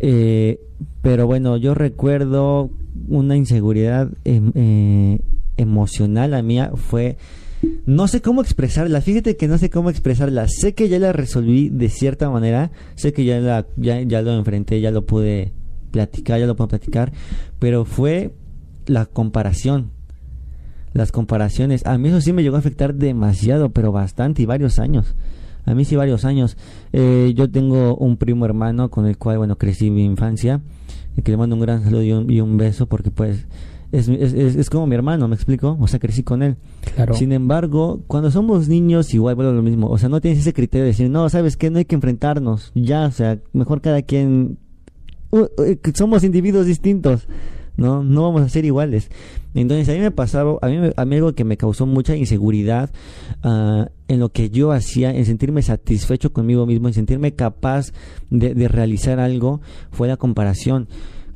Eh, 0.00 0.60
pero 1.00 1.26
bueno, 1.26 1.56
yo 1.56 1.74
recuerdo 1.74 2.70
una 3.08 3.36
inseguridad 3.36 4.10
em, 4.24 4.52
eh, 4.54 5.20
emocional 5.56 6.34
a 6.34 6.42
mía 6.42 6.72
fue... 6.74 7.16
No 7.84 8.08
sé 8.08 8.22
cómo 8.22 8.40
expresarla, 8.40 9.02
fíjate 9.02 9.36
que 9.36 9.46
no 9.46 9.58
sé 9.58 9.68
cómo 9.68 9.90
expresarla. 9.90 10.48
Sé 10.48 10.74
que 10.74 10.88
ya 10.88 10.98
la 10.98 11.12
resolví 11.12 11.68
de 11.68 11.90
cierta 11.90 12.30
manera, 12.30 12.70
sé 12.94 13.12
que 13.12 13.24
ya, 13.24 13.38
la, 13.38 13.66
ya, 13.76 14.00
ya 14.00 14.22
lo 14.22 14.32
enfrenté, 14.32 14.80
ya 14.80 14.90
lo 14.90 15.04
pude 15.04 15.52
platicar, 15.90 16.40
ya 16.40 16.46
lo 16.46 16.56
puedo 16.56 16.68
platicar, 16.68 17.12
pero 17.58 17.84
fue 17.84 18.32
la 18.86 19.04
comparación 19.04 19.90
las 20.92 21.12
comparaciones. 21.12 21.86
A 21.86 21.98
mí 21.98 22.08
eso 22.08 22.20
sí 22.20 22.32
me 22.32 22.42
llegó 22.42 22.56
a 22.56 22.60
afectar 22.60 22.94
demasiado, 22.94 23.70
pero 23.70 23.92
bastante 23.92 24.42
y 24.42 24.46
varios 24.46 24.78
años. 24.78 25.14
A 25.66 25.74
mí 25.74 25.84
sí 25.84 25.96
varios 25.96 26.24
años. 26.24 26.56
Eh, 26.92 27.32
yo 27.36 27.50
tengo 27.50 27.96
un 27.96 28.16
primo 28.16 28.44
hermano 28.44 28.90
con 28.90 29.06
el 29.06 29.18
cual, 29.18 29.38
bueno, 29.38 29.56
crecí 29.56 29.90
mi 29.90 30.04
infancia. 30.04 30.60
Y 31.16 31.22
que 31.22 31.30
le 31.30 31.36
mando 31.36 31.56
un 31.56 31.62
gran 31.62 31.82
saludo 31.82 32.02
y 32.02 32.40
un, 32.40 32.56
beso 32.56 32.86
porque 32.86 33.10
pues 33.10 33.46
es, 33.90 34.08
es, 34.08 34.32
es, 34.32 34.70
como 34.70 34.86
mi 34.86 34.94
hermano, 34.94 35.26
¿me 35.26 35.34
explico? 35.34 35.76
O 35.80 35.88
sea, 35.88 35.98
crecí 35.98 36.22
con 36.22 36.42
él. 36.42 36.56
Claro. 36.94 37.14
Sin 37.14 37.32
embargo, 37.32 38.00
cuando 38.06 38.30
somos 38.30 38.68
niños, 38.68 39.12
igual 39.12 39.34
vuelvo 39.34 39.52
lo 39.52 39.62
mismo. 39.62 39.88
O 39.88 39.98
sea, 39.98 40.08
no 40.08 40.20
tienes 40.20 40.40
ese 40.40 40.52
criterio 40.52 40.84
de 40.84 40.90
decir, 40.90 41.10
no, 41.10 41.28
¿sabes 41.28 41.56
qué? 41.56 41.70
No 41.70 41.78
hay 41.78 41.84
que 41.84 41.96
enfrentarnos. 41.96 42.70
Ya, 42.74 43.06
o 43.06 43.10
sea, 43.10 43.38
mejor 43.52 43.80
cada 43.80 44.02
quien... 44.02 44.58
somos 45.94 46.22
individuos 46.22 46.66
distintos. 46.66 47.26
¿No? 47.80 48.04
No 48.04 48.22
vamos 48.22 48.42
a 48.42 48.48
ser 48.48 48.64
iguales. 48.66 49.10
Entonces 49.54 49.88
a 49.88 49.92
mí 49.92 49.98
me 49.98 50.10
pasaba, 50.10 50.58
a 50.60 50.68
mí, 50.68 50.90
a 50.94 51.04
mí 51.04 51.16
algo 51.16 51.32
que 51.32 51.44
me 51.44 51.56
causó 51.56 51.86
mucha 51.86 52.14
inseguridad 52.14 52.90
uh, 53.42 53.86
en 54.06 54.20
lo 54.20 54.30
que 54.30 54.50
yo 54.50 54.70
hacía, 54.70 55.12
en 55.16 55.24
sentirme 55.24 55.62
satisfecho 55.62 56.32
conmigo 56.32 56.66
mismo, 56.66 56.88
en 56.88 56.94
sentirme 56.94 57.32
capaz 57.32 57.92
de, 58.28 58.54
de 58.54 58.68
realizar 58.68 59.18
algo, 59.18 59.62
fue 59.90 60.08
la 60.08 60.18
comparación. 60.18 60.88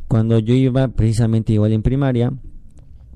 Cuando 0.07 0.39
yo 0.39 0.55
iba 0.55 0.87
precisamente 0.89 1.55
igual 1.55 1.73
en 1.73 1.83
primaria, 1.83 2.35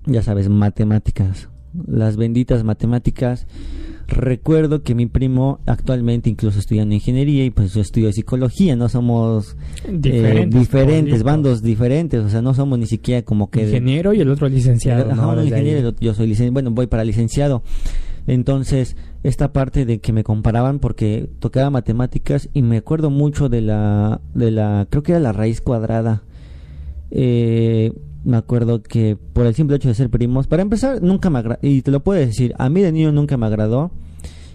ya 0.06 0.22
sabes, 0.22 0.48
matemáticas, 0.48 1.50
las 1.86 2.16
benditas 2.16 2.64
matemáticas, 2.64 3.46
Recuerdo 4.08 4.82
que 4.82 4.94
mi 4.94 5.04
primo 5.04 5.60
actualmente 5.66 6.30
incluso 6.30 6.58
estudiando 6.58 6.94
ingeniería 6.94 7.44
y 7.44 7.50
pues 7.50 7.74
yo 7.74 7.82
estudio 7.82 8.10
psicología, 8.10 8.74
no 8.74 8.88
somos 8.88 9.54
eh, 9.86 10.46
diferentes, 10.48 11.22
bandos 11.22 11.62
diferentes, 11.62 12.24
o 12.24 12.30
sea, 12.30 12.40
no 12.40 12.54
somos 12.54 12.78
ni 12.78 12.86
siquiera 12.86 13.20
como 13.20 13.50
que... 13.50 13.64
Ingeniero 13.64 14.14
y 14.14 14.22
el 14.22 14.30
otro 14.30 14.48
licenciado. 14.48 15.10
ingeniero, 15.44 15.92
yo 16.00 16.14
soy 16.14 16.26
licenciado, 16.26 16.54
bueno, 16.54 16.70
voy 16.70 16.86
para 16.86 17.04
licenciado. 17.04 17.62
Entonces, 18.26 18.96
esta 19.24 19.52
parte 19.52 19.84
de 19.84 19.98
que 19.98 20.14
me 20.14 20.24
comparaban 20.24 20.78
porque 20.78 21.28
tocaba 21.38 21.68
matemáticas 21.68 22.48
y 22.54 22.62
me 22.62 22.78
acuerdo 22.78 23.10
mucho 23.10 23.50
de 23.50 23.60
la, 23.60 24.22
de 24.32 24.50
la, 24.50 24.86
creo 24.88 25.02
que 25.02 25.12
era 25.12 25.20
la 25.20 25.32
raíz 25.32 25.60
cuadrada. 25.60 26.22
Eh, 27.10 27.92
me 28.24 28.36
acuerdo 28.36 28.82
que 28.82 29.16
por 29.32 29.46
el 29.46 29.54
simple 29.54 29.76
hecho 29.76 29.88
de 29.88 29.94
ser 29.94 30.10
primos, 30.10 30.46
para 30.46 30.62
empezar, 30.62 31.02
nunca 31.02 31.30
me 31.30 31.38
agradó, 31.38 31.60
y 31.62 31.82
te 31.82 31.90
lo 31.90 32.00
puedo 32.00 32.20
decir, 32.20 32.54
a 32.58 32.68
mí 32.68 32.80
de 32.80 32.92
niño 32.92 33.12
nunca 33.12 33.36
me 33.36 33.46
agradó, 33.46 33.90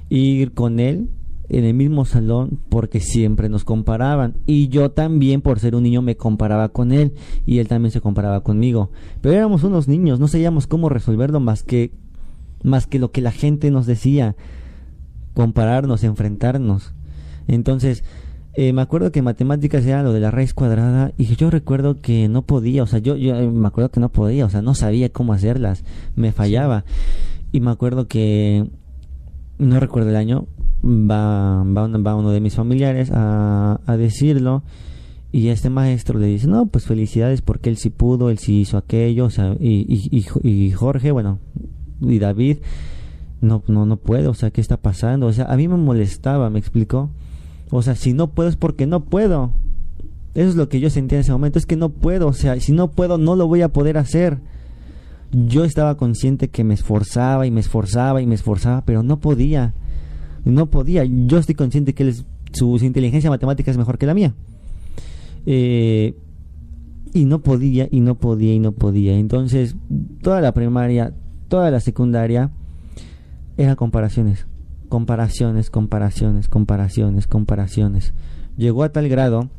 ir 0.10 0.54
con 0.54 0.80
él 0.80 1.10
en 1.50 1.66
el 1.66 1.74
mismo 1.74 2.06
salón 2.06 2.60
porque 2.70 3.00
siempre 3.00 3.50
nos 3.50 3.64
comparaban. 3.64 4.36
Y 4.46 4.70
yo 4.70 4.92
también 4.92 5.42
por 5.42 5.60
ser 5.60 5.76
un 5.76 5.84
niño 5.84 6.02
me 6.02 6.16
comparaba 6.16 6.70
con 6.70 6.92
él 6.92 7.14
y 7.46 7.60
él 7.60 7.68
también 7.68 7.92
se 7.92 8.02
comparaba 8.02 8.42
conmigo. 8.42 8.92
Pero 9.22 9.36
éramos 9.36 9.64
unos 9.64 9.88
niños 9.88 10.20
no 10.20 10.28
sabíamos 10.28 10.68
cómo 10.68 10.90
resolverlo 10.90 11.40
más 11.40 11.64
que 11.64 11.92
más 12.64 12.88
que 12.88 13.00
lo 13.00 13.12
que 13.12 13.22
la 13.22 13.32
gente 13.32 13.72
nos 13.72 13.86
decía 13.86 14.36
compararnos 15.34 16.04
enfrentarnos. 16.04 16.94
Entonces 17.48 18.04
eh, 18.56 18.74
me 18.74 18.82
acuerdo 18.82 19.12
que 19.12 19.22
matemáticas 19.22 19.86
era 19.86 20.04
lo 20.04 20.14
de 20.14 20.20
la 20.20 20.32
raíz 20.32 20.54
cuadrada 20.54 21.12
y 21.18 21.36
yo 21.36 21.50
recuerdo 21.50 22.02
que 22.02 22.28
no 22.28 22.44
podía, 22.44 22.84
o 22.84 22.88
sea, 22.88 23.00
yo, 23.00 23.16
yo 23.16 23.36
me 23.52 23.68
acuerdo 23.68 23.90
que 23.90 24.00
no 24.00 24.10
podía, 24.10 24.46
o 24.46 24.50
sea, 24.50 24.62
no 24.62 24.76
sabía 24.76 25.10
cómo 25.10 25.34
hacerlas, 25.34 25.84
me 26.16 26.32
fallaba. 26.32 26.86
Y 27.52 27.60
me 27.62 27.72
acuerdo 27.72 28.08
que, 28.08 28.70
no 29.58 29.80
recuerdo 29.80 30.10
el 30.10 30.16
año, 30.16 30.48
va, 30.84 31.64
va, 31.64 32.16
uno 32.16 32.32
de 32.32 32.42
mis 32.42 32.56
familiares 32.56 33.12
a, 33.12 33.80
a 33.86 33.98
decirlo 33.98 34.64
y 35.34 35.48
este 35.48 35.72
maestro 35.72 36.20
le 36.20 36.28
dice, 36.28 36.48
no, 36.48 36.68
pues 36.68 36.86
felicidades 36.86 37.42
porque 37.42 37.72
él 37.72 37.78
sí 37.78 37.90
pudo, 37.90 38.30
él 38.30 38.38
sí 38.38 38.62
hizo 38.62 38.78
aquello, 38.78 39.26
o 39.26 39.30
sea, 39.32 39.56
y, 39.60 39.86
y, 39.90 40.26
y, 40.44 40.72
Jorge, 40.72 41.12
bueno, 41.12 41.40
y 42.02 42.20
David, 42.20 42.58
no, 43.42 43.64
no, 43.68 43.88
no 43.88 43.98
puede, 43.98 44.28
o 44.28 44.36
sea, 44.36 44.52
¿qué 44.52 44.62
está 44.62 44.78
pasando? 44.78 45.26
O 45.26 45.34
sea, 45.34 45.46
a 45.46 45.58
mí 45.58 45.68
me 45.68 45.76
molestaba, 45.76 46.52
me 46.52 46.60
explicó. 46.60 47.10
O 47.76 47.82
sea, 47.82 47.96
si 47.96 48.14
no 48.14 48.28
puedo 48.32 48.50
es 48.50 48.56
porque 48.56 48.86
no 48.86 49.06
puedo. 49.06 49.52
Eso 50.36 50.50
es 50.50 50.56
lo 50.56 50.70
que 50.70 50.80
yo 50.80 50.90
sentía 50.90 51.18
en 51.18 51.22
ese 51.22 51.32
momento, 51.32 51.60
es 51.60 51.66
que 51.66 51.76
no 51.76 51.90
puedo, 51.90 52.28
o 52.28 52.34
sea, 52.34 52.60
si 52.60 52.72
no 52.72 52.92
puedo 52.92 53.18
no 53.18 53.36
lo 53.36 53.48
voy 53.48 53.62
a 53.62 53.70
poder 53.70 53.98
hacer. 53.98 54.40
Yo 55.32 55.64
estaba 55.64 55.98
consciente 55.98 56.50
que 56.50 56.64
me 56.64 56.74
esforzaba 56.74 57.46
y 57.46 57.52
me 57.52 57.60
esforzaba 57.60 58.22
y 58.22 58.28
me 58.28 58.36
esforzaba, 58.36 58.84
pero 58.86 59.04
no 59.04 59.20
podía 59.20 59.74
no 60.46 60.70
podía. 60.70 61.06
Yo 61.06 61.38
estoy 61.38 61.56
consciente 61.56 61.94
que 61.94 62.14
su, 62.52 62.78
inteligencia 62.82 63.30
matemática 63.30 63.72
es 63.72 63.78
mejor 63.78 63.98
que 63.98 64.06
la 64.06 64.14
mía. 64.14 64.34
Eh, 65.46 66.16
y 67.14 67.26
no 67.26 67.40
podía, 67.40 67.88
y 67.92 68.00
no 68.00 68.16
podía, 68.16 68.54
y 68.54 68.60
no 68.60 68.72
podía. 68.72 69.18
Entonces, 69.18 69.76
toda 70.22 70.42
la 70.42 70.54
primaria, 70.54 71.14
toda 71.48 71.72
la 71.72 71.80
secundaria, 71.80 72.52
eran 73.58 73.76
comparaciones. 73.76 74.48
Comparaciones, 74.94 75.72
comparaciones, 75.72 76.48
comparaciones, 76.48 77.26
comparaciones. 77.26 78.14
Llegó 78.58 78.84
a 78.84 78.92
tal 78.92 79.10
grado 79.10 79.50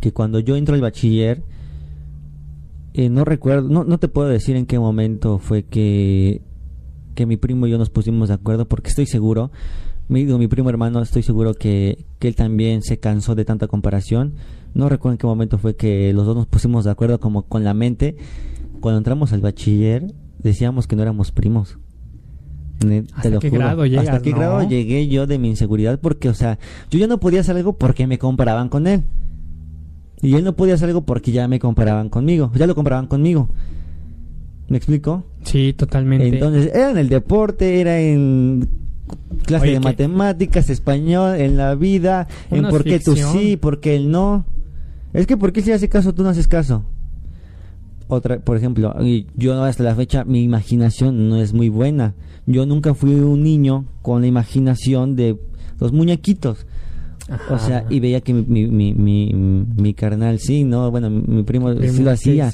que 0.00 0.14
cuando 0.14 0.40
yo 0.40 0.56
entro 0.56 0.74
al 0.74 0.80
bachiller, 0.80 1.42
eh, 2.94 3.10
no 3.10 3.26
recuerdo, 3.26 3.68
no, 3.68 3.84
no 3.84 3.98
te 3.98 4.08
puedo 4.08 4.28
decir 4.28 4.56
en 4.56 4.64
qué 4.64 4.78
momento 4.78 5.38
fue 5.40 5.64
que, 5.64 6.40
que 7.14 7.26
mi 7.26 7.36
primo 7.36 7.66
y 7.66 7.70
yo 7.70 7.76
nos 7.76 7.90
pusimos 7.90 8.28
de 8.28 8.34
acuerdo, 8.34 8.66
porque 8.66 8.88
estoy 8.88 9.04
seguro 9.04 9.50
mi, 10.08 10.24
mi 10.24 10.48
primo 10.48 10.70
hermano, 10.70 11.02
estoy 11.02 11.22
seguro 11.22 11.52
que, 11.52 12.06
que, 12.18 12.28
él 12.28 12.34
también 12.34 12.80
se 12.80 12.98
cansó 12.98 13.34
de 13.34 13.44
tanta 13.44 13.66
comparación. 13.66 14.36
No 14.72 14.88
recuerdo 14.88 15.16
en 15.16 15.18
qué 15.18 15.26
momento 15.26 15.58
fue 15.58 15.76
que 15.76 16.14
los 16.14 16.24
dos 16.24 16.34
nos 16.34 16.46
pusimos 16.46 16.86
de 16.86 16.92
acuerdo 16.92 17.20
como 17.20 17.42
con 17.42 17.62
la 17.62 17.74
mente. 17.74 18.16
Cuando 18.80 18.96
entramos 18.96 19.34
al 19.34 19.42
bachiller, 19.42 20.14
decíamos 20.38 20.86
que 20.86 20.96
no 20.96 21.02
éramos 21.02 21.30
primos. 21.30 21.78
¿Hasta 23.14 23.38
qué 23.38 23.50
grado 23.50 23.82
¿Hasta 23.82 24.20
qué 24.20 24.32
grado 24.32 24.68
llegué 24.68 25.08
yo 25.08 25.26
de 25.26 25.38
mi 25.38 25.48
inseguridad? 25.48 25.98
Porque, 26.00 26.28
o 26.28 26.34
sea, 26.34 26.58
yo 26.90 26.98
ya 26.98 27.06
no 27.06 27.18
podía 27.18 27.40
hacer 27.40 27.56
algo 27.56 27.74
porque 27.74 28.06
me 28.06 28.18
comparaban 28.18 28.68
con 28.68 28.86
él. 28.86 29.04
Y 30.22 30.34
él 30.34 30.44
no 30.44 30.56
podía 30.56 30.74
hacer 30.74 30.88
algo 30.88 31.02
porque 31.02 31.32
ya 31.32 31.46
me 31.48 31.58
comparaban 31.58 32.08
conmigo. 32.08 32.50
Ya 32.54 32.66
lo 32.66 32.74
comparaban 32.74 33.06
conmigo. 33.06 33.48
¿Me 34.68 34.76
explico? 34.76 35.24
Sí, 35.42 35.72
totalmente. 35.72 36.26
Entonces, 36.26 36.70
era 36.74 36.90
en 36.90 36.98
el 36.98 37.08
deporte, 37.08 37.80
era 37.80 38.00
en 38.00 38.68
clase 39.44 39.68
de 39.68 39.80
matemáticas, 39.80 40.70
español, 40.70 41.36
en 41.40 41.56
la 41.56 41.74
vida, 41.74 42.26
en 42.50 42.68
por 42.68 42.82
qué 42.82 42.98
tú 42.98 43.14
sí, 43.16 43.56
por 43.56 43.80
qué 43.80 43.96
él 43.96 44.10
no. 44.10 44.44
Es 45.12 45.26
que 45.26 45.36
por 45.36 45.52
qué 45.52 45.62
si 45.62 45.72
hace 45.72 45.88
caso 45.88 46.14
tú 46.14 46.22
no 46.22 46.30
haces 46.30 46.48
caso. 46.48 46.84
Otra, 48.08 48.38
por 48.38 48.56
ejemplo, 48.56 48.94
yo 49.36 49.62
hasta 49.62 49.82
la 49.82 49.94
fecha 49.94 50.24
mi 50.24 50.42
imaginación 50.42 51.28
no 51.28 51.36
es 51.36 51.52
muy 51.52 51.68
buena. 51.68 52.14
Yo 52.46 52.64
nunca 52.66 52.94
fui 52.94 53.14
un 53.14 53.42
niño 53.42 53.86
con 54.02 54.20
la 54.20 54.28
imaginación 54.28 55.16
de 55.16 55.38
los 55.78 55.92
muñequitos. 55.92 56.66
O 57.50 57.58
sea, 57.58 57.84
y 57.90 57.98
veía 57.98 58.20
que 58.20 58.32
mi, 58.32 58.68
mi, 58.68 58.94
mi, 58.94 59.32
mi, 59.34 59.94
carnal 59.94 60.38
sí, 60.38 60.62
¿no? 60.62 60.92
Bueno, 60.92 61.10
mi, 61.10 61.42
primo, 61.42 61.74
sí 61.74 62.02
lo 62.02 62.12
hacía. 62.12 62.52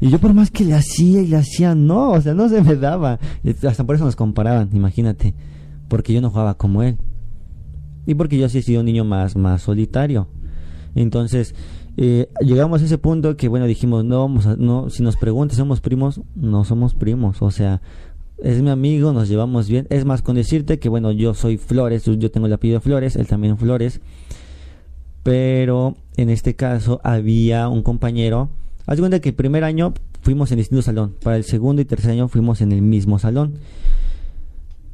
Y 0.00 0.10
yo 0.10 0.18
por 0.18 0.34
más 0.34 0.50
que 0.50 0.64
le 0.64 0.74
hacía 0.74 1.22
y 1.22 1.28
le 1.28 1.36
hacía, 1.36 1.76
no, 1.76 2.10
o 2.10 2.20
sea, 2.20 2.34
no 2.34 2.48
se 2.48 2.60
me 2.60 2.74
daba. 2.74 3.20
Hasta 3.68 3.84
por 3.84 3.94
eso 3.94 4.04
nos 4.04 4.16
comparaban, 4.16 4.70
imagínate 4.72 5.34
porque 5.90 6.14
yo 6.14 6.22
no 6.22 6.30
jugaba 6.30 6.54
como 6.54 6.82
él. 6.82 6.96
Y 8.06 8.14
porque 8.14 8.38
yo 8.38 8.48
sí 8.48 8.58
he 8.58 8.62
sido 8.62 8.80
un 8.80 8.86
niño 8.86 9.04
más, 9.04 9.36
más 9.36 9.60
solitario. 9.60 10.28
Entonces, 10.94 11.54
eh, 11.98 12.28
llegamos 12.40 12.80
a 12.80 12.84
ese 12.86 12.96
punto 12.96 13.36
que, 13.36 13.48
bueno, 13.48 13.66
dijimos, 13.66 14.04
no, 14.04 14.20
vamos 14.20 14.46
a, 14.46 14.56
no, 14.56 14.88
si 14.88 15.02
nos 15.02 15.16
preguntas, 15.16 15.58
¿somos 15.58 15.82
primos? 15.82 16.22
No 16.34 16.64
somos 16.64 16.94
primos. 16.94 17.42
O 17.42 17.50
sea, 17.50 17.82
es 18.42 18.62
mi 18.62 18.70
amigo, 18.70 19.12
nos 19.12 19.28
llevamos 19.28 19.68
bien. 19.68 19.86
Es 19.90 20.04
más, 20.04 20.22
con 20.22 20.36
decirte 20.36 20.78
que, 20.78 20.88
bueno, 20.88 21.12
yo 21.12 21.34
soy 21.34 21.56
Flores, 21.56 22.04
yo 22.04 22.30
tengo 22.30 22.46
el 22.46 22.52
apellido 22.52 22.80
Flores, 22.80 23.16
él 23.16 23.26
también 23.26 23.58
Flores. 23.58 24.00
Pero 25.22 25.96
en 26.16 26.30
este 26.30 26.54
caso 26.54 27.00
había 27.04 27.68
un 27.68 27.82
compañero. 27.82 28.48
Haz 28.86 28.98
cuenta 28.98 29.20
que 29.20 29.30
el 29.30 29.34
primer 29.34 29.64
año 29.64 29.94
fuimos 30.22 30.50
en 30.52 30.58
distinto 30.58 30.82
salón. 30.82 31.14
Para 31.22 31.36
el 31.36 31.44
segundo 31.44 31.82
y 31.82 31.84
tercer 31.84 32.10
año 32.12 32.28
fuimos 32.28 32.60
en 32.60 32.72
el 32.72 32.82
mismo 32.82 33.18
salón. 33.18 33.54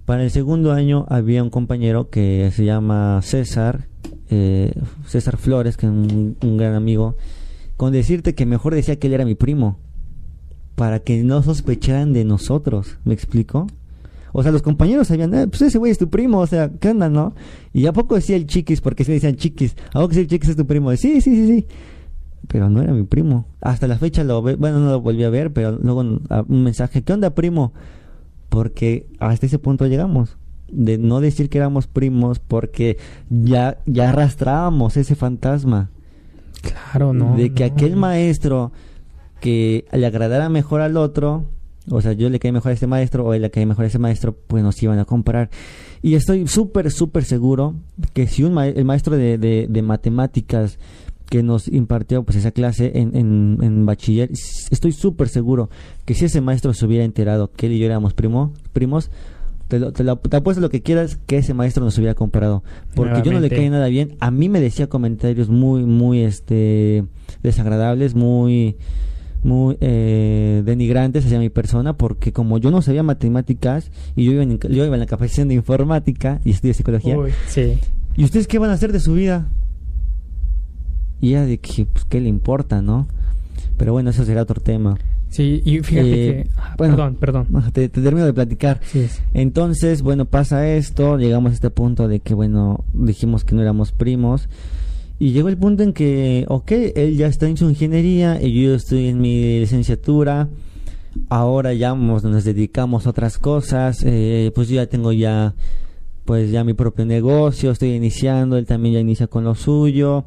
Para 0.04 0.22
el 0.22 0.30
segundo 0.30 0.72
año 0.72 1.04
había 1.08 1.42
un 1.42 1.50
compañero 1.50 2.10
que 2.10 2.50
se 2.52 2.64
llama 2.64 3.20
César, 3.22 3.88
eh, 4.30 4.72
César 5.06 5.36
Flores, 5.36 5.76
que 5.76 5.86
es 5.86 5.92
un, 5.92 6.36
gran 6.56 6.74
amigo, 6.74 7.16
con 7.76 7.92
decirte 7.92 8.34
que 8.34 8.46
mejor 8.46 8.74
decía 8.74 8.96
que 8.96 9.08
él 9.08 9.14
era 9.14 9.24
mi 9.24 9.34
primo, 9.34 9.78
para 10.76 11.00
que 11.00 11.24
no 11.24 11.42
sospecharan 11.42 12.12
de 12.12 12.24
nosotros, 12.24 12.98
¿me 13.04 13.14
explico? 13.14 13.66
O 14.32 14.42
sea, 14.42 14.52
los 14.52 14.62
compañeros 14.62 15.08
sabían, 15.08 15.34
eh, 15.34 15.48
pues 15.48 15.62
ese 15.62 15.78
güey 15.78 15.90
es 15.90 15.98
tu 15.98 16.08
primo, 16.08 16.38
o 16.38 16.46
sea, 16.46 16.70
¿qué 16.78 16.90
onda, 16.90 17.08
no? 17.08 17.34
Y 17.72 17.86
a 17.86 17.92
poco 17.92 18.14
decía 18.14 18.36
el 18.36 18.46
chiquis, 18.46 18.80
porque 18.80 19.02
se 19.02 19.12
decían 19.12 19.34
chiquis, 19.34 19.74
¿a 19.92 20.00
poco 20.00 20.14
el 20.14 20.28
chiquis 20.28 20.50
es 20.50 20.56
tu 20.56 20.66
primo? 20.66 20.94
Sí, 20.94 21.20
sí, 21.20 21.34
sí, 21.34 21.46
sí. 21.48 21.66
Pero 22.46 22.70
no 22.70 22.80
era 22.80 22.92
mi 22.92 23.02
primo. 23.02 23.46
Hasta 23.60 23.88
la 23.88 23.98
fecha 23.98 24.22
lo 24.22 24.40
bueno, 24.42 24.78
no 24.78 24.90
lo 24.90 25.00
volví 25.00 25.24
a 25.24 25.30
ver, 25.30 25.52
pero 25.52 25.72
luego 25.72 26.00
un 26.00 26.62
mensaje, 26.62 27.02
¿qué 27.02 27.12
onda, 27.12 27.34
primo? 27.34 27.72
porque 28.48 29.06
hasta 29.18 29.46
ese 29.46 29.58
punto 29.58 29.86
llegamos 29.86 30.36
de 30.68 30.98
no 30.98 31.20
decir 31.20 31.48
que 31.48 31.58
éramos 31.58 31.86
primos 31.86 32.38
porque 32.38 32.98
ya 33.28 33.78
ya 33.86 34.10
arrastrábamos 34.10 34.96
ese 34.96 35.14
fantasma 35.14 35.90
claro 36.62 37.12
no 37.12 37.36
de 37.36 37.52
que 37.52 37.64
aquel 37.64 37.96
maestro 37.96 38.72
que 39.40 39.84
le 39.92 40.06
agradara 40.06 40.48
mejor 40.48 40.80
al 40.80 40.96
otro 40.96 41.46
o 41.90 42.00
sea 42.00 42.12
yo 42.12 42.28
le 42.28 42.38
caí 42.38 42.52
mejor 42.52 42.70
a 42.70 42.74
este 42.74 42.86
maestro 42.86 43.24
o 43.24 43.34
él 43.34 43.42
le 43.42 43.50
caí 43.50 43.66
mejor 43.66 43.84
a 43.84 43.88
ese 43.88 43.98
maestro 43.98 44.36
pues 44.46 44.62
nos 44.62 44.82
iban 44.82 44.98
a 44.98 45.04
comparar 45.04 45.50
y 46.02 46.14
estoy 46.14 46.46
súper 46.48 46.90
súper 46.90 47.24
seguro 47.24 47.74
que 48.12 48.26
si 48.26 48.42
un 48.42 48.58
el 48.58 48.84
maestro 48.84 49.16
de, 49.16 49.38
de, 49.38 49.66
de 49.68 49.82
matemáticas 49.82 50.78
que 51.28 51.42
nos 51.42 51.68
impartió 51.68 52.22
pues 52.22 52.38
esa 52.38 52.52
clase 52.52 52.92
en, 52.94 53.16
en, 53.16 53.86
bachiller, 53.86 54.30
estoy 54.70 54.92
súper 54.92 55.28
seguro 55.28 55.70
que 56.04 56.14
si 56.14 56.26
ese 56.26 56.40
maestro 56.40 56.72
se 56.72 56.86
hubiera 56.86 57.04
enterado 57.04 57.50
que 57.50 57.66
él 57.66 57.72
y 57.72 57.78
yo 57.78 57.86
éramos 57.86 58.14
primo, 58.14 58.52
primos, 58.72 59.10
te, 59.68 59.80
lo, 59.80 59.92
te, 59.92 60.36
apuesto 60.36 60.60
lo 60.60 60.70
que 60.70 60.82
quieras 60.82 61.18
que 61.26 61.38
ese 61.38 61.52
maestro 61.52 61.84
nos 61.84 61.98
hubiera 61.98 62.14
comparado. 62.14 62.62
Porque 62.94 63.22
yo 63.24 63.32
no 63.32 63.40
le 63.40 63.50
caí 63.50 63.68
nada 63.68 63.88
bien. 63.88 64.16
A 64.20 64.30
mí 64.30 64.48
me 64.48 64.60
decía 64.60 64.86
comentarios 64.86 65.48
muy, 65.48 65.84
muy 65.84 66.20
este 66.20 67.04
desagradables, 67.42 68.14
muy 68.14 68.76
muy 69.46 69.78
eh, 69.80 70.62
denigrantes 70.64 71.24
hacia 71.24 71.38
mi 71.38 71.50
persona 71.50 71.96
porque 71.96 72.32
como 72.32 72.58
yo 72.58 72.70
no 72.70 72.82
sabía 72.82 73.02
matemáticas 73.02 73.90
y 74.16 74.24
yo 74.24 74.32
iba 74.32 74.42
en, 74.42 74.58
yo 74.58 74.84
iba 74.84 74.94
en 74.94 75.00
la 75.00 75.06
capacitación 75.06 75.48
de 75.48 75.54
informática 75.54 76.40
y 76.44 76.50
estudié 76.50 76.74
psicología 76.74 77.16
¿y 78.16 78.24
ustedes 78.24 78.48
qué 78.48 78.58
van 78.58 78.70
a 78.70 78.74
hacer 78.74 78.92
de 78.92 79.00
su 79.00 79.14
vida? 79.14 79.48
Y 81.20 81.30
ya 81.30 81.46
de 81.46 81.58
que, 81.58 81.86
pues, 81.86 82.04
¿qué 82.04 82.20
le 82.20 82.28
importa, 82.28 82.82
no? 82.82 83.08
Pero 83.78 83.92
bueno, 83.92 84.10
eso 84.10 84.24
será 84.24 84.42
otro 84.42 84.60
tema. 84.60 84.98
Sí, 85.28 85.62
y 85.64 85.80
fíjate 85.80 86.08
eh, 86.10 86.44
que... 86.44 86.50
Ah, 86.56 86.74
perdón, 86.76 87.16
perdón. 87.16 87.46
Te, 87.72 87.88
termino 87.88 88.26
de 88.26 88.32
platicar. 88.32 88.80
Entonces, 89.34 90.02
bueno, 90.02 90.24
pasa 90.24 90.68
esto, 90.68 91.18
llegamos 91.18 91.52
a 91.52 91.54
este 91.54 91.70
punto 91.70 92.08
de 92.08 92.20
que, 92.20 92.34
bueno, 92.34 92.84
dijimos 92.92 93.44
que 93.44 93.54
no 93.54 93.62
éramos 93.62 93.92
primos. 93.92 94.48
Y 95.18 95.32
llegó 95.32 95.48
el 95.48 95.56
punto 95.56 95.82
en 95.82 95.92
que, 95.92 96.44
ok, 96.48 96.72
él 96.94 97.16
ya 97.16 97.26
está 97.26 97.48
en 97.48 97.56
su 97.56 97.68
ingeniería 97.68 98.40
y 98.42 98.62
yo 98.62 98.74
estoy 98.74 99.08
en 99.08 99.20
mi 99.20 99.60
licenciatura. 99.60 100.48
Ahora 101.30 101.72
ya 101.72 101.94
nos, 101.94 102.22
dedicamos 102.44 103.06
a 103.06 103.10
otras 103.10 103.38
cosas. 103.38 104.02
Eh, 104.04 104.52
pues 104.54 104.68
yo 104.68 104.76
ya 104.76 104.86
tengo 104.86 105.12
ya, 105.12 105.54
pues 106.24 106.50
ya 106.50 106.64
mi 106.64 106.74
propio 106.74 107.06
negocio, 107.06 107.70
estoy 107.70 107.94
iniciando, 107.94 108.58
él 108.58 108.66
también 108.66 108.94
ya 108.94 109.00
inicia 109.00 109.26
con 109.26 109.44
lo 109.44 109.54
suyo 109.54 110.26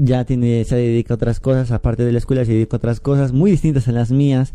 ya 0.00 0.24
tiene, 0.24 0.64
se 0.64 0.76
dedica 0.76 1.14
a 1.14 1.16
otras 1.16 1.40
cosas, 1.40 1.72
aparte 1.72 2.04
de 2.04 2.12
la 2.12 2.18
escuela 2.18 2.44
se 2.44 2.52
dedica 2.52 2.76
a 2.76 2.78
otras 2.78 3.00
cosas 3.00 3.32
muy 3.32 3.50
distintas 3.50 3.88
a 3.88 3.92
las 3.92 4.12
mías, 4.12 4.52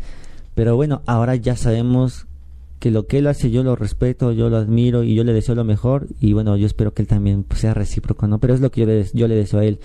pero 0.54 0.74
bueno, 0.74 1.02
ahora 1.06 1.36
ya 1.36 1.54
sabemos 1.54 2.26
que 2.78 2.90
lo 2.90 3.06
que 3.06 3.18
él 3.18 3.26
hace 3.26 3.50
yo 3.50 3.62
lo 3.62 3.76
respeto, 3.76 4.32
yo 4.32 4.50
lo 4.50 4.56
admiro 4.56 5.04
y 5.04 5.14
yo 5.14 5.24
le 5.24 5.32
deseo 5.32 5.54
lo 5.54 5.64
mejor 5.64 6.08
y 6.20 6.32
bueno, 6.32 6.56
yo 6.56 6.66
espero 6.66 6.92
que 6.92 7.02
él 7.02 7.08
también 7.08 7.44
pues, 7.44 7.60
sea 7.60 7.74
recíproco, 7.74 8.26
¿no? 8.26 8.38
Pero 8.38 8.54
es 8.54 8.60
lo 8.60 8.70
que 8.70 8.82
yo 8.82 8.86
le, 8.86 9.06
yo 9.12 9.28
le 9.28 9.36
deseo 9.36 9.60
a 9.60 9.64
él. 9.64 9.80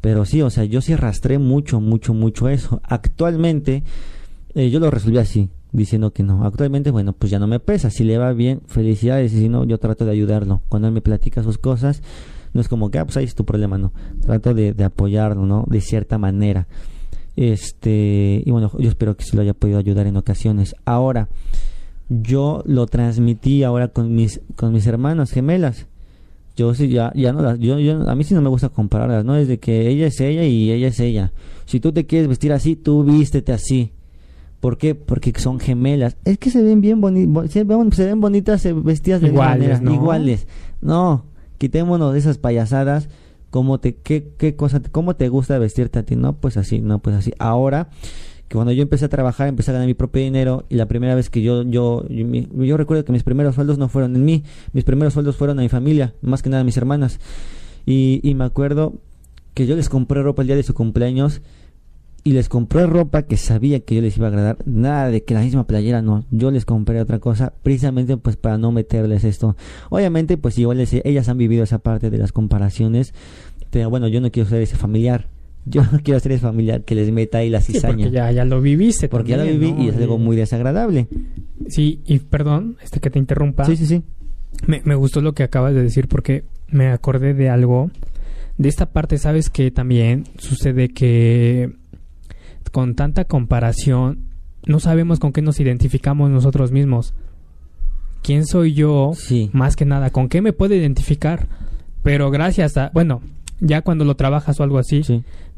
Pero 0.00 0.24
sí, 0.24 0.42
o 0.42 0.50
sea, 0.50 0.64
yo 0.64 0.80
sí 0.80 0.92
arrastré 0.92 1.38
mucho, 1.38 1.80
mucho, 1.80 2.12
mucho 2.12 2.48
eso. 2.48 2.80
Actualmente 2.84 3.84
eh, 4.54 4.70
yo 4.70 4.78
lo 4.78 4.90
resolví 4.90 5.18
así, 5.18 5.48
diciendo 5.72 6.12
que 6.12 6.22
no. 6.22 6.44
Actualmente, 6.44 6.90
bueno, 6.90 7.12
pues 7.12 7.30
ya 7.30 7.38
no 7.38 7.46
me 7.46 7.58
pesa. 7.58 7.90
Si 7.90 8.04
le 8.04 8.18
va 8.18 8.32
bien, 8.32 8.60
felicidades. 8.66 9.32
Y 9.32 9.40
si 9.40 9.48
no, 9.48 9.64
yo 9.64 9.78
trato 9.78 10.04
de 10.04 10.12
ayudarlo. 10.12 10.62
Cuando 10.68 10.88
él 10.88 10.94
me 10.94 11.00
platica 11.00 11.42
sus 11.42 11.58
cosas, 11.58 12.02
no 12.52 12.60
es 12.60 12.68
como 12.68 12.90
que, 12.90 12.98
ah, 12.98 13.04
pues 13.04 13.16
ahí 13.16 13.24
es 13.24 13.34
tu 13.34 13.44
problema, 13.44 13.78
no. 13.78 13.92
Trato 14.20 14.54
de, 14.54 14.74
de 14.74 14.84
apoyarlo, 14.84 15.46
¿no? 15.46 15.64
De 15.68 15.80
cierta 15.80 16.18
manera. 16.18 16.68
Este, 17.36 18.42
y 18.44 18.50
bueno, 18.50 18.70
yo 18.78 18.88
espero 18.88 19.16
que 19.16 19.24
se 19.24 19.34
lo 19.34 19.42
haya 19.42 19.54
podido 19.54 19.78
ayudar 19.78 20.06
en 20.06 20.16
ocasiones. 20.16 20.76
Ahora, 20.84 21.28
yo 22.08 22.62
lo 22.66 22.86
transmití 22.86 23.62
ahora 23.62 23.88
con 23.88 24.14
mis, 24.14 24.40
con 24.56 24.72
mis 24.72 24.86
hermanas 24.86 25.30
gemelas. 25.30 25.86
Yo 26.56 26.72
sí, 26.74 26.88
ya, 26.88 27.12
ya 27.14 27.32
no 27.32 27.42
las, 27.42 27.58
yo, 27.58 27.80
yo, 27.80 28.08
a 28.08 28.14
mí 28.14 28.22
sí 28.22 28.34
no 28.34 28.40
me 28.40 28.48
gusta 28.48 28.68
compararlas, 28.68 29.24
¿no? 29.24 29.34
Es 29.36 29.48
de 29.48 29.58
que 29.58 29.88
ella 29.88 30.06
es 30.06 30.20
ella 30.20 30.44
y 30.44 30.70
ella 30.70 30.88
es 30.88 31.00
ella. 31.00 31.32
Si 31.64 31.80
tú 31.80 31.92
te 31.92 32.06
quieres 32.06 32.28
vestir 32.28 32.52
así, 32.52 32.76
tú 32.76 33.02
vístete 33.02 33.52
así. 33.52 33.92
¿Por 34.60 34.78
qué? 34.78 34.94
Porque 34.94 35.32
son 35.36 35.58
gemelas. 35.58 36.16
Es 36.24 36.38
que 36.38 36.50
se 36.50 36.62
ven 36.62 36.80
bien 36.80 37.00
bonitas, 37.00 37.50
se, 37.50 37.64
ven 37.64 38.20
bonitas 38.20 38.66
vestidas 38.84 39.20
de 39.20 39.28
iguales, 39.28 39.82
¿no? 39.82 39.92
iguales. 39.92 40.46
No, 40.80 41.24
quitémonos 41.58 42.12
de 42.12 42.20
esas 42.20 42.38
payasadas. 42.38 43.08
¿Cómo 43.50 43.78
te, 43.78 43.96
qué, 43.96 44.32
qué 44.36 44.56
cosa, 44.56 44.80
cómo 44.90 45.16
te 45.16 45.28
gusta 45.28 45.58
vestirte 45.58 45.98
a 45.98 46.02
ti? 46.04 46.16
No, 46.16 46.36
pues 46.36 46.56
así, 46.56 46.80
no, 46.80 47.00
pues 47.00 47.16
así. 47.16 47.32
Ahora, 47.38 47.88
que 48.48 48.54
cuando 48.54 48.72
yo 48.72 48.82
empecé 48.82 49.06
a 49.06 49.08
trabajar, 49.08 49.48
empecé 49.48 49.70
a 49.70 49.74
ganar 49.74 49.86
mi 49.86 49.94
propio 49.94 50.22
dinero 50.22 50.64
y 50.68 50.76
la 50.76 50.86
primera 50.86 51.14
vez 51.14 51.30
que 51.30 51.42
yo, 51.42 51.62
yo, 51.62 52.04
yo, 52.08 52.76
recuerdo 52.76 53.04
que 53.04 53.12
mis 53.12 53.22
primeros 53.22 53.54
sueldos 53.54 53.78
no 53.78 53.88
fueron 53.88 54.16
en 54.16 54.24
mí, 54.24 54.44
mis 54.72 54.84
primeros 54.84 55.14
sueldos 55.14 55.36
fueron 55.36 55.58
a 55.58 55.62
mi 55.62 55.68
familia, 55.68 56.14
más 56.20 56.42
que 56.42 56.50
nada 56.50 56.60
a 56.60 56.64
mis 56.64 56.76
hermanas. 56.76 57.18
Y, 57.86 58.20
y 58.22 58.34
me 58.34 58.44
acuerdo 58.44 58.94
que 59.54 59.66
yo 59.66 59.76
les 59.76 59.88
compré 59.88 60.22
ropa 60.22 60.42
el 60.42 60.48
día 60.48 60.56
de 60.56 60.62
su 60.62 60.74
cumpleaños 60.74 61.40
y 62.26 62.32
les 62.32 62.48
compré 62.48 62.86
ropa 62.86 63.22
que 63.22 63.36
sabía 63.36 63.80
que 63.80 63.94
yo 63.94 64.00
les 64.00 64.16
iba 64.16 64.26
a 64.26 64.30
agradar. 64.30 64.56
Nada 64.64 65.10
de 65.10 65.22
que 65.22 65.34
la 65.34 65.42
misma 65.42 65.66
playera, 65.66 66.00
no. 66.00 66.24
Yo 66.30 66.50
les 66.50 66.64
compré 66.64 67.00
otra 67.00 67.18
cosa 67.18 67.52
precisamente 67.62 68.16
pues 68.16 68.36
para 68.36 68.56
no 68.56 68.72
meterles 68.72 69.24
esto. 69.24 69.56
Obviamente 69.90 70.38
pues 70.38 70.58
igual 70.58 70.78
les, 70.78 70.94
ellas 70.94 71.28
han 71.28 71.36
vivido 71.36 71.62
esa 71.62 71.78
parte 71.78 72.08
de 72.08 72.16
las 72.16 72.32
comparaciones. 72.32 73.12
Pero 73.70 73.90
bueno, 73.90 74.08
yo 74.08 74.22
no 74.22 74.30
quiero 74.30 74.48
ser 74.48 74.62
ese 74.62 74.76
familiar. 74.76 75.28
Yo 75.66 75.82
no 75.90 76.00
quiero 76.02 76.20
ser 76.20 76.32
ese 76.32 76.42
familiar 76.42 76.82
que 76.82 76.94
les 76.94 77.10
meta 77.10 77.38
ahí 77.38 77.50
la 77.50 77.60
cizaña. 77.60 77.96
porque 77.96 78.10
ya, 78.10 78.30
ya 78.32 78.44
lo 78.44 78.60
viviste. 78.60 79.08
Porque 79.08 79.30
ya 79.30 79.38
lo 79.38 79.44
viví 79.44 79.74
y 79.78 79.88
es 79.88 79.96
algo 79.96 80.18
muy 80.18 80.36
desagradable. 80.36 81.08
Sí, 81.68 82.00
y 82.06 82.18
perdón, 82.18 82.76
este 82.82 83.00
que 83.00 83.10
te 83.10 83.18
interrumpa. 83.18 83.64
Sí, 83.64 83.76
sí, 83.76 83.86
sí. 83.86 84.02
Me, 84.66 84.82
me 84.84 84.94
gustó 84.94 85.20
lo 85.20 85.32
que 85.32 85.42
acabas 85.42 85.74
de 85.74 85.82
decir 85.82 86.08
porque 86.08 86.44
me 86.68 86.88
acordé 86.88 87.34
de 87.34 87.48
algo. 87.48 87.90
De 88.58 88.68
esta 88.68 88.92
parte, 88.92 89.18
sabes 89.18 89.50
que 89.50 89.70
también 89.70 90.24
sucede 90.38 90.88
que 90.90 91.72
con 92.70 92.94
tanta 92.94 93.24
comparación 93.24 94.34
no 94.66 94.80
sabemos 94.80 95.18
con 95.18 95.32
qué 95.32 95.42
nos 95.42 95.60
identificamos 95.60 96.30
nosotros 96.30 96.72
mismos. 96.72 97.14
¿Quién 98.22 98.46
soy 98.46 98.72
yo? 98.72 99.12
Sí. 99.14 99.50
Más 99.52 99.76
que 99.76 99.84
nada, 99.84 100.10
¿con 100.10 100.28
qué 100.28 100.40
me 100.40 100.52
puedo 100.52 100.74
identificar? 100.74 101.46
Pero 102.02 102.30
gracias 102.30 102.76
a, 102.76 102.90
bueno, 102.94 103.20
ya 103.60 103.82
cuando 103.82 104.04
lo 104.04 104.16
trabajas 104.16 104.60
o 104.60 104.62
algo 104.62 104.78
así, 104.78 105.02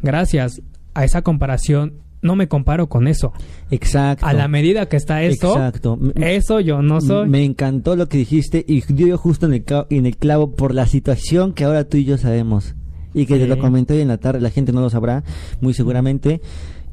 gracias 0.03 0.62
a 0.94 1.05
esa 1.05 1.22
comparación, 1.22 1.94
no 2.22 2.36
me 2.36 2.49
comparo 2.49 2.88
con 2.88 3.09
eso. 3.09 3.32
Exacto. 3.70 4.26
A 4.26 4.32
la 4.32 4.49
medida 4.49 4.86
que 4.86 4.97
está 4.97 5.22
eso, 5.22 5.53
Exacto. 5.53 5.99
eso 6.16 6.61
yo 6.61 6.82
no 6.82 7.01
soy. 7.01 7.28
Me 7.28 7.44
encantó 7.44 7.97
lo 7.97 8.09
que 8.09 8.18
dijiste 8.18 8.64
y 8.66 8.80
dio 8.92 9.16
justo 9.18 9.47
en 9.47 9.55
el, 9.55 9.64
en 9.90 10.07
el 10.07 10.16
clavo 10.16 10.53
por 10.55 10.74
la 10.74 10.86
situación 10.86 11.53
que 11.53 11.64
ahora 11.64 11.84
tú 11.84 11.97
y 11.97 12.05
yo 12.05 12.18
sabemos. 12.18 12.74
Y 13.14 13.24
que 13.24 13.38
te 13.38 13.47
lo 13.47 13.59
comenté 13.59 13.94
hoy 13.94 14.03
en 14.03 14.09
la 14.09 14.18
tarde, 14.18 14.40
la 14.42 14.51
gente 14.51 14.72
no 14.72 14.82
lo 14.82 14.90
sabrá, 14.90 15.24
muy 15.62 15.72
seguramente. 15.72 16.42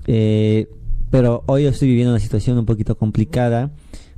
Eh, 0.08 0.70
pero 1.10 1.44
hoy 1.48 1.66
estoy 1.66 1.90
viviendo 1.90 2.14
una 2.14 2.20
situación 2.22 2.58
un 2.58 2.66
poquito 2.66 2.98
complicada 2.98 3.72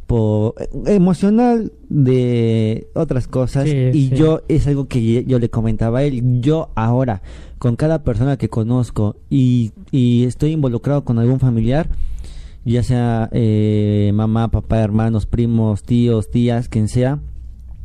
por 0.07 0.55
emocional 0.85 1.71
de 1.89 2.87
otras 2.93 3.27
cosas. 3.27 3.67
Y 3.67 4.09
yo 4.09 4.41
es 4.47 4.67
algo 4.67 4.87
que 4.87 5.23
yo 5.25 5.39
le 5.39 5.49
comentaba 5.49 5.99
a 5.99 6.03
él. 6.03 6.41
Yo 6.41 6.69
ahora 6.75 7.21
con 7.57 7.75
cada 7.75 8.03
persona 8.03 8.37
que 8.37 8.49
conozco 8.49 9.15
y, 9.29 9.71
y 9.91 10.25
estoy 10.25 10.51
involucrado 10.51 11.03
con 11.03 11.19
algún 11.19 11.39
familiar 11.39 11.89
ya 12.65 12.81
sea 12.81 13.29
eh, 13.31 14.11
mamá 14.13 14.49
papá 14.49 14.79
hermanos 14.79 15.27
primos 15.27 15.83
tíos 15.83 16.31
tías 16.31 16.67
quien 16.67 16.89
sea 16.89 17.19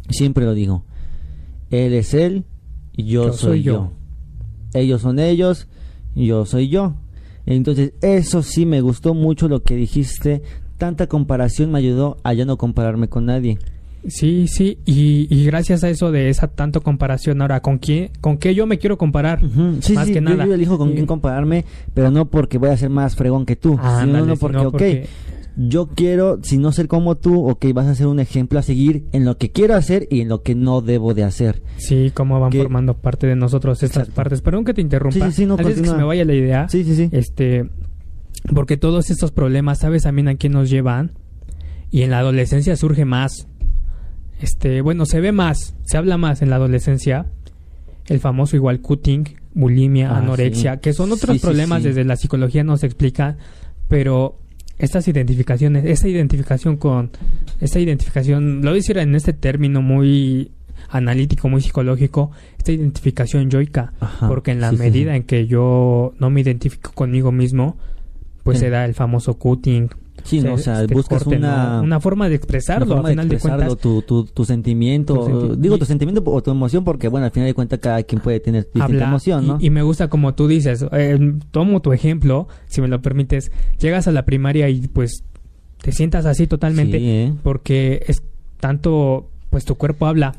siempre 0.08 0.44
lo 0.44 0.54
digo. 0.54 0.84
Él 1.70 1.92
es 1.94 2.14
él 2.14 2.44
y 2.96 3.04
yo, 3.04 3.32
soy, 3.32 3.62
yo. 3.62 3.92
ellos 4.74 5.02
son 5.02 5.18
ellos 5.18 5.68
yo 6.14 6.44
soy 6.46 6.68
yo. 6.68 6.94
Entonces, 7.46 7.94
eso 8.02 8.42
sí 8.42 8.66
me 8.66 8.80
gustó 8.80 9.14
mucho 9.14 9.48
lo 9.48 9.62
que 9.62 9.76
dijiste. 9.76 10.42
Tanta 10.80 11.08
comparación 11.08 11.70
me 11.72 11.78
ayudó 11.78 12.16
a 12.22 12.32
ya 12.32 12.46
no 12.46 12.56
compararme 12.56 13.06
con 13.08 13.26
nadie. 13.26 13.58
Sí, 14.08 14.48
sí, 14.48 14.78
y, 14.86 15.44
gracias 15.44 15.84
a 15.84 15.90
eso 15.90 16.10
de 16.10 16.30
esa 16.30 16.48
tanto 16.48 16.80
comparación, 16.80 17.42
ahora, 17.42 17.60
¿con 17.60 17.76
quién, 17.76 18.12
con 18.22 18.38
qué 18.38 18.54
yo 18.54 18.66
me 18.66 18.78
quiero 18.78 18.96
comparar? 18.96 19.42
Sí, 19.80 19.92
más 19.92 20.08
que 20.08 20.22
nada. 20.22 20.46
Yo 20.46 20.54
elijo 20.54 20.78
con 20.78 20.92
quién 20.92 21.04
compararme, 21.04 21.66
pero 21.92 22.10
no 22.10 22.30
porque 22.30 22.56
voy 22.56 22.70
a 22.70 22.78
ser 22.78 22.88
más 22.88 23.14
fregón 23.14 23.44
que 23.44 23.56
tú, 23.56 23.78
sino 24.00 24.24
no 24.24 24.36
porque, 24.36 24.56
ok, 24.56 24.82
yo 25.58 25.88
quiero, 25.88 26.38
si 26.42 26.56
no 26.56 26.72
ser 26.72 26.88
como 26.88 27.18
tú, 27.18 27.46
ok, 27.46 27.66
vas 27.74 27.86
a 27.86 27.94
ser 27.94 28.06
un 28.06 28.18
ejemplo 28.18 28.58
a 28.58 28.62
seguir 28.62 29.04
en 29.12 29.26
lo 29.26 29.36
que 29.36 29.50
quiero 29.50 29.74
hacer 29.74 30.08
y 30.10 30.22
en 30.22 30.30
lo 30.30 30.42
que 30.42 30.54
no 30.54 30.80
debo 30.80 31.12
de 31.12 31.24
hacer. 31.24 31.62
Sí, 31.76 32.10
cómo 32.14 32.40
van 32.40 32.52
formando 32.52 32.94
parte 32.94 33.26
de 33.26 33.36
nosotros 33.36 33.82
estas 33.82 34.08
partes. 34.08 34.40
Perdón 34.40 34.64
que 34.64 34.72
te 34.72 34.80
interrumpa. 34.80 35.26
Sí, 35.26 35.42
sí, 35.42 35.44
no, 35.44 35.58
que 35.58 35.74
se 35.74 35.94
me 35.94 36.04
vaya 36.04 36.24
la 36.24 36.32
idea. 36.32 36.70
Sí, 36.70 36.84
sí, 36.84 36.96
sí. 36.96 37.10
Este, 37.12 37.68
porque 38.54 38.76
todos 38.76 39.10
estos 39.10 39.32
problemas, 39.32 39.80
¿sabes 39.80 40.04
también 40.04 40.28
a 40.28 40.36
quién 40.36 40.52
nos 40.52 40.70
llevan? 40.70 41.12
Y 41.90 42.02
en 42.02 42.10
la 42.10 42.20
adolescencia 42.20 42.76
surge 42.76 43.04
más. 43.04 43.46
Este, 44.40 44.80
bueno, 44.80 45.06
se 45.06 45.20
ve 45.20 45.32
más, 45.32 45.74
se 45.84 45.96
habla 45.98 46.16
más 46.16 46.42
en 46.42 46.50
la 46.50 46.56
adolescencia. 46.56 47.26
El 48.06 48.20
famoso 48.20 48.56
igual 48.56 48.80
cutting, 48.80 49.24
bulimia, 49.54 50.10
ah, 50.10 50.18
anorexia, 50.18 50.78
que 50.78 50.92
son 50.92 51.12
otros 51.12 51.38
problemas 51.38 51.82
desde 51.82 52.04
la 52.04 52.16
psicología 52.16 52.64
nos 52.64 52.82
explica, 52.82 53.36
pero 53.88 54.38
estas 54.78 55.06
identificaciones, 55.08 55.84
esta 55.84 56.08
identificación 56.08 56.76
con, 56.76 57.10
esta 57.60 57.78
identificación, 57.78 58.62
lo 58.62 58.72
decir 58.72 58.98
en 58.98 59.14
este 59.14 59.32
término 59.32 59.82
muy 59.82 60.52
analítico, 60.88 61.48
muy 61.48 61.60
psicológico, 61.60 62.30
esta 62.56 62.72
identificación 62.72 63.50
yoica, 63.50 63.92
porque 64.26 64.52
en 64.52 64.60
la 64.60 64.72
medida 64.72 65.14
en 65.14 65.24
que 65.24 65.46
yo 65.46 66.14
no 66.18 66.30
me 66.30 66.40
identifico 66.40 66.92
conmigo 66.92 67.30
mismo, 67.30 67.76
pues 68.42 68.58
se 68.58 68.70
da 68.70 68.84
el 68.84 68.94
famoso 68.94 69.34
cutting, 69.34 69.90
Sí, 70.24 70.40
o 70.46 70.58
sea, 70.58 70.86
buscas 70.86 71.26
una, 71.26 71.80
una 71.80 72.00
forma 72.00 72.28
de 72.28 72.34
expresarlo, 72.34 72.98
al 72.98 73.06
final 73.06 73.28
de, 73.28 73.38
cuentas. 73.38 73.76
Tu, 73.78 74.02
tu, 74.02 74.24
tu 74.24 74.44
sentimiento, 74.44 75.54
digo 75.56 75.78
tu 75.78 75.84
sentimiento 75.84 76.22
o 76.24 76.42
tu 76.42 76.50
emoción, 76.50 76.84
porque 76.84 77.08
bueno, 77.08 77.26
al 77.26 77.32
final 77.32 77.48
de 77.48 77.54
cuentas 77.54 77.78
cada 77.80 78.02
quien 78.02 78.20
puede 78.20 78.40
tener 78.40 78.68
distinta 78.72 79.04
emoción, 79.04 79.46
¿no? 79.46 79.58
Y, 79.60 79.70
me 79.70 79.82
gusta 79.82 80.08
como 80.08 80.34
tú 80.34 80.48
dices, 80.48 80.84
eh, 80.92 81.18
tomo 81.50 81.80
tu 81.80 81.92
ejemplo, 81.92 82.48
si 82.66 82.80
me 82.80 82.88
lo 82.88 83.00
permites, 83.02 83.50
llegas 83.78 84.08
a 84.08 84.12
la 84.12 84.24
primaria 84.24 84.68
y 84.68 84.88
pues 84.88 85.24
te 85.80 85.92
sientas 85.92 86.26
así 86.26 86.46
totalmente, 86.46 86.98
¿eh? 86.98 87.32
porque 87.42 88.04
es 88.06 88.22
tanto, 88.58 89.30
pues 89.48 89.64
tu 89.64 89.76
cuerpo 89.76 90.06
habla, 90.06 90.34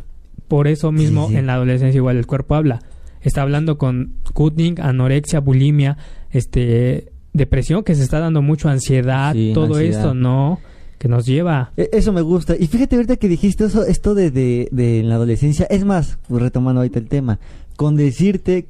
por 0.47 0.67
eso 0.67 0.91
mismo 0.91 1.29
en 1.31 1.47
la 1.47 1.55
adolescencia 1.55 1.97
igual 1.97 2.17
el 2.17 2.27
cuerpo 2.27 2.55
habla. 2.55 2.81
Está 3.21 3.43
hablando 3.43 3.77
con 3.77 4.15
cutting, 4.33 4.81
anorexia, 4.81 5.39
bulimia, 5.39 5.97
este 6.31 7.11
depresión 7.33 7.83
que 7.83 7.95
se 7.95 8.03
está 8.03 8.19
dando 8.19 8.41
mucho, 8.41 8.69
ansiedad, 8.69 9.35
todo 9.53 9.79
esto, 9.79 10.13
¿no? 10.13 10.59
Que 10.97 11.07
nos 11.07 11.25
lleva. 11.25 11.71
E, 11.77 11.89
eso 11.93 12.11
me 12.11 12.21
gusta. 12.21 12.55
Y 12.57 12.67
fíjate 12.67 12.95
ahorita 12.95 13.15
que 13.15 13.27
dijiste 13.27 13.65
eso, 13.65 13.85
esto 13.85 14.13
de, 14.13 14.31
de, 14.31 15.03
la 15.03 15.15
adolescencia. 15.15 15.65
Es 15.69 15.85
más, 15.85 16.19
retomando 16.29 16.81
ahorita 16.81 16.99
el 16.99 17.07
tema, 17.07 17.39
con 17.75 17.95
decirte 17.95 18.67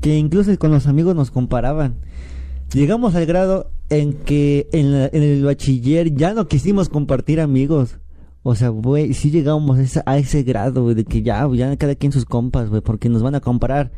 que 0.00 0.16
incluso 0.16 0.56
con 0.58 0.70
los 0.72 0.86
amigos 0.86 1.14
nos 1.14 1.30
comparaban. 1.30 1.94
Llegamos 2.72 3.14
al 3.14 3.26
grado 3.26 3.70
en 3.90 4.14
que 4.14 4.68
en, 4.72 4.94
en 4.94 5.22
el 5.22 5.44
bachiller 5.44 6.14
ya 6.14 6.32
no 6.32 6.48
quisimos 6.48 6.88
compartir 6.88 7.40
amigos. 7.40 7.98
O 8.42 8.56
sea, 8.56 8.70
güey, 8.70 9.14
sí 9.14 9.30
llegamos 9.30 9.78
a 9.78 9.82
ese, 9.82 10.02
a 10.04 10.18
ese 10.18 10.42
grado, 10.42 10.92
de 10.94 11.04
que 11.04 11.22
ya, 11.22 11.48
ya 11.54 11.76
cada 11.76 11.94
quien 11.94 12.10
sus 12.10 12.24
compas, 12.24 12.70
güey, 12.70 12.80
porque 12.80 13.08
nos 13.08 13.22
van 13.22 13.36
a 13.36 13.40
comparar. 13.40 13.92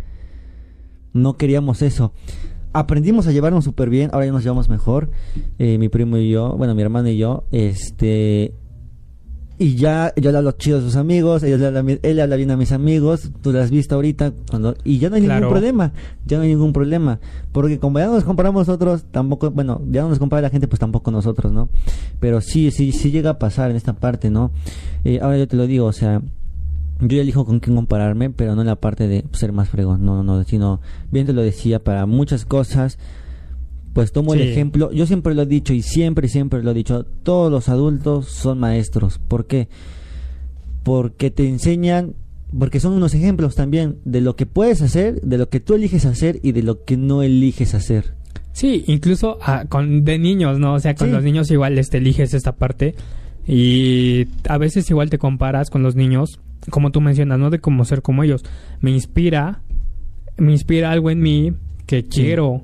No 1.15 1.39
queríamos 1.39 1.81
eso 1.81 2.13
aprendimos 2.75 3.27
a 3.27 3.33
llevarnos 3.33 3.65
súper 3.65 3.89
bien, 3.89 4.11
ahora 4.13 4.27
ya 4.27 4.33
nos 4.33 4.43
llevamos 4.43 4.69
mejor, 4.69 5.09
eh, 5.59 5.79
mi 5.79 5.89
primo 5.89 6.19
y 6.19 6.29
yo, 6.29 6.55
bueno, 6.59 6.75
mi 6.75 6.83
hermano 6.83 7.09
y 7.09 7.17
yo, 7.17 7.45
este, 7.53 8.53
y 9.57 9.77
ya 9.77 10.13
yo 10.17 10.33
le 10.33 10.39
hablo 10.39 10.51
chido 10.53 10.79
a 10.79 10.81
sus 10.81 10.97
amigos, 10.97 11.45
ellos 11.45 11.61
le 11.61 11.69
hablan, 11.69 12.01
él 12.03 12.21
habla 12.21 12.35
bien 12.35 12.51
a 12.51 12.57
mis 12.57 12.73
amigos, 12.73 13.31
tú 13.43 13.53
lo 13.53 13.61
has 13.61 13.71
visto 13.71 13.95
ahorita, 13.95 14.33
cuando 14.51 14.75
y 14.83 14.99
ya 14.99 15.09
no 15.09 15.15
hay 15.15 15.23
ningún 15.23 15.49
problema, 15.49 15.93
ya 16.27 16.37
no 16.37 16.43
hay 16.43 16.49
ningún 16.49 16.73
problema, 16.73 17.21
porque 17.53 17.79
como 17.79 18.01
ya 18.01 18.09
nos 18.09 18.25
comparamos 18.25 18.67
nosotros, 18.67 19.05
tampoco, 19.13 19.53
bueno, 19.53 19.81
ya 19.93 20.03
no 20.03 20.09
nos 20.09 20.19
compara 20.19 20.43
la 20.43 20.51
gente, 20.51 20.67
pues 20.67 20.81
tampoco 20.81 21.13
nosotros, 21.13 21.53
¿no? 21.53 21.69
Pero 22.19 22.41
sí, 22.41 22.73
sí, 22.73 22.91
sí 22.91 23.13
llega 23.13 23.31
a 23.31 23.39
pasar 23.39 23.71
en 23.71 23.77
esta 23.77 23.93
parte, 23.93 24.31
¿no? 24.31 24.51
Eh, 25.05 25.21
ahora 25.23 25.39
yo 25.39 25.47
te 25.47 25.57
lo 25.57 25.69
digo, 25.69 25.87
o 25.87 25.93
sea, 25.93 26.21
yo 27.01 27.21
elijo 27.21 27.45
con 27.45 27.61
quién 27.61 27.77
compararme, 27.77 28.31
pero 28.31 28.55
no 28.55 28.63
en 28.63 28.69
la 28.69 28.77
parte 28.77 29.09
de 29.09 29.25
ser 29.33 29.53
más 29.53 29.69
fregón, 29.69 30.05
no, 30.05 30.23
no, 30.23 30.45
sino, 30.45 30.81
bien 31.11 31.27
te 31.27 31.33
lo 31.33 31.43
decía, 31.43 31.83
para 31.83 32.07
muchas 32.07 32.45
cosas, 32.45 32.99
pues 33.93 34.13
tomo 34.13 34.35
el 34.35 34.43
ejemplo, 34.43 34.91
yo 34.93 35.07
siempre 35.07 35.35
lo 35.35 35.43
he 35.43 35.47
dicho 35.47 35.73
y 35.73 35.83
siempre, 35.83 36.29
siempre 36.29 36.63
lo 36.63 36.73
he 36.73 36.75
dicho, 36.75 37.05
todos 37.23 37.51
los 37.51 37.69
adultos 37.69 38.27
son 38.27 38.59
maestros. 38.59 39.19
¿Por 39.19 39.47
qué? 39.47 39.69
Porque 40.83 41.31
te 41.31 41.49
enseñan, 41.49 42.15
porque 42.59 42.81
son 42.81 42.93
unos 42.93 43.15
ejemplos 43.15 43.55
también 43.55 43.99
de 44.05 44.21
lo 44.21 44.35
que 44.35 44.47
puedes 44.47 44.83
hacer, 44.83 45.21
de 45.21 45.39
lo 45.39 45.49
que 45.49 45.61
tú 45.61 45.75
eliges 45.75 46.07
hacer 46.07 46.41
y 46.43 46.53
de 46.53 46.65
lo 46.65 46.85
que 46.85 46.97
no 46.97 47.23
eliges 47.23 47.75
hacer. 47.75 48.15
Sí, 48.53 48.85
incluso 48.89 49.39
ah, 49.43 49.65
con 49.69 50.05
de 50.05 50.19
niños, 50.19 50.59
¿no? 50.59 50.75
O 50.75 50.81
sea, 50.81 50.95
con 50.95 51.13
los 51.13 51.23
niños 51.23 51.51
igual 51.51 51.79
este, 51.79 51.99
eliges 51.99 52.35
esta 52.35 52.57
parte 52.57 52.95
y 53.47 54.27
a 54.49 54.59
veces 54.59 54.89
igual 54.91 55.11
te 55.11 55.19
comparas 55.19 55.71
con 55.71 55.83
los 55.83 55.95
niños, 55.95 56.41
como 56.71 56.91
tú 56.91 57.01
mencionas, 57.01 57.39
¿no? 57.39 57.51
De 57.51 57.61
cómo 57.61 57.85
ser 57.85 58.03
como 58.03 58.23
ellos. 58.23 58.45
Me 58.81 58.91
inspira, 58.91 59.61
me 60.37 60.53
inspira 60.53 60.91
algo 60.91 61.11
en 61.11 61.21
mí 61.21 61.53
que 61.87 62.05
quiero 62.05 62.63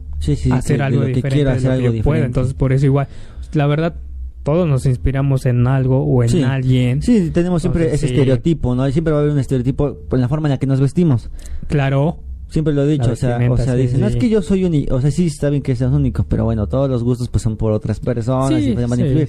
hacer 0.53 0.83
algo 0.83 1.05
diferente 1.05 1.51
hacer 1.51 1.71
algo 1.71 1.93
diferente. 1.93 2.27
Entonces, 2.27 2.55
por 2.55 2.73
eso 2.73 2.87
igual, 2.87 3.09
la 3.53 3.67
verdad, 3.67 3.95
todos 4.43 4.67
nos 4.69 4.87
inspiramos 4.87 5.47
en 5.47 5.67
algo 5.67 6.03
o 6.05 6.23
en 6.23 6.45
alguien. 6.45 7.03
Sí, 7.03 7.31
tenemos 7.33 7.63
siempre 7.63 7.95
ese 7.95 8.07
estereotipo, 8.07 8.75
¿no? 8.75 8.91
Siempre 8.91 9.13
va 9.13 9.21
a 9.21 9.23
haber 9.23 9.33
un 9.33 9.39
estereotipo 9.39 9.99
en 10.13 10.21
la 10.21 10.29
forma 10.29 10.49
en 10.49 10.53
la 10.53 10.59
que 10.59 10.67
nos 10.67 10.81
vestimos. 10.81 11.31
Claro. 11.69 12.21
Siempre 12.49 12.75
lo 12.75 12.83
he 12.83 12.89
dicho, 12.89 13.13
o 13.13 13.17
sea, 13.17 13.39
o 13.49 13.57
sea 13.57 13.77
dicen, 13.77 14.01
no 14.01 14.09
es 14.09 14.17
que 14.17 14.29
yo 14.29 14.43
soy 14.43 14.65
único, 14.65 14.97
o 14.97 15.01
sea, 15.01 15.13
sí 15.13 15.27
está 15.27 15.51
bien 15.51 15.63
que 15.63 15.77
seas 15.77 15.93
único, 15.93 16.25
pero 16.25 16.45
bueno, 16.45 16.67
todos 16.67 16.91
los 16.91 17.05
gustos 17.05 17.29
pues 17.29 17.43
son 17.43 17.57
por 17.57 17.71
otras 17.71 18.01
personas 18.01 18.61
y 18.61 18.73
pueden 18.73 18.91
influir. 18.91 19.29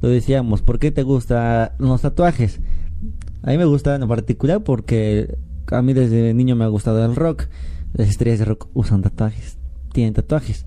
Lo 0.00 0.08
decíamos, 0.08 0.62
¿por 0.62 0.78
qué 0.78 0.90
te 0.90 1.02
gustan 1.02 1.72
los 1.78 2.00
tatuajes? 2.00 2.60
A 3.44 3.50
mí 3.50 3.58
me 3.58 3.64
gusta 3.64 3.94
en 3.94 4.08
particular 4.08 4.64
porque 4.64 5.36
a 5.70 5.82
mí 5.82 5.92
desde 5.92 6.34
niño 6.34 6.56
me 6.56 6.64
ha 6.64 6.68
gustado 6.68 7.04
el 7.04 7.14
rock. 7.14 7.44
Las 7.92 8.08
estrellas 8.08 8.40
de 8.40 8.46
rock 8.46 8.66
usan 8.74 9.02
tatuajes 9.02 9.58
tienen 9.94 10.12
tatuajes. 10.12 10.66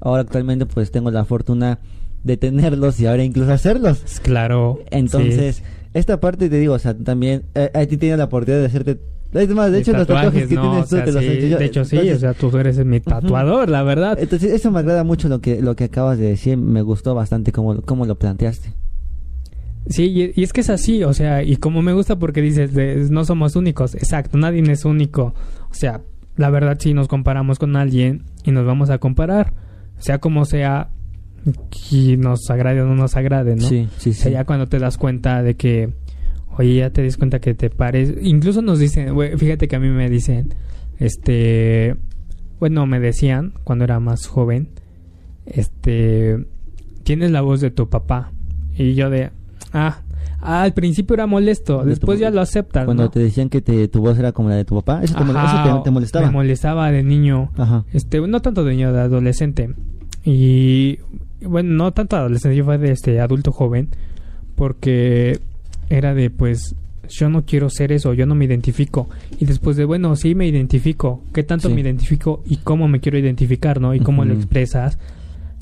Ahora 0.00 0.20
actualmente 0.20 0.66
pues 0.66 0.90
tengo 0.90 1.10
la 1.10 1.24
fortuna 1.24 1.78
de 2.24 2.36
tenerlos 2.36 3.00
y 3.00 3.06
ahora 3.06 3.24
incluso 3.24 3.50
hacerlos. 3.52 4.02
Claro. 4.22 4.80
Entonces, 4.90 5.62
esta 5.94 6.20
parte 6.20 6.50
te 6.50 6.58
digo, 6.58 6.74
o 6.74 6.78
sea, 6.78 6.94
también 6.94 7.44
eh, 7.54 7.70
a 7.72 7.86
ti 7.86 7.96
tienes 7.96 8.18
la 8.18 8.24
oportunidad 8.24 8.60
de 8.60 8.66
hacerte 8.66 9.00
es 9.32 9.48
más, 9.48 9.72
de 9.72 9.80
hecho, 9.80 9.92
los 9.92 10.06
tatuajes 10.06 10.46
que 10.46 10.56
tienes 10.56 10.88
tú 10.88 10.96
te 10.96 11.10
los 11.10 11.24
he 11.24 11.48
yo. 11.48 11.58
De 11.58 11.64
hecho, 11.64 11.84
sí, 11.84 11.98
o 11.98 12.18
sea, 12.20 12.34
tú 12.34 12.56
eres 12.56 12.84
mi 12.84 13.00
tatuador, 13.00 13.68
la 13.68 13.82
verdad. 13.82 14.16
Entonces, 14.20 14.52
eso 14.52 14.70
me 14.70 14.78
agrada 14.78 15.02
mucho 15.02 15.28
lo 15.28 15.40
que, 15.40 15.60
lo 15.60 15.74
que 15.74 15.84
acabas 15.84 16.18
de 16.18 16.28
decir. 16.28 16.56
Me 16.56 16.82
gustó 16.82 17.16
bastante 17.16 17.50
cómo, 17.50 17.82
cómo 17.82 18.06
lo 18.06 18.14
planteaste. 18.14 18.72
Sí, 19.86 20.32
y, 20.34 20.42
es 20.42 20.52
que 20.52 20.62
es 20.62 20.70
así, 20.70 21.04
o 21.04 21.12
sea, 21.12 21.42
y 21.42 21.56
como 21.56 21.82
me 21.82 21.92
gusta 21.92 22.18
porque 22.18 22.40
dices, 22.40 23.10
no 23.10 23.24
somos 23.24 23.54
únicos, 23.56 23.94
exacto, 23.94 24.38
nadie 24.38 24.62
es 24.70 24.84
único. 24.84 25.34
O 25.70 25.74
sea, 25.74 26.00
la 26.36 26.50
verdad 26.50 26.78
si 26.80 26.94
nos 26.94 27.08
comparamos 27.08 27.58
con 27.58 27.76
alguien 27.76 28.24
y 28.44 28.50
nos 28.50 28.64
vamos 28.64 28.90
a 28.90 28.98
comparar, 28.98 29.52
sea 29.98 30.18
como 30.18 30.44
sea, 30.44 30.88
que 31.70 32.16
nos 32.16 32.48
agrade 32.50 32.80
o 32.80 32.86
no 32.86 32.94
nos 32.94 33.16
agrade, 33.16 33.56
¿no? 33.56 33.68
Sí, 33.68 33.88
sí, 33.98 34.14
sí. 34.14 34.30
ya 34.30 34.44
cuando 34.44 34.66
te 34.66 34.78
das 34.78 34.96
cuenta 34.96 35.42
de 35.42 35.56
que, 35.56 35.92
oye, 36.56 36.76
ya 36.76 36.90
te 36.90 37.02
das 37.02 37.18
cuenta 37.18 37.40
que 37.40 37.54
te 37.54 37.68
pares, 37.68 38.14
incluso 38.22 38.62
nos 38.62 38.78
dicen, 38.78 39.14
fíjate 39.38 39.68
que 39.68 39.76
a 39.76 39.80
mí 39.80 39.88
me 39.88 40.08
dicen, 40.08 40.54
este, 40.98 41.96
bueno, 42.58 42.86
me 42.86 43.00
decían 43.00 43.52
cuando 43.64 43.84
era 43.84 44.00
más 44.00 44.26
joven, 44.26 44.70
este, 45.44 46.46
tienes 47.02 47.30
la 47.30 47.42
voz 47.42 47.60
de 47.60 47.70
tu 47.70 47.88
papá. 47.88 48.32
Y 48.76 48.94
yo 48.94 49.10
de, 49.10 49.30
ah, 49.74 49.98
Ah, 50.46 50.62
al 50.62 50.74
principio 50.74 51.14
era 51.14 51.26
molesto, 51.26 51.84
después 51.84 52.20
ya 52.20 52.30
lo 52.30 52.42
aceptas. 52.42 52.84
Cuando 52.84 53.08
te 53.08 53.18
decían 53.18 53.48
que 53.48 53.62
tu 53.88 54.00
voz 54.00 54.18
era 54.18 54.32
como 54.32 54.50
la 54.50 54.56
de 54.56 54.66
tu 54.66 54.74
papá, 54.74 55.02
eso, 55.02 55.14
te, 55.16 55.24
molestaba. 55.90 56.26
Me 56.26 56.32
molestaba 56.32 56.90
de 56.90 57.02
niño. 57.02 57.50
Este, 57.94 58.20
no 58.20 58.42
tanto 58.42 58.62
de 58.62 58.72
niño, 58.72 58.92
de 58.92 59.00
adolescente. 59.00 59.74
Y 60.22 60.98
bueno, 61.40 61.72
no 61.72 61.92
tanto 61.92 62.16
adolescente, 62.16 62.56
yo 62.56 62.64
fui 62.66 62.76
de 62.76 62.92
este 62.92 63.20
adulto 63.20 63.52
joven 63.52 63.88
porque 64.54 65.40
era 65.88 66.12
de 66.12 66.28
pues 66.28 66.74
yo 67.08 67.30
no 67.30 67.46
quiero 67.46 67.70
ser 67.70 67.92
eso, 67.92 68.12
yo 68.12 68.26
no 68.26 68.34
me 68.34 68.44
identifico. 68.44 69.08
Y 69.40 69.46
después 69.46 69.78
de, 69.78 69.86
bueno, 69.86 70.14
sí 70.14 70.34
me 70.34 70.46
identifico, 70.46 71.22
¿qué 71.32 71.42
tanto 71.42 71.70
me 71.70 71.80
identifico 71.80 72.42
y 72.44 72.58
cómo 72.58 72.86
me 72.86 73.00
quiero 73.00 73.16
identificar, 73.18 73.80
¿no? 73.80 73.94
Y 73.94 74.00
cómo 74.00 74.26
lo 74.26 74.34
expresas. 74.34 74.98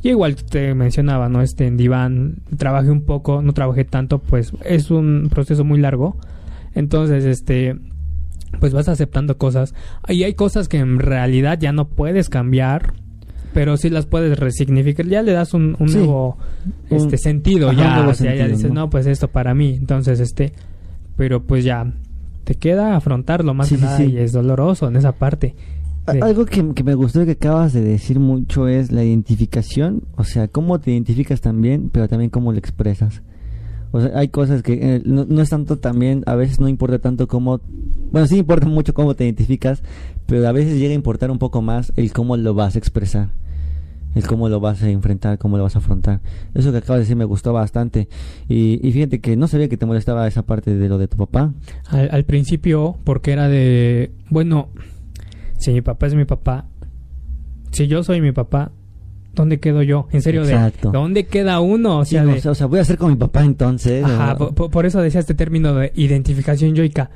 Y 0.03 0.11
igual 0.11 0.35
te 0.35 0.75
mencionaba, 0.75 1.29
¿no? 1.29 1.43
Este, 1.43 1.67
en 1.67 1.77
Diván 1.77 2.39
trabajé 2.59 2.91
un 2.91 3.03
poco, 3.03 3.41
no 3.41 3.53
trabajé 3.53 3.85
tanto, 3.85 4.19
pues 4.19 4.53
es 4.65 4.91
un 4.91 5.29
proceso 5.31 5.65
muy 5.65 5.79
largo. 5.79 6.17
Entonces, 6.75 7.25
este, 7.25 7.77
pues 8.59 8.73
vas 8.73 8.89
aceptando 8.89 9.39
cosas. 9.39 9.75
Y 10.09 10.25
hay 10.25 10.35
cosas 10.35 10.69
que 10.69 10.79
en 10.79 10.99
realidad 10.99 11.59
ya 11.61 11.73
no 11.73 11.89
puedes 11.89 12.29
cambiar, 12.29 12.95
pero 13.55 13.77
sí 13.77 13.91
las 13.91 14.07
puedes 14.07 14.39
resignificar. 14.39 15.07
Ya 15.07 15.23
le 15.23 15.33
das 15.33 15.55
un, 15.55 15.77
nuevo 15.79 16.37
este, 16.91 17.17
sentido, 17.17 17.73
ya. 17.73 18.07
o 18.09 18.15
sea, 18.15 18.35
ya 18.35 18.49
dices, 18.49 18.73
¿no? 18.73 18.91
pues 18.91 19.07
esto 19.07 19.29
para 19.29 19.55
mí. 19.55 19.77
Entonces, 19.79 20.19
este, 20.19 20.53
pero 21.17 21.45
pues 21.45 21.65
ya 21.65 21.93
te 22.45 22.57
queda 22.57 22.97
afrontarlo 22.97 23.55
más 23.55 23.69
que 23.69 23.79
nada 23.79 24.03
y 24.03 24.19
es 24.19 24.33
doloroso 24.33 24.89
en 24.89 24.97
esa 24.97 25.13
parte. 25.13 25.55
Algo 26.07 26.47
que, 26.47 26.63
me 26.63 26.95
gustó 26.95 27.25
que 27.25 27.33
acabas 27.33 27.73
de 27.73 27.81
decir 27.81 28.19
mucho 28.19 28.67
es 28.67 28.91
la 28.91 29.05
identificación, 29.05 30.03
o 30.17 30.25
sea, 30.25 30.49
cómo 30.49 30.81
te 30.81 30.91
identificas 30.91 31.41
también, 31.41 31.91
pero 31.93 32.09
también 32.09 32.29
cómo 32.31 32.51
lo 32.51 32.59
expresas. 32.59 33.23
O 33.93 34.01
sea, 34.01 34.19
hay 34.19 34.29
cosas 34.29 34.63
que 34.63 34.97
eh, 34.97 35.03
no, 35.05 35.41
es 35.41 35.51
tanto 35.51 35.79
también, 35.79 36.25
a 36.27 36.35
veces 36.35 36.59
no 36.59 36.69
importa 36.69 36.99
tanto 36.99 37.29
cómo, 37.29 37.61
bueno, 38.11 38.27
sí 38.27 38.39
importa 38.39 38.67
mucho 38.67 38.95
cómo 38.95 39.15
te 39.15 39.25
identificas, 39.25 39.83
pero 40.27 40.49
a 40.49 40.53
veces 40.53 40.79
llega 40.79 40.91
a 40.91 40.97
importar 40.97 41.31
un 41.31 41.39
poco 41.39 41.63
más 41.63 41.93
el 41.95 42.13
cómo 42.13 42.37
lo 42.37 42.53
vas 42.55 42.75
a 42.75 42.79
expresar, 42.79 43.29
el 44.17 44.27
cómo 44.27 44.49
lo 44.49 44.59
vas 44.59 44.83
a 44.83 44.91
enfrentar, 44.91 45.39
cómo 45.39 45.57
lo 45.57 45.63
vas 45.63 45.77
a 45.77 45.79
afrontar. 45.79 46.21
Eso 46.55 46.73
que 46.73 46.79
acabas 46.79 46.99
de 46.99 47.03
decir 47.05 47.17
me 47.17 47.27
gustó 47.27 47.53
bastante. 47.53 48.09
Y, 48.49 48.79
fíjate 48.93 49.21
que 49.21 49.37
no 49.37 49.47
sabía 49.47 49.69
que 49.69 49.77
te 49.77 49.87
molestaba 49.87 50.27
esa 50.27 50.43
parte 50.43 50.75
de 50.75 50.89
lo 50.89 50.99
de 50.99 51.07
tu 51.07 51.17
papá. 51.17 51.53
al 51.87 52.25
principio, 52.25 52.97
porque 53.05 53.33
era 53.33 53.49
de, 53.49 54.11
bueno, 54.31 54.69
si 55.63 55.73
mi 55.73 55.81
papá 55.81 56.07
es 56.07 56.15
mi 56.15 56.25
papá, 56.25 56.67
si 57.71 57.87
yo 57.87 58.03
soy 58.03 58.21
mi 58.21 58.33
papá, 58.33 58.73
¿dónde 59.35 59.61
quedo 59.61 59.83
yo? 59.83 60.09
En 60.13 60.23
serio, 60.23 60.45
de 60.45 60.73
¿dónde 60.83 61.25
queda 61.25 61.61
uno? 61.61 61.99
O 61.99 62.05
sea, 62.05 62.25
o 62.25 62.55
sea, 62.55 62.67
voy 62.67 62.81
a 62.81 62.85
ser 62.85 62.99
con 62.99 63.11
mi 63.11 63.17
papá 63.17 63.45
entonces. 63.45 64.05
Ajá, 64.05 64.37
por, 64.37 64.87
eso 64.87 65.01
decía 65.01 65.21
este 65.21 65.35
término 65.35 65.75
de 65.75 65.93
identificación 65.95 66.75
yoica. 66.75 67.11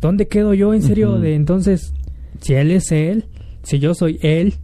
¿Dónde 0.00 0.28
quedo 0.28 0.54
yo? 0.54 0.74
En 0.74 0.82
serio, 0.82 1.18
de 1.18 1.34
entonces, 1.34 1.94
si 2.40 2.54
él 2.54 2.70
es 2.70 2.92
él, 2.92 3.26
si 3.62 3.78
yo 3.78 3.94
soy 3.94 4.18
él, 4.22 4.54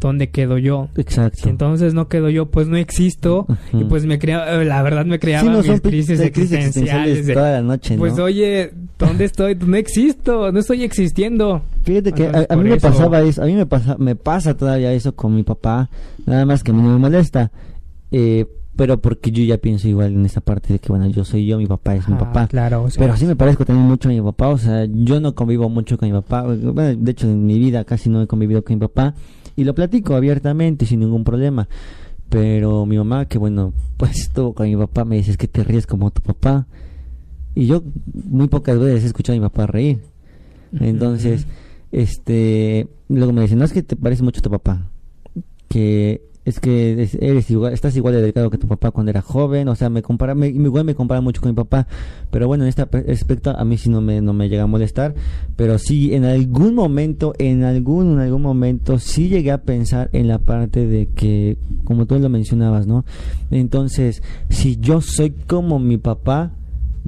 ¿dónde 0.00 0.30
quedo 0.30 0.58
yo? 0.58 0.88
Exacto. 0.96 1.38
Si 1.42 1.48
entonces 1.48 1.94
no 1.94 2.08
quedo 2.08 2.30
yo, 2.30 2.46
pues 2.46 2.68
no 2.68 2.76
existo. 2.76 3.46
Y 3.72 3.84
pues 3.84 4.06
me 4.06 4.18
crea, 4.18 4.62
la 4.64 4.82
verdad 4.82 5.04
me 5.04 5.18
creaba 5.18 5.50
mis 5.50 5.80
crisis, 5.80 6.20
existenciales. 6.20 7.26
de, 7.26 7.34
toda 7.34 7.52
la 7.52 7.62
noche, 7.62 7.96
Pues 7.96 8.18
oye, 8.18 8.72
¿dónde 8.98 9.24
estoy? 9.24 9.54
No 9.54 9.76
existo, 9.76 10.52
no 10.52 10.58
estoy 10.58 10.84
existiendo. 10.84 11.62
Fíjate 11.82 12.12
que 12.12 12.26
a, 12.26 12.56
mí 12.56 12.68
me 12.68 12.78
pasaba 12.78 13.20
eso, 13.22 13.42
a 13.42 13.46
mí 13.46 13.54
me 13.54 13.66
pasa, 13.66 13.96
me 13.98 14.14
pasa 14.16 14.56
todavía 14.56 14.92
eso 14.92 15.14
con 15.14 15.34
mi 15.34 15.42
papá, 15.42 15.88
nada 16.26 16.44
más 16.44 16.62
que 16.62 16.70
a 16.70 16.74
mí 16.74 16.82
no 16.82 16.90
me 16.90 16.98
molesta. 16.98 17.50
Eh, 18.10 18.46
pero 18.78 19.00
porque 19.00 19.32
yo 19.32 19.42
ya 19.42 19.58
pienso 19.58 19.88
igual 19.88 20.12
en 20.12 20.24
esta 20.24 20.40
parte 20.40 20.72
de 20.72 20.78
que 20.78 20.88
bueno 20.88 21.08
yo 21.08 21.24
soy 21.24 21.44
yo 21.44 21.58
mi 21.58 21.66
papá 21.66 21.96
es 21.96 22.08
mi 22.08 22.14
ah, 22.14 22.18
papá 22.18 22.46
claro 22.46 22.86
pero 22.96 23.16
sí 23.16 23.26
me 23.26 23.34
parezco 23.34 23.64
también 23.64 23.88
mucho 23.88 24.08
a 24.08 24.12
mi 24.12 24.20
papá 24.20 24.48
o 24.48 24.56
sea 24.56 24.86
yo 24.88 25.20
no 25.20 25.34
convivo 25.34 25.68
mucho 25.68 25.98
con 25.98 26.08
mi 26.08 26.14
papá 26.14 26.42
bueno, 26.42 26.72
de 26.72 27.10
hecho 27.10 27.26
en 27.26 27.44
mi 27.44 27.58
vida 27.58 27.82
casi 27.84 28.08
no 28.08 28.22
he 28.22 28.28
convivido 28.28 28.62
con 28.62 28.76
mi 28.76 28.80
papá 28.80 29.14
y 29.58 29.64
lo 29.64 29.74
platico 29.74 30.14
abiertamente 30.14 30.86
sin 30.86 31.00
ningún 31.00 31.24
problema. 31.24 31.68
Pero 32.28 32.86
mi 32.86 32.96
mamá, 32.96 33.26
que 33.26 33.38
bueno, 33.38 33.72
pues 33.96 34.20
estuvo 34.20 34.54
con 34.54 34.68
mi 34.68 34.76
papá, 34.76 35.04
me 35.04 35.16
dice, 35.16 35.32
es 35.32 35.36
que 35.36 35.48
te 35.48 35.64
ríes 35.64 35.84
como 35.84 36.12
tu 36.12 36.22
papá. 36.22 36.68
Y 37.56 37.66
yo 37.66 37.82
muy 38.14 38.46
pocas 38.46 38.78
veces 38.78 39.02
he 39.02 39.06
escuchado 39.08 39.36
a 39.36 39.40
mi 39.40 39.44
papá 39.48 39.66
reír. 39.66 39.98
Entonces, 40.78 41.48
este, 41.90 42.86
luego 43.08 43.32
me 43.32 43.42
dice, 43.42 43.56
no 43.56 43.64
es 43.64 43.72
que 43.72 43.82
te 43.82 43.96
parece 43.96 44.22
mucho 44.22 44.38
a 44.38 44.42
tu 44.42 44.50
papá. 44.50 44.88
Que 45.68 46.22
es 46.48 46.60
que 46.60 47.08
eres 47.20 47.50
igual, 47.50 47.72
estás 47.72 47.96
igual 47.96 48.14
de 48.14 48.22
delgado 48.22 48.50
que 48.50 48.58
tu 48.58 48.66
papá 48.66 48.90
cuando 48.90 49.10
era 49.10 49.20
joven, 49.20 49.68
o 49.68 49.74
sea, 49.74 49.90
me 49.90 50.02
compara, 50.02 50.34
me, 50.34 50.48
igual 50.48 50.84
me 50.84 50.94
compara 50.94 51.20
mucho 51.20 51.40
con 51.40 51.50
mi 51.50 51.54
papá, 51.54 51.86
pero 52.30 52.46
bueno, 52.46 52.64
en 52.64 52.68
este 52.68 52.82
aspecto 52.82 53.50
a 53.50 53.64
mí 53.64 53.76
sí 53.76 53.90
no 53.90 54.00
me, 54.00 54.20
no 54.20 54.32
me 54.32 54.48
llega 54.48 54.62
a 54.62 54.66
molestar, 54.66 55.14
pero 55.56 55.78
sí 55.78 56.14
en 56.14 56.24
algún 56.24 56.74
momento, 56.74 57.34
en 57.38 57.64
algún, 57.64 58.12
en 58.12 58.20
algún 58.20 58.42
momento 58.42 58.98
sí 58.98 59.28
llegué 59.28 59.52
a 59.52 59.62
pensar 59.62 60.08
en 60.12 60.28
la 60.28 60.38
parte 60.38 60.86
de 60.86 61.08
que, 61.08 61.58
como 61.84 62.06
tú 62.06 62.18
lo 62.18 62.28
mencionabas, 62.28 62.86
¿no? 62.86 63.04
Entonces, 63.50 64.22
si 64.48 64.78
yo 64.78 65.00
soy 65.00 65.30
como 65.30 65.78
mi 65.78 65.98
papá, 65.98 66.52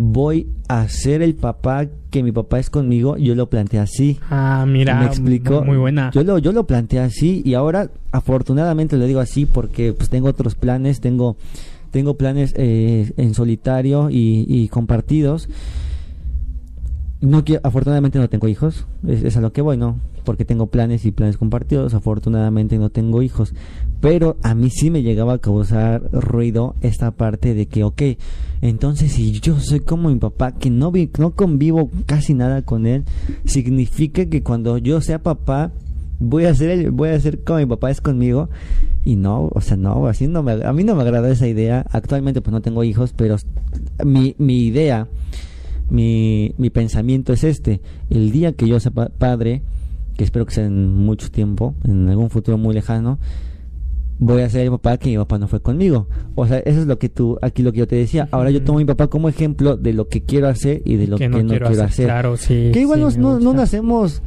voy 0.00 0.48
a 0.66 0.88
ser 0.88 1.20
el 1.20 1.34
papá 1.34 1.86
que 2.10 2.22
mi 2.22 2.32
papá 2.32 2.58
es 2.58 2.70
conmigo, 2.70 3.16
yo 3.18 3.34
lo 3.34 3.50
planteé 3.50 3.80
así. 3.80 4.18
Ah, 4.30 4.64
mira, 4.66 4.98
me 4.98 5.06
explico. 5.06 5.62
Muy 5.62 5.76
buena. 5.76 6.10
Yo 6.12 6.24
lo, 6.24 6.38
yo 6.38 6.52
lo 6.52 6.66
planteé 6.66 7.00
así 7.00 7.42
y 7.44 7.54
ahora 7.54 7.90
afortunadamente 8.10 8.96
lo 8.96 9.06
digo 9.06 9.20
así 9.20 9.46
porque 9.46 9.92
pues 9.92 10.08
tengo 10.08 10.28
otros 10.28 10.54
planes, 10.54 11.00
tengo, 11.00 11.36
tengo 11.90 12.14
planes 12.14 12.54
eh, 12.56 13.12
en 13.16 13.34
solitario 13.34 14.08
y, 14.10 14.68
compartidos. 14.68 15.48
No 17.20 17.44
quiero, 17.44 17.60
afortunadamente 17.64 18.18
no 18.18 18.30
tengo 18.30 18.48
hijos, 18.48 18.86
es, 19.06 19.36
a 19.36 19.42
lo 19.42 19.52
que 19.52 19.60
voy, 19.60 19.76
¿no? 19.76 20.00
Porque 20.24 20.46
tengo 20.46 20.68
planes 20.68 21.04
y 21.04 21.10
planes 21.10 21.36
compartidos, 21.36 21.92
afortunadamente 21.92 22.78
no 22.78 22.88
tengo 22.88 23.20
hijos. 23.20 23.52
Pero 24.00 24.38
a 24.42 24.54
mí 24.54 24.70
sí 24.70 24.90
me 24.90 25.02
llegaba 25.02 25.34
a 25.34 25.38
causar 25.38 26.02
ruido 26.12 26.76
esta 26.80 27.10
parte 27.10 27.52
de 27.54 27.66
que, 27.66 27.84
ok, 27.84 28.02
entonces 28.62 29.12
si 29.12 29.38
yo 29.40 29.60
soy 29.60 29.80
como 29.80 30.08
mi 30.08 30.16
papá, 30.16 30.52
que 30.52 30.70
no, 30.70 30.90
vi, 30.90 31.10
no 31.18 31.32
convivo 31.32 31.90
casi 32.06 32.32
nada 32.32 32.62
con 32.62 32.86
él, 32.86 33.04
significa 33.44 34.24
que 34.24 34.42
cuando 34.42 34.78
yo 34.78 35.02
sea 35.02 35.22
papá, 35.22 35.72
voy 36.20 36.44
a 36.44 36.54
ser 36.54 36.90
voy 36.90 37.08
a 37.08 37.20
ser 37.20 37.42
como 37.42 37.58
mi 37.58 37.66
papá 37.66 37.90
es 37.90 38.00
conmigo 38.00 38.50
y 39.04 39.16
no 39.16 39.48
o 39.52 39.60
sea 39.62 39.78
no 39.78 40.06
así 40.06 40.28
no 40.28 40.42
me, 40.42 40.52
a 40.52 40.72
mí 40.74 40.84
no 40.84 40.94
me 40.94 41.00
agrada 41.00 41.30
esa 41.30 41.48
idea 41.48 41.86
actualmente 41.90 42.42
pues 42.42 42.52
no 42.52 42.60
tengo 42.60 42.84
hijos 42.84 43.14
pero 43.16 43.36
mi, 44.04 44.34
mi 44.36 44.66
idea 44.66 45.08
mi, 45.90 46.54
mi 46.58 46.70
pensamiento 46.70 47.32
es 47.32 47.44
este 47.44 47.80
el 48.08 48.30
día 48.30 48.52
que 48.52 48.66
yo 48.66 48.80
sea 48.80 48.92
padre 48.92 49.62
que 50.16 50.24
espero 50.24 50.46
que 50.46 50.54
sea 50.54 50.66
en 50.66 50.94
mucho 50.96 51.30
tiempo 51.30 51.74
en 51.84 52.08
algún 52.08 52.30
futuro 52.30 52.58
muy 52.58 52.74
lejano 52.74 53.18
voy 54.20 54.42
a 54.42 54.50
ser 54.50 54.60
el 54.62 54.70
papá 54.70 54.98
que 54.98 55.08
mi 55.08 55.16
papá 55.16 55.38
no 55.38 55.48
fue 55.48 55.60
conmigo. 55.60 56.06
O 56.34 56.46
sea, 56.46 56.58
eso 56.58 56.80
es 56.80 56.86
lo 56.86 56.98
que 56.98 57.08
tú, 57.08 57.38
aquí 57.42 57.62
lo 57.62 57.72
que 57.72 57.78
yo 57.78 57.88
te 57.88 57.96
decía. 57.96 58.28
Ahora 58.30 58.50
yo 58.50 58.62
tomo 58.62 58.78
a 58.78 58.82
mi 58.82 58.84
papá 58.84 59.08
como 59.08 59.28
ejemplo 59.28 59.76
de 59.76 59.92
lo 59.94 60.08
que 60.08 60.22
quiero 60.22 60.48
hacer 60.48 60.82
y 60.84 60.96
de 60.96 61.06
lo 61.08 61.16
que, 61.16 61.28
no, 61.28 61.44
quiero, 61.46 61.68
hacer. 61.68 62.04
Claro, 62.04 62.36
sí. 62.36 62.70
Que 62.72 62.80
igual 62.80 63.00
no, 63.18 63.40
no, 63.40 63.52
nacemos 63.54 64.22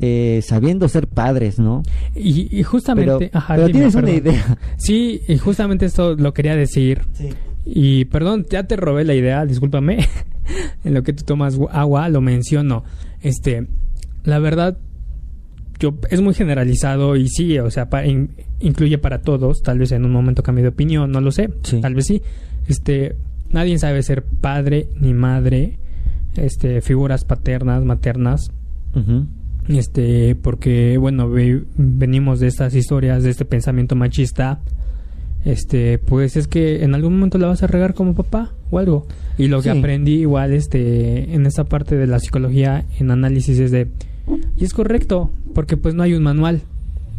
eh, 0.00 0.40
sabiendo 0.44 0.86
ser 0.88 1.08
padres, 1.08 1.58
¿no? 1.58 1.82
Y, 2.14 2.62
justamente... 2.62 3.30
Pero, 3.48 3.66
tienes 3.70 3.94
una 3.94 4.10
idea. 4.10 4.58
Sí, 4.76 5.22
y 5.26 5.38
justamente 5.38 5.86
esto 5.86 6.14
lo 6.14 6.32
quería 6.34 6.54
decir. 6.54 7.00
Sí. 7.14 7.30
Y 7.64 8.04
perdón, 8.06 8.46
ya 8.48 8.64
te 8.64 8.76
robé 8.76 9.04
la 9.04 9.14
idea, 9.14 9.44
discúlpame. 9.44 10.06
En 10.84 10.94
lo 10.94 11.02
que 11.02 11.12
tú 11.12 11.24
tomas 11.24 11.58
agua, 11.70 12.08
lo 12.08 12.20
menciono. 12.20 12.84
Este, 13.20 13.66
la 14.24 14.38
verdad, 14.38 14.78
yo 15.78 15.94
es 16.10 16.20
muy 16.20 16.34
generalizado 16.34 17.16
y 17.16 17.28
sí, 17.28 17.58
o 17.58 17.70
sea, 17.70 17.88
incluye 18.60 18.98
para 18.98 19.22
todos, 19.22 19.62
tal 19.62 19.78
vez 19.78 19.92
en 19.92 20.04
un 20.04 20.12
momento 20.12 20.42
cambie 20.42 20.62
de 20.62 20.70
opinión, 20.70 21.10
no 21.10 21.20
lo 21.20 21.30
sé, 21.30 21.48
tal 21.80 21.94
vez 21.94 22.06
sí. 22.06 22.22
Este, 22.66 23.16
nadie 23.50 23.78
sabe 23.78 24.02
ser 24.02 24.22
padre 24.22 24.88
ni 25.00 25.14
madre, 25.14 25.78
este, 26.36 26.80
figuras 26.80 27.24
paternas, 27.24 27.84
maternas. 27.84 28.50
Este, 29.68 30.34
porque 30.34 30.96
bueno, 30.98 31.30
venimos 31.76 32.40
de 32.40 32.48
estas 32.48 32.74
historias, 32.74 33.22
de 33.22 33.30
este 33.30 33.44
pensamiento 33.44 33.94
machista. 33.94 34.60
Este, 35.44 35.98
pues 35.98 36.36
es 36.36 36.48
que 36.48 36.82
en 36.82 36.94
algún 36.94 37.14
momento 37.14 37.38
la 37.38 37.46
vas 37.46 37.62
a 37.62 37.68
regar 37.68 37.94
como 37.94 38.14
papá 38.14 38.52
o 38.70 38.78
algo. 38.78 39.06
Y 39.38 39.48
lo 39.48 39.62
que 39.62 39.70
aprendí 39.70 40.20
igual 40.20 40.52
este 40.52 41.32
en 41.34 41.46
esta 41.46 41.64
parte 41.64 41.96
de 41.96 42.06
la 42.06 42.18
psicología 42.18 42.84
en 42.98 43.10
análisis 43.10 43.58
es 43.58 43.70
de 43.70 43.88
y 44.56 44.64
es 44.64 44.72
correcto, 44.72 45.30
porque 45.54 45.76
pues 45.76 45.94
no 45.94 46.02
hay 46.02 46.14
un 46.14 46.22
manual. 46.22 46.62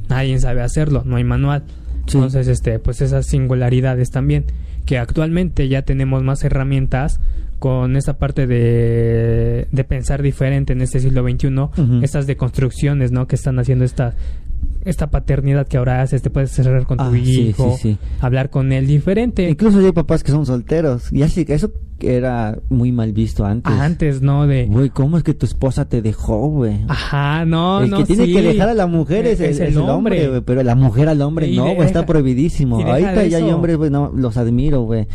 Nadie 0.09 0.39
sabe 0.39 0.61
hacerlo, 0.61 1.03
no 1.05 1.15
hay 1.15 1.23
manual. 1.23 1.63
Entonces, 1.99 2.47
este, 2.47 2.79
pues 2.79 3.01
esas 3.01 3.27
singularidades 3.27 4.09
también, 4.09 4.45
que 4.85 4.97
actualmente 4.97 5.67
ya 5.67 5.83
tenemos 5.83 6.23
más 6.23 6.43
herramientas 6.43 7.19
con 7.59 7.95
esta 7.95 8.17
parte 8.17 8.47
de, 8.47 9.67
de 9.71 9.83
pensar 9.83 10.21
diferente 10.21 10.73
en 10.73 10.81
este 10.81 10.99
siglo 10.99 11.23
XXI, 11.23 12.01
estas 12.01 12.25
deconstrucciones, 12.25 13.11
¿no? 13.11 13.27
Que 13.27 13.35
están 13.35 13.59
haciendo 13.59 13.85
esta, 13.85 14.15
esta 14.85 15.09
paternidad 15.09 15.67
que 15.67 15.77
ahora 15.77 16.01
haces, 16.01 16.21
te 16.21 16.29
puedes 16.29 16.51
cerrar 16.51 16.85
con 16.85 16.97
tu 16.97 17.03
ah, 17.03 17.17
hijo, 17.17 17.77
hablar 18.19 18.49
con 18.49 18.71
él 18.71 18.87
diferente. 18.87 19.49
Incluso 19.49 19.79
hay 19.79 19.91
papás 19.91 20.23
que 20.23 20.31
son 20.31 20.45
solteros, 20.45 21.11
y 21.11 21.23
así 21.23 21.45
que 21.45 21.53
eso 21.53 21.71
era 22.01 22.57
muy 22.69 22.91
mal 22.91 23.11
visto 23.11 23.45
antes. 23.45 23.73
Antes, 23.73 24.21
¿no? 24.21 24.47
De... 24.47 24.65
Güey, 24.65 24.89
¿cómo 24.89 25.17
es 25.17 25.23
que 25.23 25.33
tu 25.33 25.45
esposa 25.45 25.89
te 25.89 26.01
dejó, 26.01 26.47
güey? 26.47 26.85
Ajá, 26.87 27.45
no, 27.45 27.81
el 27.81 27.89
no, 27.89 27.97
que 27.97 28.05
tiene 28.05 28.27
que 28.27 28.41
dejar 28.41 28.69
a 28.69 28.73
la 28.73 28.87
mujer 28.87 29.25
es, 29.25 29.39
el, 29.41 29.77
hombre, 29.77 30.29
güey, 30.29 30.41
pero 30.41 30.63
la 30.63 30.75
mujer 30.75 31.09
al 31.09 31.21
hombre 31.21 31.53
no, 31.53 31.75
güey, 31.75 31.87
está 31.87 32.05
prohibidísimo. 32.05 32.79
Ahorita 32.79 33.25
ya 33.25 33.37
hay 33.37 33.51
hombres, 33.51 33.77
güey, 33.77 33.89
no, 33.89 34.11
los 34.15 34.37
admiro, 34.37 34.83
güey. 34.83 35.07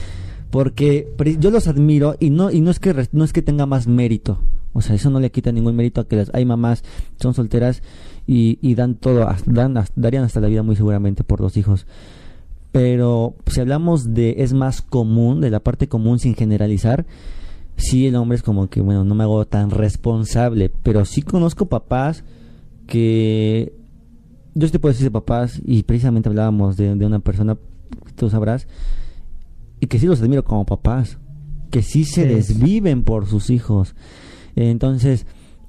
Porque 0.51 1.09
yo 1.41 1.51
los 1.51 1.67
admiro 1.67 2.15
y 2.21 2.31
no 2.31 2.53
y 2.53 2.61
no 2.61 2.71
es 2.71 2.79
que 2.79 3.09
no 3.11 3.25
es 3.25 3.33
que 3.33 3.43
tenga 3.43 3.67
más 3.67 3.89
mérito. 3.89 4.39
O 4.73 4.83
sea, 4.83 4.95
eso 4.95 5.11
no 5.11 5.19
le 5.19 5.31
quita 5.31 5.51
ningún 5.51 5.75
mérito 5.75 6.01
a 6.01 6.07
que 6.07 6.17
las 6.17 6.31
hay 6.35 6.45
mamás 6.45 6.85
son 7.21 7.35
solteras 7.35 7.83
y, 8.27 8.59
y 8.61 8.75
dan 8.75 8.95
todo, 8.95 9.29
dan, 9.47 9.75
darían 9.97 10.25
hasta 10.25 10.41
la 10.41 10.49
vida 10.49 10.63
muy 10.63 10.77
seguramente 10.77 11.25
por 11.25 11.41
los 11.41 11.57
hijos. 11.57 11.87
Pero 12.73 13.37
si 13.47 13.61
hablamos 13.61 14.15
de 14.15 14.37
es 14.39 14.53
más 14.53 14.83
común, 14.83 15.41
de 15.41 15.51
la 15.51 15.61
parte 15.61 15.89
común 15.89 16.19
sin 16.19 16.35
generalizar, 16.35 17.07
sí 17.77 18.07
el 18.07 18.17
hombre 18.17 18.37
es 18.37 18.43
como 18.43 18.69
que, 18.69 18.81
bueno, 18.81 19.05
no 19.05 19.15
me 19.15 19.25
hago 19.25 19.45
tan 19.47 19.71
responsable, 19.71 20.71
pero 20.83 21.05
sí 21.05 21.23
conozco 21.23 21.67
papás 21.67 22.25
que... 22.87 23.75
Yo 24.57 24.71
te 24.71 24.79
puedo 24.79 24.93
decir 24.93 25.07
de 25.07 25.11
papás, 25.11 25.61
y 25.65 25.83
precisamente 25.83 26.29
hablábamos 26.29 26.77
de, 26.77 26.95
de 26.95 27.07
una 27.07 27.19
persona, 27.19 27.57
tú 28.15 28.31
sabrás, 28.31 28.69
y 29.81 29.89
que 29.89 29.99
sí 29.99 30.07
los 30.07 30.23
admiro 30.23 30.45
como 30.45 30.65
papás, 30.65 31.19
que 31.71 31.83
sí 31.83 32.05
se 32.05 32.25
desviven 32.25 33.03
por 33.03 33.27
sus 33.27 33.51
hijos. 33.51 33.97
Entonces, 34.55 35.27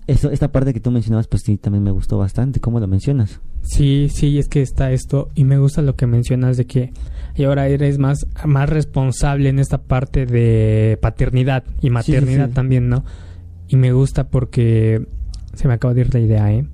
eso, 0.07 0.29
esta 0.29 0.51
parte 0.51 0.73
que 0.73 0.79
tú 0.79 0.91
mencionabas, 0.91 1.27
pues 1.27 1.43
sí, 1.43 1.57
también 1.57 1.83
me 1.83 1.91
gustó 1.91 2.17
bastante. 2.17 2.59
¿Cómo 2.59 2.79
lo 2.79 2.87
mencionas? 2.87 3.39
Sí, 3.63 4.07
sí, 4.13 4.37
es 4.37 4.47
que 4.47 4.61
está 4.61 4.91
esto 4.91 5.29
y 5.33 5.43
me 5.43 5.57
gusta 5.57 5.81
lo 5.81 5.95
que 5.95 6.05
mencionas 6.05 6.57
de 6.57 6.65
que 6.65 6.91
y 7.35 7.43
ahora 7.43 7.67
eres 7.67 7.97
más, 7.97 8.27
más 8.45 8.69
responsable 8.69 9.49
en 9.49 9.59
esta 9.59 9.79
parte 9.79 10.25
de 10.25 10.97
paternidad 11.01 11.63
y 11.81 11.89
maternidad 11.89 12.51
también, 12.51 12.87
¿no? 12.87 13.03
Y 13.67 13.75
me 13.75 13.91
gusta 13.91 14.27
porque 14.27 15.05
se 15.53 15.67
me 15.67 15.73
acaba 15.73 15.93
de 15.93 16.01
ir 16.01 16.13
la 16.13 16.19
idea, 16.19 16.53
¿eh? 16.53 16.65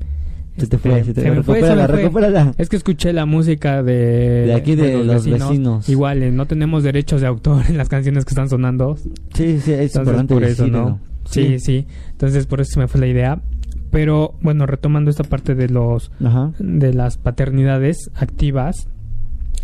Se 0.57 0.67
te 0.67 0.77
fue, 0.77 1.03
se 1.03 1.13
te 1.13 1.43
fue, 1.43 2.53
Es 2.57 2.69
que 2.69 2.75
escuché 2.75 3.13
la 3.13 3.25
música 3.25 3.81
de... 3.81 4.45
De 4.47 4.53
aquí 4.53 4.75
de, 4.75 5.03
los, 5.03 5.25
vecinos. 5.25 5.87
Igual, 5.87 6.21
eh, 6.21 6.31
no 6.31 6.45
tenemos 6.45 6.83
derechos 6.83 7.21
de 7.21 7.27
autor 7.27 7.63
en 7.69 7.77
las 7.77 7.87
canciones 7.87 8.25
que 8.25 8.31
están 8.31 8.49
sonando. 8.49 8.97
Sí, 9.33 9.59
sí, 9.61 9.71
es 9.71 9.95
importante 9.95 10.33
por 10.33 10.43
eso, 10.43 10.67
¿no? 10.67 10.99
Sí, 11.25 11.59
sí, 11.59 11.87
Entonces 12.11 12.45
por 12.47 12.61
eso 12.61 12.71
se 12.73 12.79
me 12.79 12.87
fue 12.87 12.99
la 12.99 13.07
idea. 13.07 13.41
Pero 13.89 14.35
bueno, 14.41 14.65
retomando 14.65 15.11
esta 15.11 15.23
parte 15.23 15.53
de 15.53 15.67
los 15.67 16.11
de 16.59 16.93
las 16.93 17.17
paternidades 17.17 18.09
activas 18.15 18.87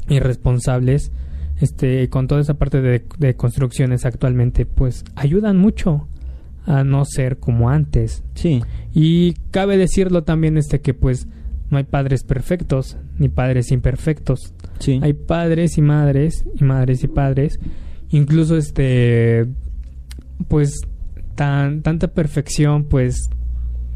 y 0.10 0.20
responsables, 0.20 1.12
este, 1.62 2.10
con 2.10 2.28
toda 2.28 2.42
esa 2.42 2.56
parte 2.56 2.82
de, 2.82 3.04
de 3.18 3.36
construcciones 3.36 4.06
actualmente, 4.06 4.66
pues 4.66 5.06
ayudan 5.16 5.58
mucho 5.58 6.08
a 6.66 6.84
no 6.84 7.06
ser 7.06 7.38
como 7.38 7.70
antes. 7.70 8.24
Sí. 8.36 8.62
Y 8.94 9.34
cabe 9.52 9.78
decirlo 9.78 10.24
también 10.24 10.58
este 10.58 10.82
que 10.82 10.94
pues 10.94 11.28
no 11.70 11.78
hay 11.78 11.86
padres 11.86 12.24
perfectos 12.24 12.98
ni 13.18 13.30
padres 13.30 13.72
imperfectos. 13.72 14.54
Sí. 14.80 15.00
Hay 15.02 15.14
padres 15.14 15.78
y 15.78 15.82
madres 15.82 16.46
y 16.60 16.64
madres 16.64 17.04
y 17.04 17.08
padres, 17.08 17.60
incluso 18.10 18.58
este 18.58 19.48
pues 20.48 20.82
tan 21.38 21.82
tanta 21.84 22.10
perfección 22.10 22.84
pues 22.84 23.30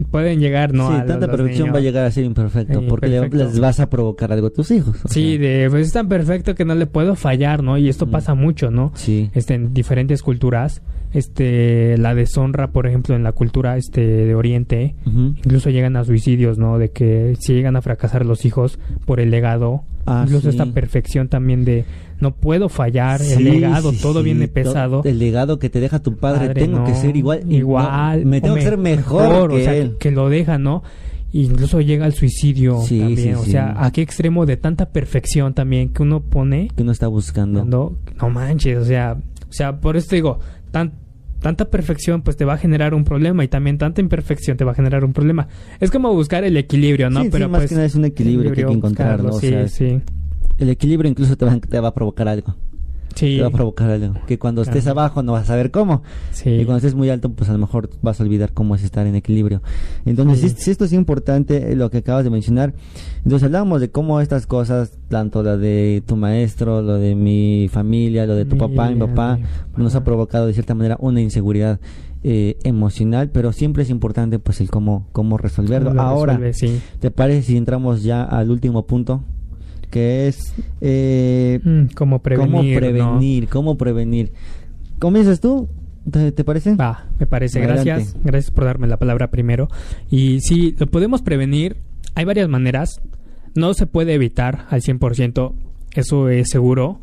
pueden 0.09 0.39
llegar, 0.39 0.73
¿no? 0.73 0.89
Sí, 0.89 1.07
tanta 1.07 1.27
perfección 1.27 1.73
va 1.73 1.77
a 1.77 1.81
llegar 1.81 2.05
a 2.05 2.11
ser 2.11 2.23
imperfecto, 2.23 2.81
porque 2.87 3.07
les 3.09 3.59
vas 3.59 3.79
a 3.79 3.89
provocar 3.89 4.31
algo 4.31 4.47
a 4.47 4.49
tus 4.49 4.71
hijos. 4.71 4.97
Sí, 5.09 5.37
de, 5.37 5.67
pues 5.69 5.87
es 5.87 5.93
tan 5.93 6.07
perfecto 6.07 6.55
que 6.55 6.65
no 6.65 6.75
le 6.75 6.87
puedo 6.87 7.15
fallar, 7.15 7.63
¿no? 7.63 7.77
Y 7.77 7.89
esto 7.89 8.05
mm. 8.05 8.11
pasa 8.11 8.33
mucho, 8.33 8.71
¿no? 8.71 8.91
Sí. 8.95 9.29
Este, 9.33 9.55
en 9.55 9.73
diferentes 9.73 10.21
culturas, 10.21 10.81
este, 11.13 11.97
la 11.97 12.15
deshonra, 12.15 12.71
por 12.71 12.87
ejemplo, 12.87 13.15
en 13.15 13.23
la 13.23 13.31
cultura, 13.31 13.77
este, 13.77 14.01
de 14.01 14.35
Oriente, 14.35 14.95
incluso 15.05 15.69
llegan 15.69 15.95
a 15.95 16.03
suicidios, 16.03 16.57
¿no? 16.57 16.77
De 16.77 16.89
que 16.89 17.35
si 17.39 17.53
llegan 17.53 17.75
a 17.75 17.81
fracasar 17.81 18.25
los 18.25 18.45
hijos 18.45 18.79
por 19.05 19.19
el 19.19 19.29
legado, 19.29 19.83
ah, 20.05 20.23
incluso 20.25 20.49
esta 20.49 20.65
perfección 20.67 21.27
también 21.27 21.65
de 21.65 21.85
no 22.21 22.35
puedo 22.35 22.69
fallar, 22.69 23.21
el 23.21 23.43
legado, 23.43 23.91
todo 23.93 24.23
viene 24.23 24.47
pesado. 24.47 25.01
El 25.03 25.19
legado 25.19 25.59
que 25.59 25.69
te 25.69 25.79
deja 25.79 25.99
tu 25.99 26.17
padre, 26.17 26.53
tengo 26.53 26.83
que 26.85 26.93
ser 26.95 27.17
igual. 27.17 27.51
Igual. 27.51 28.25
me 28.25 28.39
tengo 28.41 28.55
que 28.55 28.61
ser 28.61 28.77
mejor, 28.77 29.49
que 29.49 29.55
o 29.55 29.59
sea, 29.59 29.91
que 29.99 30.11
lo 30.11 30.29
deja, 30.29 30.57
¿no? 30.57 30.83
incluso 31.33 31.79
llega 31.79 32.05
al 32.05 32.13
suicidio 32.13 32.81
también, 32.87 33.35
o 33.35 33.43
sea, 33.43 33.73
a 33.77 33.91
qué 33.91 34.01
extremo 34.01 34.45
de 34.45 34.57
tanta 34.57 34.89
perfección 34.89 35.53
también 35.53 35.89
que 35.89 36.03
uno 36.03 36.21
pone. 36.21 36.69
Que 36.75 36.83
uno 36.83 36.91
está 36.91 37.07
buscando. 37.07 37.63
No, 37.63 37.95
no 38.19 38.29
manches, 38.29 38.77
o 38.77 38.85
sea, 38.85 39.17
o 39.49 39.53
sea, 39.53 39.79
por 39.79 39.95
eso 39.95 40.13
digo, 40.13 40.39
tan, 40.71 40.93
tanta 41.39 41.69
perfección 41.69 42.21
pues 42.21 42.35
te 42.35 42.45
va 42.45 42.53
a 42.53 42.57
generar 42.57 42.93
un 42.93 43.05
problema 43.05 43.43
y 43.43 43.47
también 43.47 43.77
tanta 43.77 44.01
imperfección 44.01 44.57
te 44.57 44.65
va 44.65 44.73
a 44.73 44.75
generar 44.75 45.05
un 45.05 45.13
problema. 45.13 45.47
Es 45.79 45.89
como 45.89 46.13
buscar 46.13 46.43
el 46.43 46.57
equilibrio, 46.57 47.09
¿no? 47.09 47.23
Pero 47.31 47.47
más 47.47 47.61
pues, 47.61 47.69
que 47.69 47.75
nada 47.75 47.87
es 47.87 47.95
un 47.95 48.05
equilibrio, 48.05 48.51
que 48.51 48.61
hay 48.61 48.67
que 48.67 48.73
encontrarlo. 48.73 49.31
sí, 49.33 49.53
sí 49.67 50.01
el 50.57 50.69
equilibrio 50.69 51.09
incluso 51.09 51.35
te 51.37 51.45
va, 51.45 51.57
te 51.57 51.79
va 51.79 51.89
a 51.89 51.93
provocar 51.93 52.27
algo. 52.27 52.55
te 53.37 53.41
va 53.41 53.47
a 53.47 53.51
provocar 53.51 53.89
algo. 53.89 54.15
Que 54.25 54.39
cuando 54.39 54.61
estés 54.61 54.87
abajo 54.87 55.23
no 55.23 55.33
vas 55.33 55.43
a 55.43 55.47
saber 55.47 55.71
cómo. 55.71 56.01
Y 56.45 56.65
cuando 56.65 56.77
estés 56.77 56.95
muy 56.95 57.09
alto, 57.09 57.29
pues 57.29 57.49
a 57.49 57.53
lo 57.53 57.59
mejor 57.59 57.89
vas 58.01 58.19
a 58.19 58.23
olvidar 58.23 58.53
cómo 58.53 58.75
es 58.75 58.83
estar 58.83 59.05
en 59.05 59.15
equilibrio. 59.15 59.61
Entonces, 60.05 60.55
si, 60.57 60.71
esto 60.71 60.85
es 60.85 60.93
importante, 60.93 61.71
eh, 61.71 61.75
lo 61.75 61.89
que 61.89 61.97
acabas 61.97 62.23
de 62.23 62.29
mencionar. 62.29 62.73
Entonces 63.17 63.43
hablábamos 63.43 63.81
de 63.81 63.91
cómo 63.91 64.21
estas 64.21 64.47
cosas, 64.47 64.97
tanto 65.09 65.43
la 65.43 65.57
de 65.57 66.03
tu 66.05 66.15
maestro, 66.15 66.81
lo 66.81 66.95
de 66.95 67.15
mi 67.15 67.67
familia, 67.69 68.25
lo 68.25 68.35
de 68.35 68.45
tu 68.45 68.57
papá, 68.57 68.89
mi 68.89 68.99
papá, 68.99 69.39
nos 69.77 69.95
ha 69.95 70.03
provocado 70.03 70.47
de 70.47 70.53
cierta 70.53 70.75
manera 70.75 70.97
una 70.99 71.21
inseguridad. 71.21 71.79
Eh, 72.23 72.59
emocional, 72.63 73.31
pero 73.31 73.51
siempre 73.51 73.81
es 73.81 73.89
importante 73.89 74.37
pues 74.37 74.61
el 74.61 74.69
cómo, 74.69 75.07
cómo 75.11 75.39
resolverlo. 75.39 75.99
Ahora, 75.99 76.39
¿te 76.99 77.09
parece 77.09 77.41
si 77.41 77.57
entramos 77.57 78.03
ya 78.03 78.21
al 78.21 78.51
último 78.51 78.85
punto? 78.85 79.23
Que 79.91 80.27
es 80.27 80.55
eh, 80.81 81.59
mm, 81.63 81.93
cómo 81.93 82.23
prevenir. 82.23 82.51
Cómo 82.51 82.79
prevenir, 82.79 83.47
cómo 83.47 83.77
prevenir. 83.77 84.31
¿Comienzas 84.97 85.39
tú? 85.39 85.69
¿Te, 86.09 86.43
parece? 86.43 86.75
Va, 86.75 87.07
me 87.19 87.27
parece. 87.27 87.61
Gracias. 87.61 88.15
Gracias 88.23 88.49
por 88.49 88.65
darme 88.65 88.87
la 88.87 88.97
palabra 88.97 89.29
primero. 89.29 89.69
Y 90.09 90.39
si 90.41 90.71
lo 90.79 90.87
podemos 90.87 91.21
prevenir. 91.21 91.77
Hay 92.15 92.25
varias 92.25 92.49
maneras. 92.49 93.01
No 93.53 93.73
se 93.73 93.85
puede 93.85 94.13
evitar 94.13 94.65
al 94.69 94.81
100%. 94.81 95.53
Eso 95.93 96.29
es 96.29 96.49
seguro. 96.49 97.01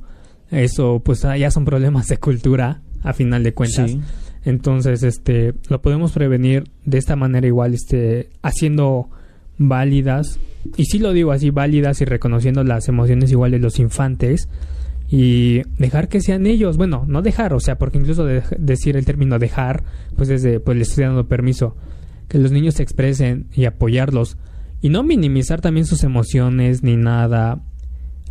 Eso, 0.50 1.00
pues, 1.04 1.24
ah, 1.24 1.36
ya 1.36 1.50
son 1.50 1.64
problemas 1.64 2.06
de 2.08 2.16
cultura, 2.16 2.82
a 3.02 3.12
final 3.12 3.42
de 3.42 3.54
cuentas. 3.54 3.96
Entonces, 4.44 5.02
este, 5.02 5.54
lo 5.68 5.82
podemos 5.82 6.12
prevenir 6.12 6.64
de 6.84 6.98
esta 6.98 7.16
manera 7.16 7.46
igual, 7.46 7.74
este, 7.74 8.30
haciendo 8.42 9.10
válidas, 9.58 10.38
y 10.76 10.84
sí 10.84 10.98
lo 10.98 11.12
digo 11.12 11.32
así, 11.32 11.50
válidas 11.50 12.00
y 12.00 12.04
reconociendo 12.04 12.64
las 12.64 12.88
emociones 12.88 13.30
igual 13.30 13.50
de 13.50 13.58
los 13.58 13.78
infantes 13.78 14.48
y 15.10 15.62
dejar 15.78 16.08
que 16.08 16.20
sean 16.20 16.46
ellos, 16.46 16.76
bueno, 16.76 17.04
no 17.06 17.22
dejar, 17.22 17.54
o 17.54 17.60
sea, 17.60 17.78
porque 17.78 17.98
incluso 17.98 18.26
decir 18.26 18.96
el 18.96 19.04
término 19.04 19.38
dejar, 19.38 19.82
pues 20.16 20.28
desde, 20.28 20.60
pues 20.60 20.76
les 20.76 20.90
estoy 20.90 21.04
dando 21.04 21.28
permiso, 21.28 21.76
que 22.28 22.38
los 22.38 22.52
niños 22.52 22.74
se 22.74 22.82
expresen 22.82 23.46
y 23.54 23.64
apoyarlos 23.64 24.36
y 24.80 24.90
no 24.90 25.02
minimizar 25.02 25.60
también 25.60 25.86
sus 25.86 26.04
emociones 26.04 26.82
ni 26.82 26.96
nada, 26.96 27.62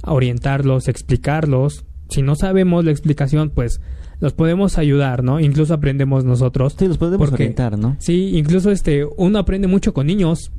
orientarlos, 0.04 0.88
explicarlos, 0.88 1.84
si 2.10 2.22
no 2.22 2.36
sabemos 2.36 2.86
la 2.86 2.92
explicación, 2.92 3.50
pues 3.50 3.82
los 4.20 4.34
podemos 4.34 4.78
ayudar, 4.78 5.24
¿no? 5.24 5.40
Incluso 5.40 5.74
aprendemos 5.74 6.26
nosotros. 6.26 6.76
Sí, 6.78 6.88
los 6.88 6.98
podemos 6.98 7.32
orientar, 7.32 7.78
¿no? 7.78 7.96
Sí, 8.00 8.38
incluso 8.38 8.72
este, 8.72 9.06
uno 9.18 9.40
aprende 9.40 9.68
mucho 9.68 9.94
con 9.94 10.08
niños. 10.08 10.52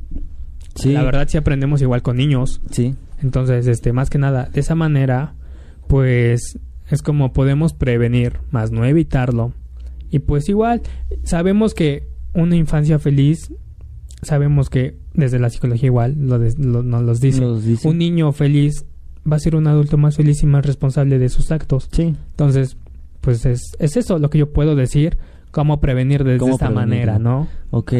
La 0.84 1.02
verdad 1.02 1.26
sí 1.28 1.36
aprendemos 1.36 1.82
igual 1.82 2.02
con 2.02 2.16
niños. 2.16 2.60
Sí. 2.70 2.94
Entonces, 3.22 3.66
este, 3.66 3.92
más 3.92 4.10
que 4.10 4.18
nada, 4.18 4.48
de 4.52 4.60
esa 4.60 4.74
manera, 4.74 5.34
pues 5.86 6.58
es 6.90 7.02
como 7.02 7.32
podemos 7.32 7.72
prevenir, 7.72 8.40
más 8.50 8.70
no 8.70 8.84
evitarlo. 8.84 9.52
Y 10.10 10.20
pues 10.20 10.48
igual, 10.48 10.82
sabemos 11.24 11.74
que 11.74 12.06
una 12.32 12.56
infancia 12.56 12.98
feliz, 12.98 13.52
sabemos 14.22 14.70
que 14.70 14.96
desde 15.14 15.38
la 15.38 15.50
psicología 15.50 15.86
igual 15.86 16.16
lo, 16.18 16.38
nos 16.82 17.02
los 17.02 17.20
dice, 17.20 17.44
un 17.44 17.98
niño 17.98 18.32
feliz 18.32 18.84
va 19.30 19.36
a 19.36 19.40
ser 19.40 19.56
un 19.56 19.66
adulto 19.66 19.98
más 19.98 20.16
feliz 20.16 20.42
y 20.42 20.46
más 20.46 20.64
responsable 20.64 21.18
de 21.18 21.28
sus 21.28 21.50
actos. 21.50 21.88
Sí. 21.92 22.14
Entonces, 22.30 22.76
pues 23.20 23.44
es, 23.44 23.72
es 23.78 23.96
eso 23.96 24.18
lo 24.18 24.30
que 24.30 24.38
yo 24.38 24.52
puedo 24.52 24.76
decir, 24.76 25.18
cómo 25.50 25.80
prevenir 25.80 26.24
de 26.24 26.36
esta 26.36 26.70
manera, 26.70 27.18
¿no? 27.18 27.48
Ok. 27.70 27.92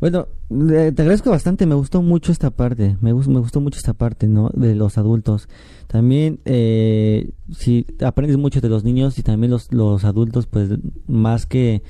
Bueno, 0.00 0.28
te 0.48 1.02
agradezco 1.02 1.30
bastante, 1.30 1.66
me 1.66 1.74
gustó 1.74 2.02
mucho 2.02 2.30
esta 2.30 2.50
parte, 2.50 2.96
me, 3.00 3.12
gustó, 3.12 3.30
me 3.32 3.40
gustó 3.40 3.60
mucho 3.60 3.78
esta 3.78 3.94
parte, 3.94 4.28
¿no? 4.28 4.50
De 4.54 4.76
los 4.76 4.96
adultos. 4.96 5.48
También, 5.88 6.38
eh, 6.44 7.30
si 7.50 7.84
aprendes 8.04 8.36
mucho 8.36 8.60
de 8.60 8.68
los 8.68 8.84
niños 8.84 9.18
y 9.18 9.22
también 9.22 9.50
los, 9.50 9.72
los 9.72 10.04
adultos, 10.04 10.46
pues 10.46 10.70
más 11.08 11.46
que, 11.46 11.82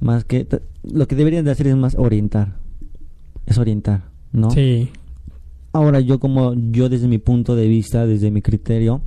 más 0.00 0.24
que, 0.24 0.48
lo 0.82 1.06
que 1.06 1.14
deberían 1.14 1.44
de 1.44 1.52
hacer 1.52 1.68
es 1.68 1.76
más 1.76 1.94
orientar, 1.96 2.56
es 3.46 3.58
orientar, 3.58 4.10
¿no? 4.32 4.50
Sí. 4.50 4.90
Ahora 5.72 6.00
yo 6.00 6.18
como, 6.18 6.54
yo 6.54 6.88
desde 6.88 7.06
mi 7.06 7.18
punto 7.18 7.54
de 7.54 7.68
vista, 7.68 8.06
desde 8.06 8.32
mi 8.32 8.42
criterio, 8.42 9.02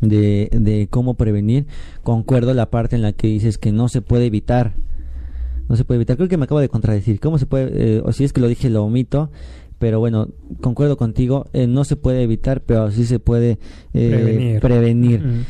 de, 0.00 0.48
de 0.52 0.88
cómo 0.88 1.14
prevenir, 1.14 1.66
concuerdo 2.02 2.54
la 2.54 2.70
parte 2.70 2.96
en 2.96 3.02
la 3.02 3.12
que 3.12 3.26
dices 3.26 3.58
que 3.58 3.70
no 3.70 3.88
se 3.88 4.00
puede 4.00 4.26
evitar 4.26 4.72
no 5.70 5.76
se 5.76 5.84
puede 5.84 5.98
evitar. 5.98 6.16
Creo 6.16 6.28
que 6.28 6.36
me 6.36 6.44
acabo 6.44 6.60
de 6.60 6.68
contradecir. 6.68 7.20
¿Cómo 7.20 7.38
se 7.38 7.46
puede, 7.46 7.70
eh, 7.98 8.02
o 8.04 8.12
si 8.12 8.24
es 8.24 8.32
que 8.32 8.40
lo 8.40 8.48
dije, 8.48 8.68
lo 8.68 8.82
omito? 8.82 9.30
Pero 9.78 10.00
bueno, 10.00 10.28
concuerdo 10.60 10.96
contigo, 10.96 11.46
eh, 11.52 11.68
no 11.68 11.84
se 11.84 11.94
puede 11.94 12.24
evitar, 12.24 12.60
pero 12.62 12.90
sí 12.90 13.04
se 13.04 13.20
puede 13.20 13.60
eh, 13.94 14.58
prevenir. 14.60 15.46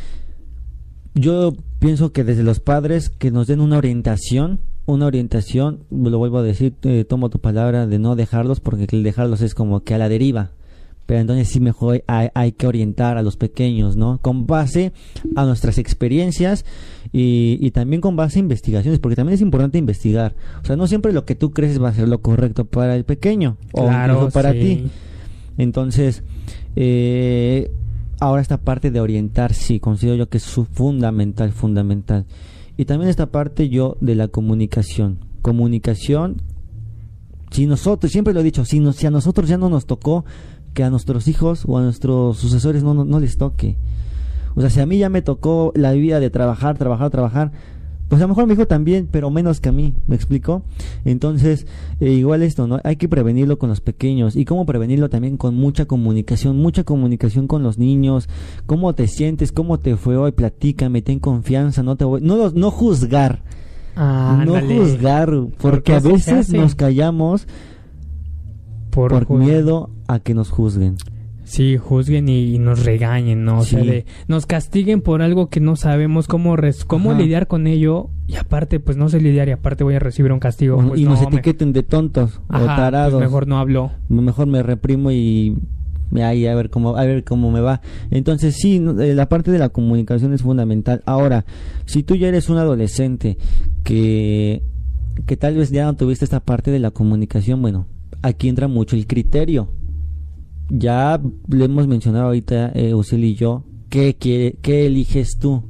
Yo 1.15 1.55
pienso 1.79 2.13
que 2.13 2.23
desde 2.23 2.43
los 2.43 2.61
padres 2.61 3.09
que 3.09 3.31
nos 3.31 3.47
den 3.47 3.61
una 3.61 3.79
orientación, 3.79 4.61
una 4.85 5.07
orientación, 5.07 5.85
lo 5.91 6.19
vuelvo 6.19 6.39
a 6.39 6.43
decir, 6.43 6.75
tomo 7.09 7.31
tu 7.31 7.41
palabra 7.41 7.87
de 7.87 7.99
no 7.99 8.15
dejarlos, 8.15 8.61
porque 8.61 8.87
el 8.93 9.03
dejarlos 9.03 9.41
es 9.41 9.55
como 9.55 9.85
que 9.85 9.95
a 9.95 9.99
la 9.99 10.11
deriva 10.11 10.53
pero 11.11 11.23
entonces 11.23 11.49
sí 11.49 11.59
mejor 11.59 12.05
hay, 12.07 12.53
que 12.53 12.69
orientar 12.69 13.19
a 13.19 13.23
los 13.23 13.37
pequeños, 13.37 13.97
¿no? 13.97 14.21
Con 14.23 14.47
base 14.47 14.93
a 15.35 15.45
nuestras 15.45 15.79
experiencias 15.79 16.65
y, 17.13 17.71
también 17.73 18.01
con 18.01 18.17
base 18.17 18.39
a 18.39 18.41
investigaciones, 18.41 19.01
porque 19.01 19.17
también 19.17 19.35
es 19.35 19.41
importante 19.41 19.79
investigar. 19.79 20.35
O 20.63 20.67
sea, 20.67 20.77
no 20.77 20.87
siempre 20.87 21.13
lo 21.13 21.25
que 21.25 21.35
tú 21.35 21.51
crees 21.51 21.83
va 21.83 21.89
a 21.89 21.95
ser 21.95 22.09
lo 22.09 22.21
correcto 22.21 22.65
para 22.65 22.95
el 22.97 23.05
pequeño 23.05 23.57
o 23.73 24.29
para 24.33 24.53
ti. 24.53 24.85
Entonces, 25.59 26.23
eh, 26.77 27.71
ahora 28.21 28.43
esta 28.43 28.59
parte 28.59 28.91
de 28.91 29.01
orientar, 29.01 29.55
sí, 29.55 29.81
considero 29.81 30.17
yo 30.17 30.29
que 30.29 30.39
es 30.39 30.45
fundamental, 30.45 31.53
fundamental. 31.53 32.27
Y 32.77 32.85
también 32.85 33.11
esta 33.11 33.31
parte 33.31 33.69
yo 33.69 33.97
de 34.01 34.15
la 34.15 34.29
comunicación. 34.29 35.19
Comunicación 35.43 36.43
si 37.51 37.67
nosotros, 37.67 38.13
siempre 38.13 38.33
lo 38.33 38.41
he 38.41 38.45
dicho, 38.45 38.65
si, 38.65 38.81
si 38.93 39.07
a 39.07 39.11
nosotros 39.11 39.49
ya 39.49 39.59
no 39.59 39.69
nos 39.69 39.87
tocó 39.87 40.25
que 40.73 40.85
a 40.85 40.91
nuestros 40.91 41.27
hijos 41.27 41.65
o 41.67 41.79
a 41.79 41.83
nuestros 41.83 42.39
sucesores 42.39 42.83
no, 42.85 42.95
no, 42.95 43.21
les 43.21 43.37
toque. 43.37 43.77
O 44.55 44.61
sea, 44.61 44.71
si 44.71 44.81
a 44.81 44.87
mí 44.87 44.99
ya 44.99 45.09
me 45.09 45.23
tocó 45.23 45.73
la 45.75 45.93
vida 45.93 46.21
de 46.21 46.31
trabajar, 46.31 46.77
trabajar, 46.77 47.11
trabajar, 47.11 47.53
pues 48.11 48.21
a 48.21 48.25
lo 48.25 48.29
mejor 48.31 48.49
mi 48.49 48.55
hijo 48.55 48.67
también, 48.67 49.09
pero 49.09 49.31
menos 49.31 49.61
que 49.61 49.69
a 49.69 49.73
mí, 49.73 49.95
¿me 50.09 50.17
explico? 50.17 50.63
Entonces, 51.05 51.69
eh, 52.01 52.11
igual 52.11 52.43
esto, 52.43 52.67
¿no? 52.67 52.81
Hay 52.83 52.97
que 52.97 53.09
prevenirlo 53.09 53.57
con 53.57 53.69
los 53.69 53.81
pequeños. 53.81 54.35
¿Y 54.35 54.45
cómo 54.45 54.67
prevenirlo 54.67 55.09
también 55.09 55.37
con 55.37 55.55
mucha 55.55 55.85
comunicación? 55.85 56.57
Mucha 56.57 56.83
comunicación 56.83 57.47
con 57.47 57.63
los 57.63 57.79
niños. 57.79 58.29
¿Cómo 58.67 58.97
te 58.97 59.07
sientes? 59.07 59.53
¿Cómo 59.53 59.79
te 59.79 59.97
fue 59.97 60.17
hoy? 60.17 60.33
Platícame, 60.33 61.03
ten 61.03 61.21
confianza, 61.21 61.85
no 61.85 61.95
te 61.95 62.05
voy... 62.05 62.21
No, 62.21 62.51
no 62.51 62.71
juzgar. 62.73 63.43
Ah, 63.95 64.43
no 64.45 64.61
juzgar, 64.61 65.31
porque 65.61 65.95
a 65.95 66.01
veces 66.01 66.53
nos 66.53 66.75
callamos 66.75 67.47
por, 68.91 69.31
miedo 69.31 69.91
a 70.09 70.19
que 70.19 70.35
nos 70.35 70.51
juzguen. 70.51 70.97
Sí, 71.51 71.79
juzguen 71.79 72.29
y, 72.29 72.61
nos 72.61 72.85
regañen, 72.85 73.45
¿no? 73.45 73.59
O 73.59 73.65
sea, 73.65 73.83
nos 74.29 74.47
castiguen 74.47 75.01
por 75.01 75.21
algo 75.21 75.49
que 75.49 75.59
no 75.59 75.75
sabemos 75.75 76.29
cómo 76.29 76.55
cómo 76.87 77.13
lidiar 77.13 77.49
con 77.49 77.67
ello 77.67 78.11
y 78.29 78.37
aparte, 78.37 78.79
pues 78.79 78.97
no 78.97 79.09
sé 79.09 79.21
lidiar 79.21 79.49
y 79.49 79.51
aparte 79.51 79.83
voy 79.83 79.97
a 79.97 79.99
recibir 79.99 80.31
un 80.31 80.39
castigo. 80.39 80.81
Pues 80.81 81.01
y 81.01 81.07
nos 81.07 81.21
etiqueten 81.21 81.73
de 81.73 81.83
tontos 81.83 82.37
o 82.37 82.53
pues 82.53 82.67
tarados. 82.67 83.21
mejor 83.21 83.49
no 83.49 83.59
hablo. 83.59 83.91
Mejor 84.09 84.47
me 84.47 84.63
reprimo 84.63 85.11
y 85.11 85.57
ahí 86.23 86.47
a 86.47 86.55
ver 86.55 86.71
cómo 86.71 86.97
a 86.97 87.05
ver 87.05 87.25
cómo 87.25 87.51
me 87.51 87.61
va. 87.61 87.81
Entonces 88.13 88.55
sí, 88.55 88.77
eh, 88.77 89.15
la 89.15 89.29
parte 89.29 89.51
de 89.51 89.59
la 89.59 89.71
comunicación 89.71 90.33
es 90.33 90.43
fundamental. 90.43 91.03
Ahora, 91.05 91.47
si 91.85 92.05
tú 92.05 92.15
ya 92.15 92.29
eres 92.29 92.49
un 92.49 92.59
adolescente 92.59 93.39
que 93.83 94.63
que 95.27 95.37
tal 95.37 95.57
vez 95.57 95.73
ya 95.73 95.85
no 95.85 95.97
tuviste 95.97 96.25
esta 96.25 96.39
parte 96.39 96.71
de 96.71 96.79
la 96.79 96.93
comunicación, 96.93 97.61
bueno, 97.61 97.89
aquí 98.23 98.49
entra 98.49 98.69
mucho 98.69 98.95
el 98.95 99.09
criterio. 99.09 99.69
Ya 100.71 101.21
le 101.49 101.65
hemos 101.65 101.87
mencionado 101.89 102.27
ahorita, 102.27 102.73
eh, 102.75 102.95
y 102.95 103.35
yo, 103.35 103.65
¿qué, 103.89 104.17
¿qué 104.63 104.87
eliges 104.87 105.37
tú? 105.39 105.65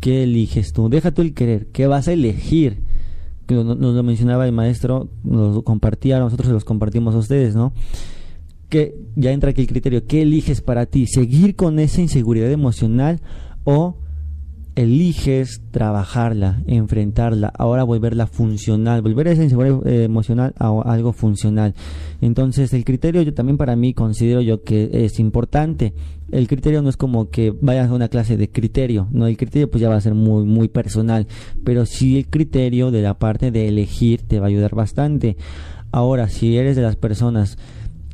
¿Qué 0.00 0.22
eliges 0.22 0.72
tú? 0.72 0.88
Deja 0.88 1.12
tú 1.12 1.22
el 1.22 1.34
querer, 1.34 1.66
¿qué 1.72 1.86
vas 1.86 2.08
a 2.08 2.12
elegir? 2.12 2.82
Nos, 3.48 3.78
lo 3.78 4.02
mencionaba 4.02 4.46
el 4.46 4.52
maestro, 4.52 5.08
nos 5.22 5.54
lo 5.56 5.62
compartía, 5.62 6.18
nosotros 6.18 6.48
los 6.50 6.64
compartimos 6.64 7.14
a 7.14 7.18
ustedes, 7.18 7.54
¿no? 7.54 7.72
Que 8.68 8.94
ya 9.16 9.32
entra 9.32 9.50
aquí 9.50 9.62
el 9.62 9.66
criterio, 9.66 10.06
¿qué 10.06 10.22
eliges 10.22 10.60
para 10.60 10.86
ti? 10.86 11.06
¿Seguir 11.06 11.56
con 11.56 11.78
esa 11.78 12.00
inseguridad 12.00 12.50
emocional 12.50 13.20
o 13.64 13.96
eliges 14.76 15.62
trabajarla, 15.70 16.62
enfrentarla, 16.66 17.52
ahora 17.56 17.84
volverla 17.84 18.26
funcional, 18.26 19.02
volver 19.02 19.28
esa 19.28 19.44
inseguridad 19.44 19.86
eh, 19.86 20.04
emocional 20.04 20.52
a 20.58 20.80
algo 20.84 21.12
funcional. 21.12 21.74
Entonces 22.20 22.72
el 22.72 22.84
criterio 22.84 23.22
yo 23.22 23.34
también 23.34 23.56
para 23.56 23.76
mí 23.76 23.94
considero 23.94 24.40
yo 24.40 24.62
que 24.62 24.90
es 25.04 25.20
importante. 25.20 25.94
El 26.30 26.48
criterio 26.48 26.82
no 26.82 26.88
es 26.88 26.96
como 26.96 27.30
que 27.30 27.54
vayas 27.60 27.90
a 27.90 27.94
una 27.94 28.08
clase 28.08 28.36
de 28.36 28.50
criterio, 28.50 29.08
no, 29.12 29.26
el 29.26 29.36
criterio 29.36 29.70
pues 29.70 29.80
ya 29.80 29.88
va 29.88 29.96
a 29.96 30.00
ser 30.00 30.14
muy 30.14 30.44
muy 30.44 30.68
personal, 30.68 31.26
pero 31.62 31.86
sí 31.86 32.16
el 32.18 32.26
criterio 32.26 32.90
de 32.90 33.02
la 33.02 33.14
parte 33.14 33.50
de 33.50 33.68
elegir 33.68 34.22
te 34.22 34.40
va 34.40 34.46
a 34.46 34.48
ayudar 34.48 34.74
bastante. 34.74 35.36
Ahora, 35.92 36.28
si 36.28 36.56
eres 36.56 36.74
de 36.74 36.82
las 36.82 36.96
personas 36.96 37.56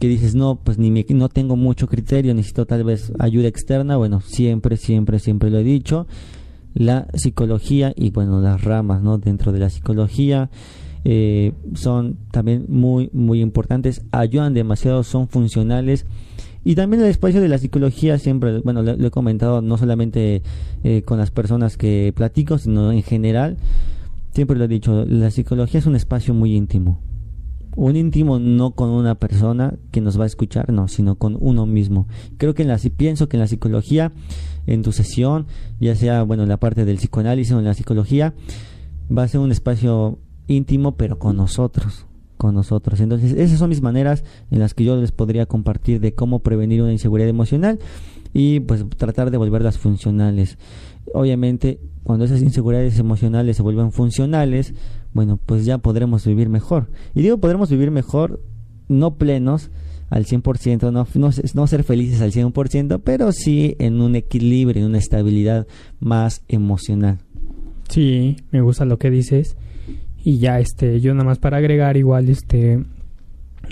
que 0.01 0.09
dices, 0.09 0.35
no, 0.35 0.61
pues 0.63 0.79
ni 0.79 0.91
no 0.91 1.29
tengo 1.29 1.57
mucho 1.57 1.87
criterio, 1.87 2.35
necesito 2.35 2.67
tal 2.67 2.85
vez 2.85 3.13
ayuda 3.19 3.49
externa, 3.49 3.97
bueno, 3.97 4.21
siempre, 4.23 4.77
siempre, 4.79 5.19
siempre 5.19 5.51
lo 5.51 5.59
he 5.59 5.65
dicho, 5.65 6.07
la 6.75 7.09
psicología 7.15 7.93
y 7.97 8.11
bueno, 8.11 8.41
las 8.41 8.63
ramas, 8.63 9.03
¿no? 9.03 9.19
Dentro 9.19 9.53
de 9.53 9.59
la 9.59 9.71
psicología 9.71 10.51
eh, 11.05 11.53
son 11.75 12.19
también 12.31 12.67
muy, 12.69 13.11
muy 13.13 13.41
importantes, 13.41 14.05
ayudan 14.13 14.55
demasiado, 14.55 15.03
son 15.03 15.29
funcionales. 15.29 16.07
Y 16.63 16.75
también 16.75 17.03
el 17.03 17.09
espacio 17.09 17.41
de 17.41 17.49
la 17.49 17.59
psicología 17.59 18.19
siempre, 18.19 18.61
bueno, 18.61 18.83
lo, 18.83 19.07
he 19.07 19.11
comentado 19.11 19.63
no 19.63 19.79
solamente 19.79 20.43
eh, 20.85 21.03
con 21.03 21.19
las 21.19 21.31
personas 21.31 21.77
que 21.79 22.13
platico, 22.15 22.59
sino 22.59 22.93
en 22.93 23.03
general, 23.03 23.57
siempre 24.33 24.59
lo 24.59 24.65
he 24.65 24.69
dicho, 24.69 25.07
la 25.07 25.31
psicología 25.31 25.81
es 25.81 25.87
un 25.87 25.97
espacio 25.97 26.35
muy 26.35 26.55
íntimo 26.55 27.01
un 27.77 27.97
íntimo 27.97 28.39
no 28.39 28.73
con 28.73 28.91
una 28.91 29.15
persona 29.15 29.75
que 29.91 30.01
nos 30.01 30.19
va 30.19 30.25
a 30.25 30.27
escuchar, 30.27 30.73
no, 30.73 30.89
sino 30.89 31.17
con 31.17 31.37
uno 31.41 31.67
mismo. 31.67 32.07
Creo 32.37 32.55
que 32.55 32.63
en 32.63 32.69
la 32.69 32.79
pienso 32.97 33.29
que 33.29 33.37
en 33.37 33.41
la 33.41 33.47
psicología, 33.47 34.13
en 34.67 34.83
tu 34.83 34.93
sesión, 34.93 35.47
ya 35.81 35.95
sea 35.95 36.23
bueno 36.23 36.43
en 36.43 36.49
la 36.49 36.59
parte 36.59 36.85
del 36.85 36.97
psicoanálisis 36.97 37.53
o 37.53 37.59
en 37.59 37.65
la 37.65 37.75
psicología, 37.75 38.35
va 39.17 39.25
a 39.25 39.29
ser 39.29 39.41
un 39.41 39.53
espacio 39.53 40.19
íntimo, 40.47 40.97
pero 40.97 41.19
con 41.19 41.37
nosotros, 41.37 42.07
con 42.37 42.55
nosotros. 42.55 43.01
Entonces, 43.01 43.33
esas 43.33 43.59
son 43.59 43.71
mis 43.71 43.83
maneras 43.83 44.25
en 44.51 44.59
las 44.59 44.75
que 44.75 44.85
yo 44.85 44.97
les 44.97 45.13
podría 45.13 45.47
compartir 45.47 46.01
de 46.01 46.15
cómo 46.15 46.41
prevenir 46.41 46.83
una 46.83 46.93
inseguridad 46.93 47.29
emocional 47.29 47.79
y 48.33 48.61
pues 48.61 48.85
tratar 48.97 49.31
de 49.31 49.39
volverlas 49.39 49.79
funcionales. 49.79 50.59
Obviamente, 51.13 51.81
cuando 52.03 52.25
esas 52.25 52.43
inseguridades 52.43 52.99
emocionales 52.99 53.57
se 53.57 53.63
vuelvan 53.63 53.93
funcionales, 53.93 54.75
bueno, 55.13 55.39
pues 55.45 55.65
ya 55.65 55.79
podremos 55.79 56.27
vivir 56.27 56.49
mejor. 56.49 56.91
Y 57.15 57.23
digo, 57.23 57.39
podremos 57.39 57.71
vivir 57.71 57.91
mejor, 57.91 58.41
no 58.89 59.17
plenos 59.17 59.71
al 60.09 60.27
100%, 60.27 60.93
no, 60.93 61.07
no, 61.15 61.31
no 61.55 61.67
ser 61.67 61.85
felices 61.85 62.21
al 62.21 62.33
100%, 62.33 63.01
pero 63.05 63.33
sí 63.33 63.77
en 63.79 64.01
un 64.01 64.17
equilibrio, 64.17 64.83
en 64.83 64.89
una 64.89 64.99
estabilidad 64.99 65.67
más 66.01 66.43
emocional. 66.49 67.19
Sí, 67.89 68.37
me 68.51 68.61
gusta 68.61 68.85
lo 68.85 68.99
que 68.99 69.11
dices. 69.11 69.57
Y 70.23 70.39
ya, 70.39 70.59
este, 70.59 71.01
yo 71.01 71.15
nada 71.15 71.25
más 71.25 71.39
para 71.39 71.59
agregar 71.59 71.97
igual, 71.97 72.29
este, 72.29 72.85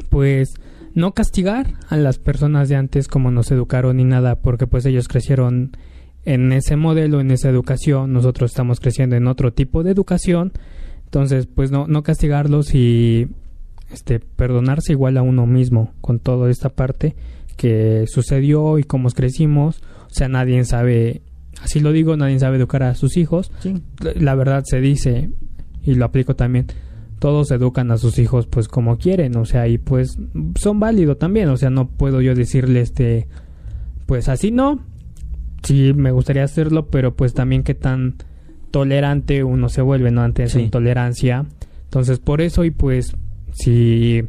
pues 0.08 0.54
no 0.94 1.12
castigar 1.12 1.74
a 1.88 1.96
las 1.96 2.18
personas 2.18 2.68
de 2.68 2.76
antes 2.76 3.08
como 3.08 3.30
nos 3.30 3.50
educaron 3.50 3.98
ni 3.98 4.04
nada, 4.04 4.36
porque 4.36 4.66
pues 4.66 4.86
ellos 4.86 5.08
crecieron 5.08 5.72
en 6.24 6.52
ese 6.52 6.76
modelo, 6.76 7.20
en 7.20 7.30
esa 7.30 7.48
educación, 7.48 8.12
nosotros 8.12 8.50
estamos 8.50 8.80
creciendo 8.80 9.16
en 9.16 9.26
otro 9.28 9.52
tipo 9.52 9.82
de 9.82 9.92
educación 9.92 10.52
entonces, 11.08 11.46
pues 11.46 11.70
no, 11.70 11.86
no 11.86 12.02
castigarlos 12.02 12.74
y 12.74 13.28
este, 13.90 14.20
perdonarse 14.20 14.92
igual 14.92 15.16
a 15.16 15.22
uno 15.22 15.46
mismo 15.46 15.94
con 16.02 16.18
toda 16.18 16.50
esta 16.50 16.68
parte 16.68 17.16
que 17.56 18.04
sucedió 18.06 18.78
y 18.78 18.84
cómo 18.84 19.08
crecimos. 19.08 19.80
O 20.10 20.14
sea, 20.14 20.28
nadie 20.28 20.62
sabe, 20.66 21.22
así 21.62 21.80
lo 21.80 21.92
digo, 21.92 22.18
nadie 22.18 22.38
sabe 22.38 22.58
educar 22.58 22.82
a 22.82 22.94
sus 22.94 23.16
hijos. 23.16 23.50
La 24.16 24.34
verdad 24.34 24.64
se 24.66 24.82
dice, 24.82 25.30
y 25.82 25.94
lo 25.94 26.04
aplico 26.04 26.36
también, 26.36 26.66
todos 27.18 27.50
educan 27.52 27.90
a 27.90 27.96
sus 27.96 28.18
hijos 28.18 28.46
pues 28.46 28.68
como 28.68 28.98
quieren, 28.98 29.34
o 29.38 29.46
sea, 29.46 29.66
y 29.66 29.78
pues 29.78 30.18
son 30.56 30.78
válidos 30.78 31.18
también, 31.18 31.48
o 31.48 31.56
sea, 31.56 31.70
no 31.70 31.88
puedo 31.88 32.20
yo 32.20 32.34
decirle 32.34 32.82
este, 32.82 33.28
pues 34.04 34.28
así 34.28 34.50
no, 34.50 34.84
sí 35.62 35.94
me 35.94 36.10
gustaría 36.10 36.44
hacerlo, 36.44 36.88
pero 36.88 37.16
pues 37.16 37.32
también 37.32 37.62
qué 37.62 37.74
tan 37.74 38.16
tolerante 38.70 39.44
uno 39.44 39.68
se 39.68 39.82
vuelve, 39.82 40.10
¿no? 40.10 40.22
Ante 40.22 40.44
esa 40.44 40.60
intolerancia. 40.60 41.44
Entonces, 41.84 42.18
por 42.18 42.40
eso, 42.40 42.64
y 42.64 42.70
pues, 42.70 43.14
si 43.52 44.22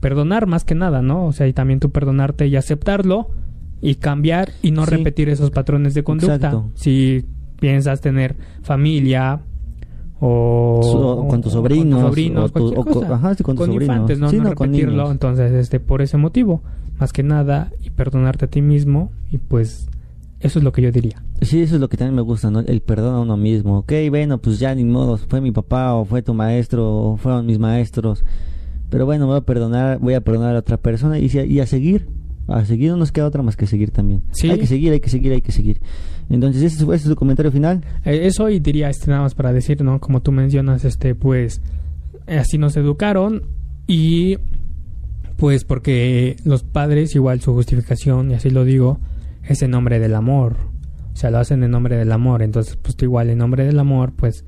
perdonar 0.00 0.46
más 0.46 0.64
que 0.64 0.74
nada, 0.74 1.02
¿no? 1.02 1.26
O 1.26 1.32
sea, 1.32 1.46
y 1.46 1.52
también 1.52 1.80
tú 1.80 1.90
perdonarte 1.90 2.46
y 2.46 2.56
aceptarlo 2.56 3.30
y 3.80 3.96
cambiar 3.96 4.50
y 4.62 4.70
no 4.70 4.86
repetir 4.86 5.28
esos 5.28 5.50
patrones 5.50 5.94
de 5.94 6.02
conducta. 6.02 6.62
Si 6.74 7.24
piensas 7.58 8.00
tener 8.00 8.36
familia 8.62 9.40
o, 10.20 11.26
con 11.28 11.42
tus 11.42 11.52
sobrinos, 11.52 12.02
o 12.02 12.84
con, 13.54 13.72
infantes, 13.72 14.18
¿no? 14.18 14.30
no, 14.30 14.50
repetirlo. 14.50 15.10
Entonces, 15.10 15.52
este, 15.52 15.80
por 15.80 16.02
ese 16.02 16.16
motivo, 16.16 16.62
más 16.98 17.12
que 17.12 17.22
nada, 17.22 17.72
y 17.82 17.90
perdonarte 17.90 18.46
a 18.46 18.48
ti 18.48 18.62
mismo 18.62 19.10
y 19.30 19.38
pues 19.38 19.88
eso 20.40 20.58
es 20.58 20.64
lo 20.64 20.72
que 20.72 20.82
yo 20.82 20.90
diría. 20.90 21.22
Sí, 21.42 21.60
eso 21.60 21.74
es 21.74 21.80
lo 21.80 21.88
que 21.88 21.96
también 21.96 22.14
me 22.14 22.22
gusta, 22.22 22.50
¿no? 22.50 22.60
El 22.60 22.80
perdón 22.80 23.14
a 23.14 23.20
uno 23.20 23.36
mismo. 23.36 23.78
Ok, 23.78 23.92
bueno, 24.08 24.38
pues 24.38 24.58
ya 24.58 24.74
ni 24.74 24.84
modo, 24.84 25.18
fue 25.18 25.40
mi 25.40 25.52
papá 25.52 25.94
o 25.94 26.04
fue 26.04 26.22
tu 26.22 26.34
maestro 26.34 26.88
o 26.88 27.16
fueron 27.16 27.46
mis 27.46 27.58
maestros. 27.58 28.24
Pero 28.90 29.04
bueno, 29.04 29.26
voy 29.26 29.36
a 29.36 29.40
perdonar, 29.42 29.98
voy 29.98 30.14
a 30.14 30.20
perdonar 30.20 30.56
a 30.56 30.60
otra 30.60 30.76
persona 30.76 31.18
y, 31.18 31.30
y 31.30 31.60
a 31.60 31.66
seguir. 31.66 32.08
A 32.48 32.64
seguir 32.64 32.90
no 32.90 32.96
nos 32.96 33.10
queda 33.10 33.26
otra 33.26 33.42
más 33.42 33.56
que 33.56 33.66
seguir 33.66 33.90
también. 33.90 34.22
¿Sí? 34.30 34.48
Hay 34.48 34.58
que 34.58 34.66
seguir, 34.66 34.92
hay 34.92 35.00
que 35.00 35.10
seguir, 35.10 35.32
hay 35.32 35.40
que 35.40 35.52
seguir. 35.52 35.80
Entonces, 36.30 36.62
ese, 36.62 36.94
es 36.94 37.02
tu 37.02 37.16
comentario 37.16 37.50
final. 37.50 37.84
Eh, 38.04 38.20
eso 38.26 38.48
y 38.48 38.60
diría 38.60 38.88
este 38.88 39.10
nada 39.10 39.22
más 39.22 39.34
para 39.34 39.52
decir, 39.52 39.82
¿no? 39.82 40.00
Como 40.00 40.22
tú 40.22 40.30
mencionas, 40.30 40.84
este, 40.84 41.14
pues 41.14 41.60
así 42.26 42.56
nos 42.58 42.76
educaron 42.76 43.42
y 43.86 44.38
pues 45.36 45.64
porque 45.64 46.36
los 46.44 46.62
padres 46.62 47.14
igual 47.14 47.40
su 47.40 47.52
justificación 47.52 48.30
y 48.30 48.34
así 48.34 48.50
lo 48.50 48.64
digo 48.64 48.98
es 49.44 49.62
en 49.62 49.72
nombre 49.72 49.98
del 49.98 50.14
amor. 50.14 50.56
O 51.16 51.18
sea, 51.18 51.30
lo 51.30 51.38
hacen 51.38 51.62
en 51.64 51.70
nombre 51.70 51.96
del 51.96 52.12
amor. 52.12 52.42
Entonces, 52.42 52.76
pues 52.76 52.94
igual 53.00 53.30
en 53.30 53.38
nombre 53.38 53.64
del 53.64 53.78
amor, 53.78 54.12
pues 54.14 54.44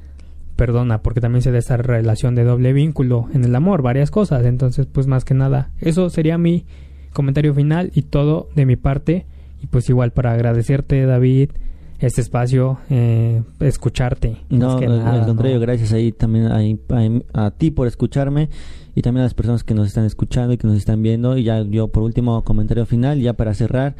perdona, 0.54 1.00
porque 1.00 1.18
también 1.18 1.40
se 1.40 1.50
da 1.50 1.56
esa 1.56 1.78
relación 1.78 2.34
de 2.34 2.44
doble 2.44 2.74
vínculo 2.74 3.26
en 3.32 3.42
el 3.42 3.54
amor, 3.54 3.80
varias 3.80 4.10
cosas. 4.10 4.44
Entonces, 4.44 4.84
pues 4.84 5.06
más 5.06 5.24
que 5.24 5.32
nada, 5.32 5.70
eso 5.80 6.10
sería 6.10 6.36
mi 6.36 6.66
comentario 7.14 7.54
final 7.54 7.90
y 7.94 8.02
todo 8.02 8.50
de 8.54 8.66
mi 8.66 8.76
parte. 8.76 9.24
Y 9.62 9.68
pues 9.68 9.88
igual 9.88 10.10
para 10.10 10.32
agradecerte, 10.32 11.06
David, 11.06 11.52
este 12.00 12.20
espacio, 12.20 12.80
eh, 12.90 13.42
escucharte. 13.60 14.36
No, 14.50 14.76
al 14.76 15.24
contrario, 15.24 15.60
gracias 15.60 15.94
ahí 15.94 16.12
también 16.12 16.48
a, 16.48 17.46
a, 17.46 17.50
ti 17.50 17.70
por 17.70 17.88
escucharme 17.88 18.50
y 18.94 19.00
también 19.00 19.22
a 19.22 19.24
las 19.24 19.32
personas 19.32 19.64
que 19.64 19.72
nos 19.72 19.86
están 19.86 20.04
escuchando 20.04 20.52
y 20.52 20.58
que 20.58 20.66
nos 20.66 20.76
están 20.76 21.02
viendo. 21.02 21.38
Y 21.38 21.44
ya 21.44 21.62
yo 21.62 21.88
por 21.88 22.02
último 22.02 22.44
comentario 22.44 22.84
final, 22.84 23.22
ya 23.22 23.32
para 23.32 23.54
cerrar. 23.54 23.96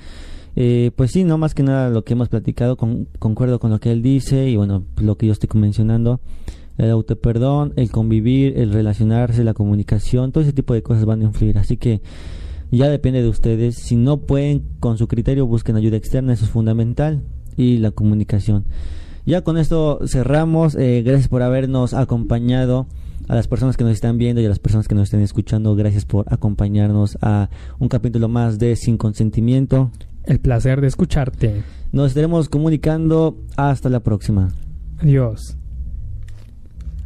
Eh, 0.61 0.91
pues 0.97 1.13
sí, 1.13 1.23
no 1.23 1.39
más 1.39 1.55
que 1.55 1.63
nada 1.63 1.89
lo 1.89 2.03
que 2.03 2.15
hemos 2.15 2.29
platicado, 2.29 2.77
concuerdo 2.77 3.61
con 3.61 3.71
lo 3.71 3.79
que 3.79 3.93
él 3.93 4.03
dice 4.03 4.49
y 4.49 4.57
bueno, 4.57 4.83
lo 4.97 5.17
que 5.17 5.27
yo 5.27 5.33
estoy 5.33 5.49
mencionando, 5.55 6.21
el 6.79 6.91
autoperdón, 6.91 7.75
el 7.77 7.93
convivir, 7.93 8.59
el 8.59 8.73
relacionarse, 8.73 9.45
la 9.45 9.55
comunicación, 9.55 10.33
todo 10.33 10.43
ese 10.43 10.53
tipo 10.53 10.75
de 10.75 10.83
cosas 10.83 11.05
van 11.05 11.21
a 11.21 11.27
influir. 11.27 11.59
Así 11.59 11.77
que 11.77 12.01
ya 12.73 12.89
depende 12.89 13.23
de 13.23 13.29
ustedes. 13.29 13.77
Si 13.77 13.95
no 13.95 14.17
pueden 14.17 14.65
con 14.81 14.99
su 14.99 15.07
criterio, 15.07 15.47
busquen 15.47 15.77
ayuda 15.77 15.97
externa, 15.97 16.33
eso 16.33 16.45
es 16.45 16.51
fundamental. 16.51 17.23
Y 17.57 17.77
la 17.77 17.93
comunicación. 17.93 18.65
Ya 19.27 19.43
con 19.43 19.59
esto 19.59 20.01
cerramos. 20.09 20.75
Eh, 20.75 21.03
gracias 21.05 21.29
por 21.29 21.43
habernos 21.43 21.95
acompañado. 21.95 22.89
A 23.29 23.35
las 23.35 23.47
personas 23.47 23.77
que 23.77 23.85
nos 23.85 23.93
están 23.93 24.17
viendo 24.17 24.41
y 24.41 24.47
a 24.47 24.49
las 24.49 24.59
personas 24.59 24.89
que 24.89 24.95
nos 24.95 25.05
estén 25.05 25.21
escuchando, 25.21 25.77
gracias 25.77 26.07
por 26.07 26.25
acompañarnos 26.33 27.19
a 27.21 27.51
un 27.79 27.89
capítulo 27.89 28.29
más 28.29 28.59
de 28.59 28.75
Sin 28.75 28.97
Consentimiento. 28.97 29.91
El 30.29 30.41
placer 30.41 30.83
de 30.83 30.89
escucharte. 30.89 31.63
Nos 31.91 32.09
estaremos 32.09 32.51
comunicando. 32.51 33.39
Hasta 33.57 33.89
la 33.89 34.01
próxima. 34.01 34.49
Adiós. 34.99 35.58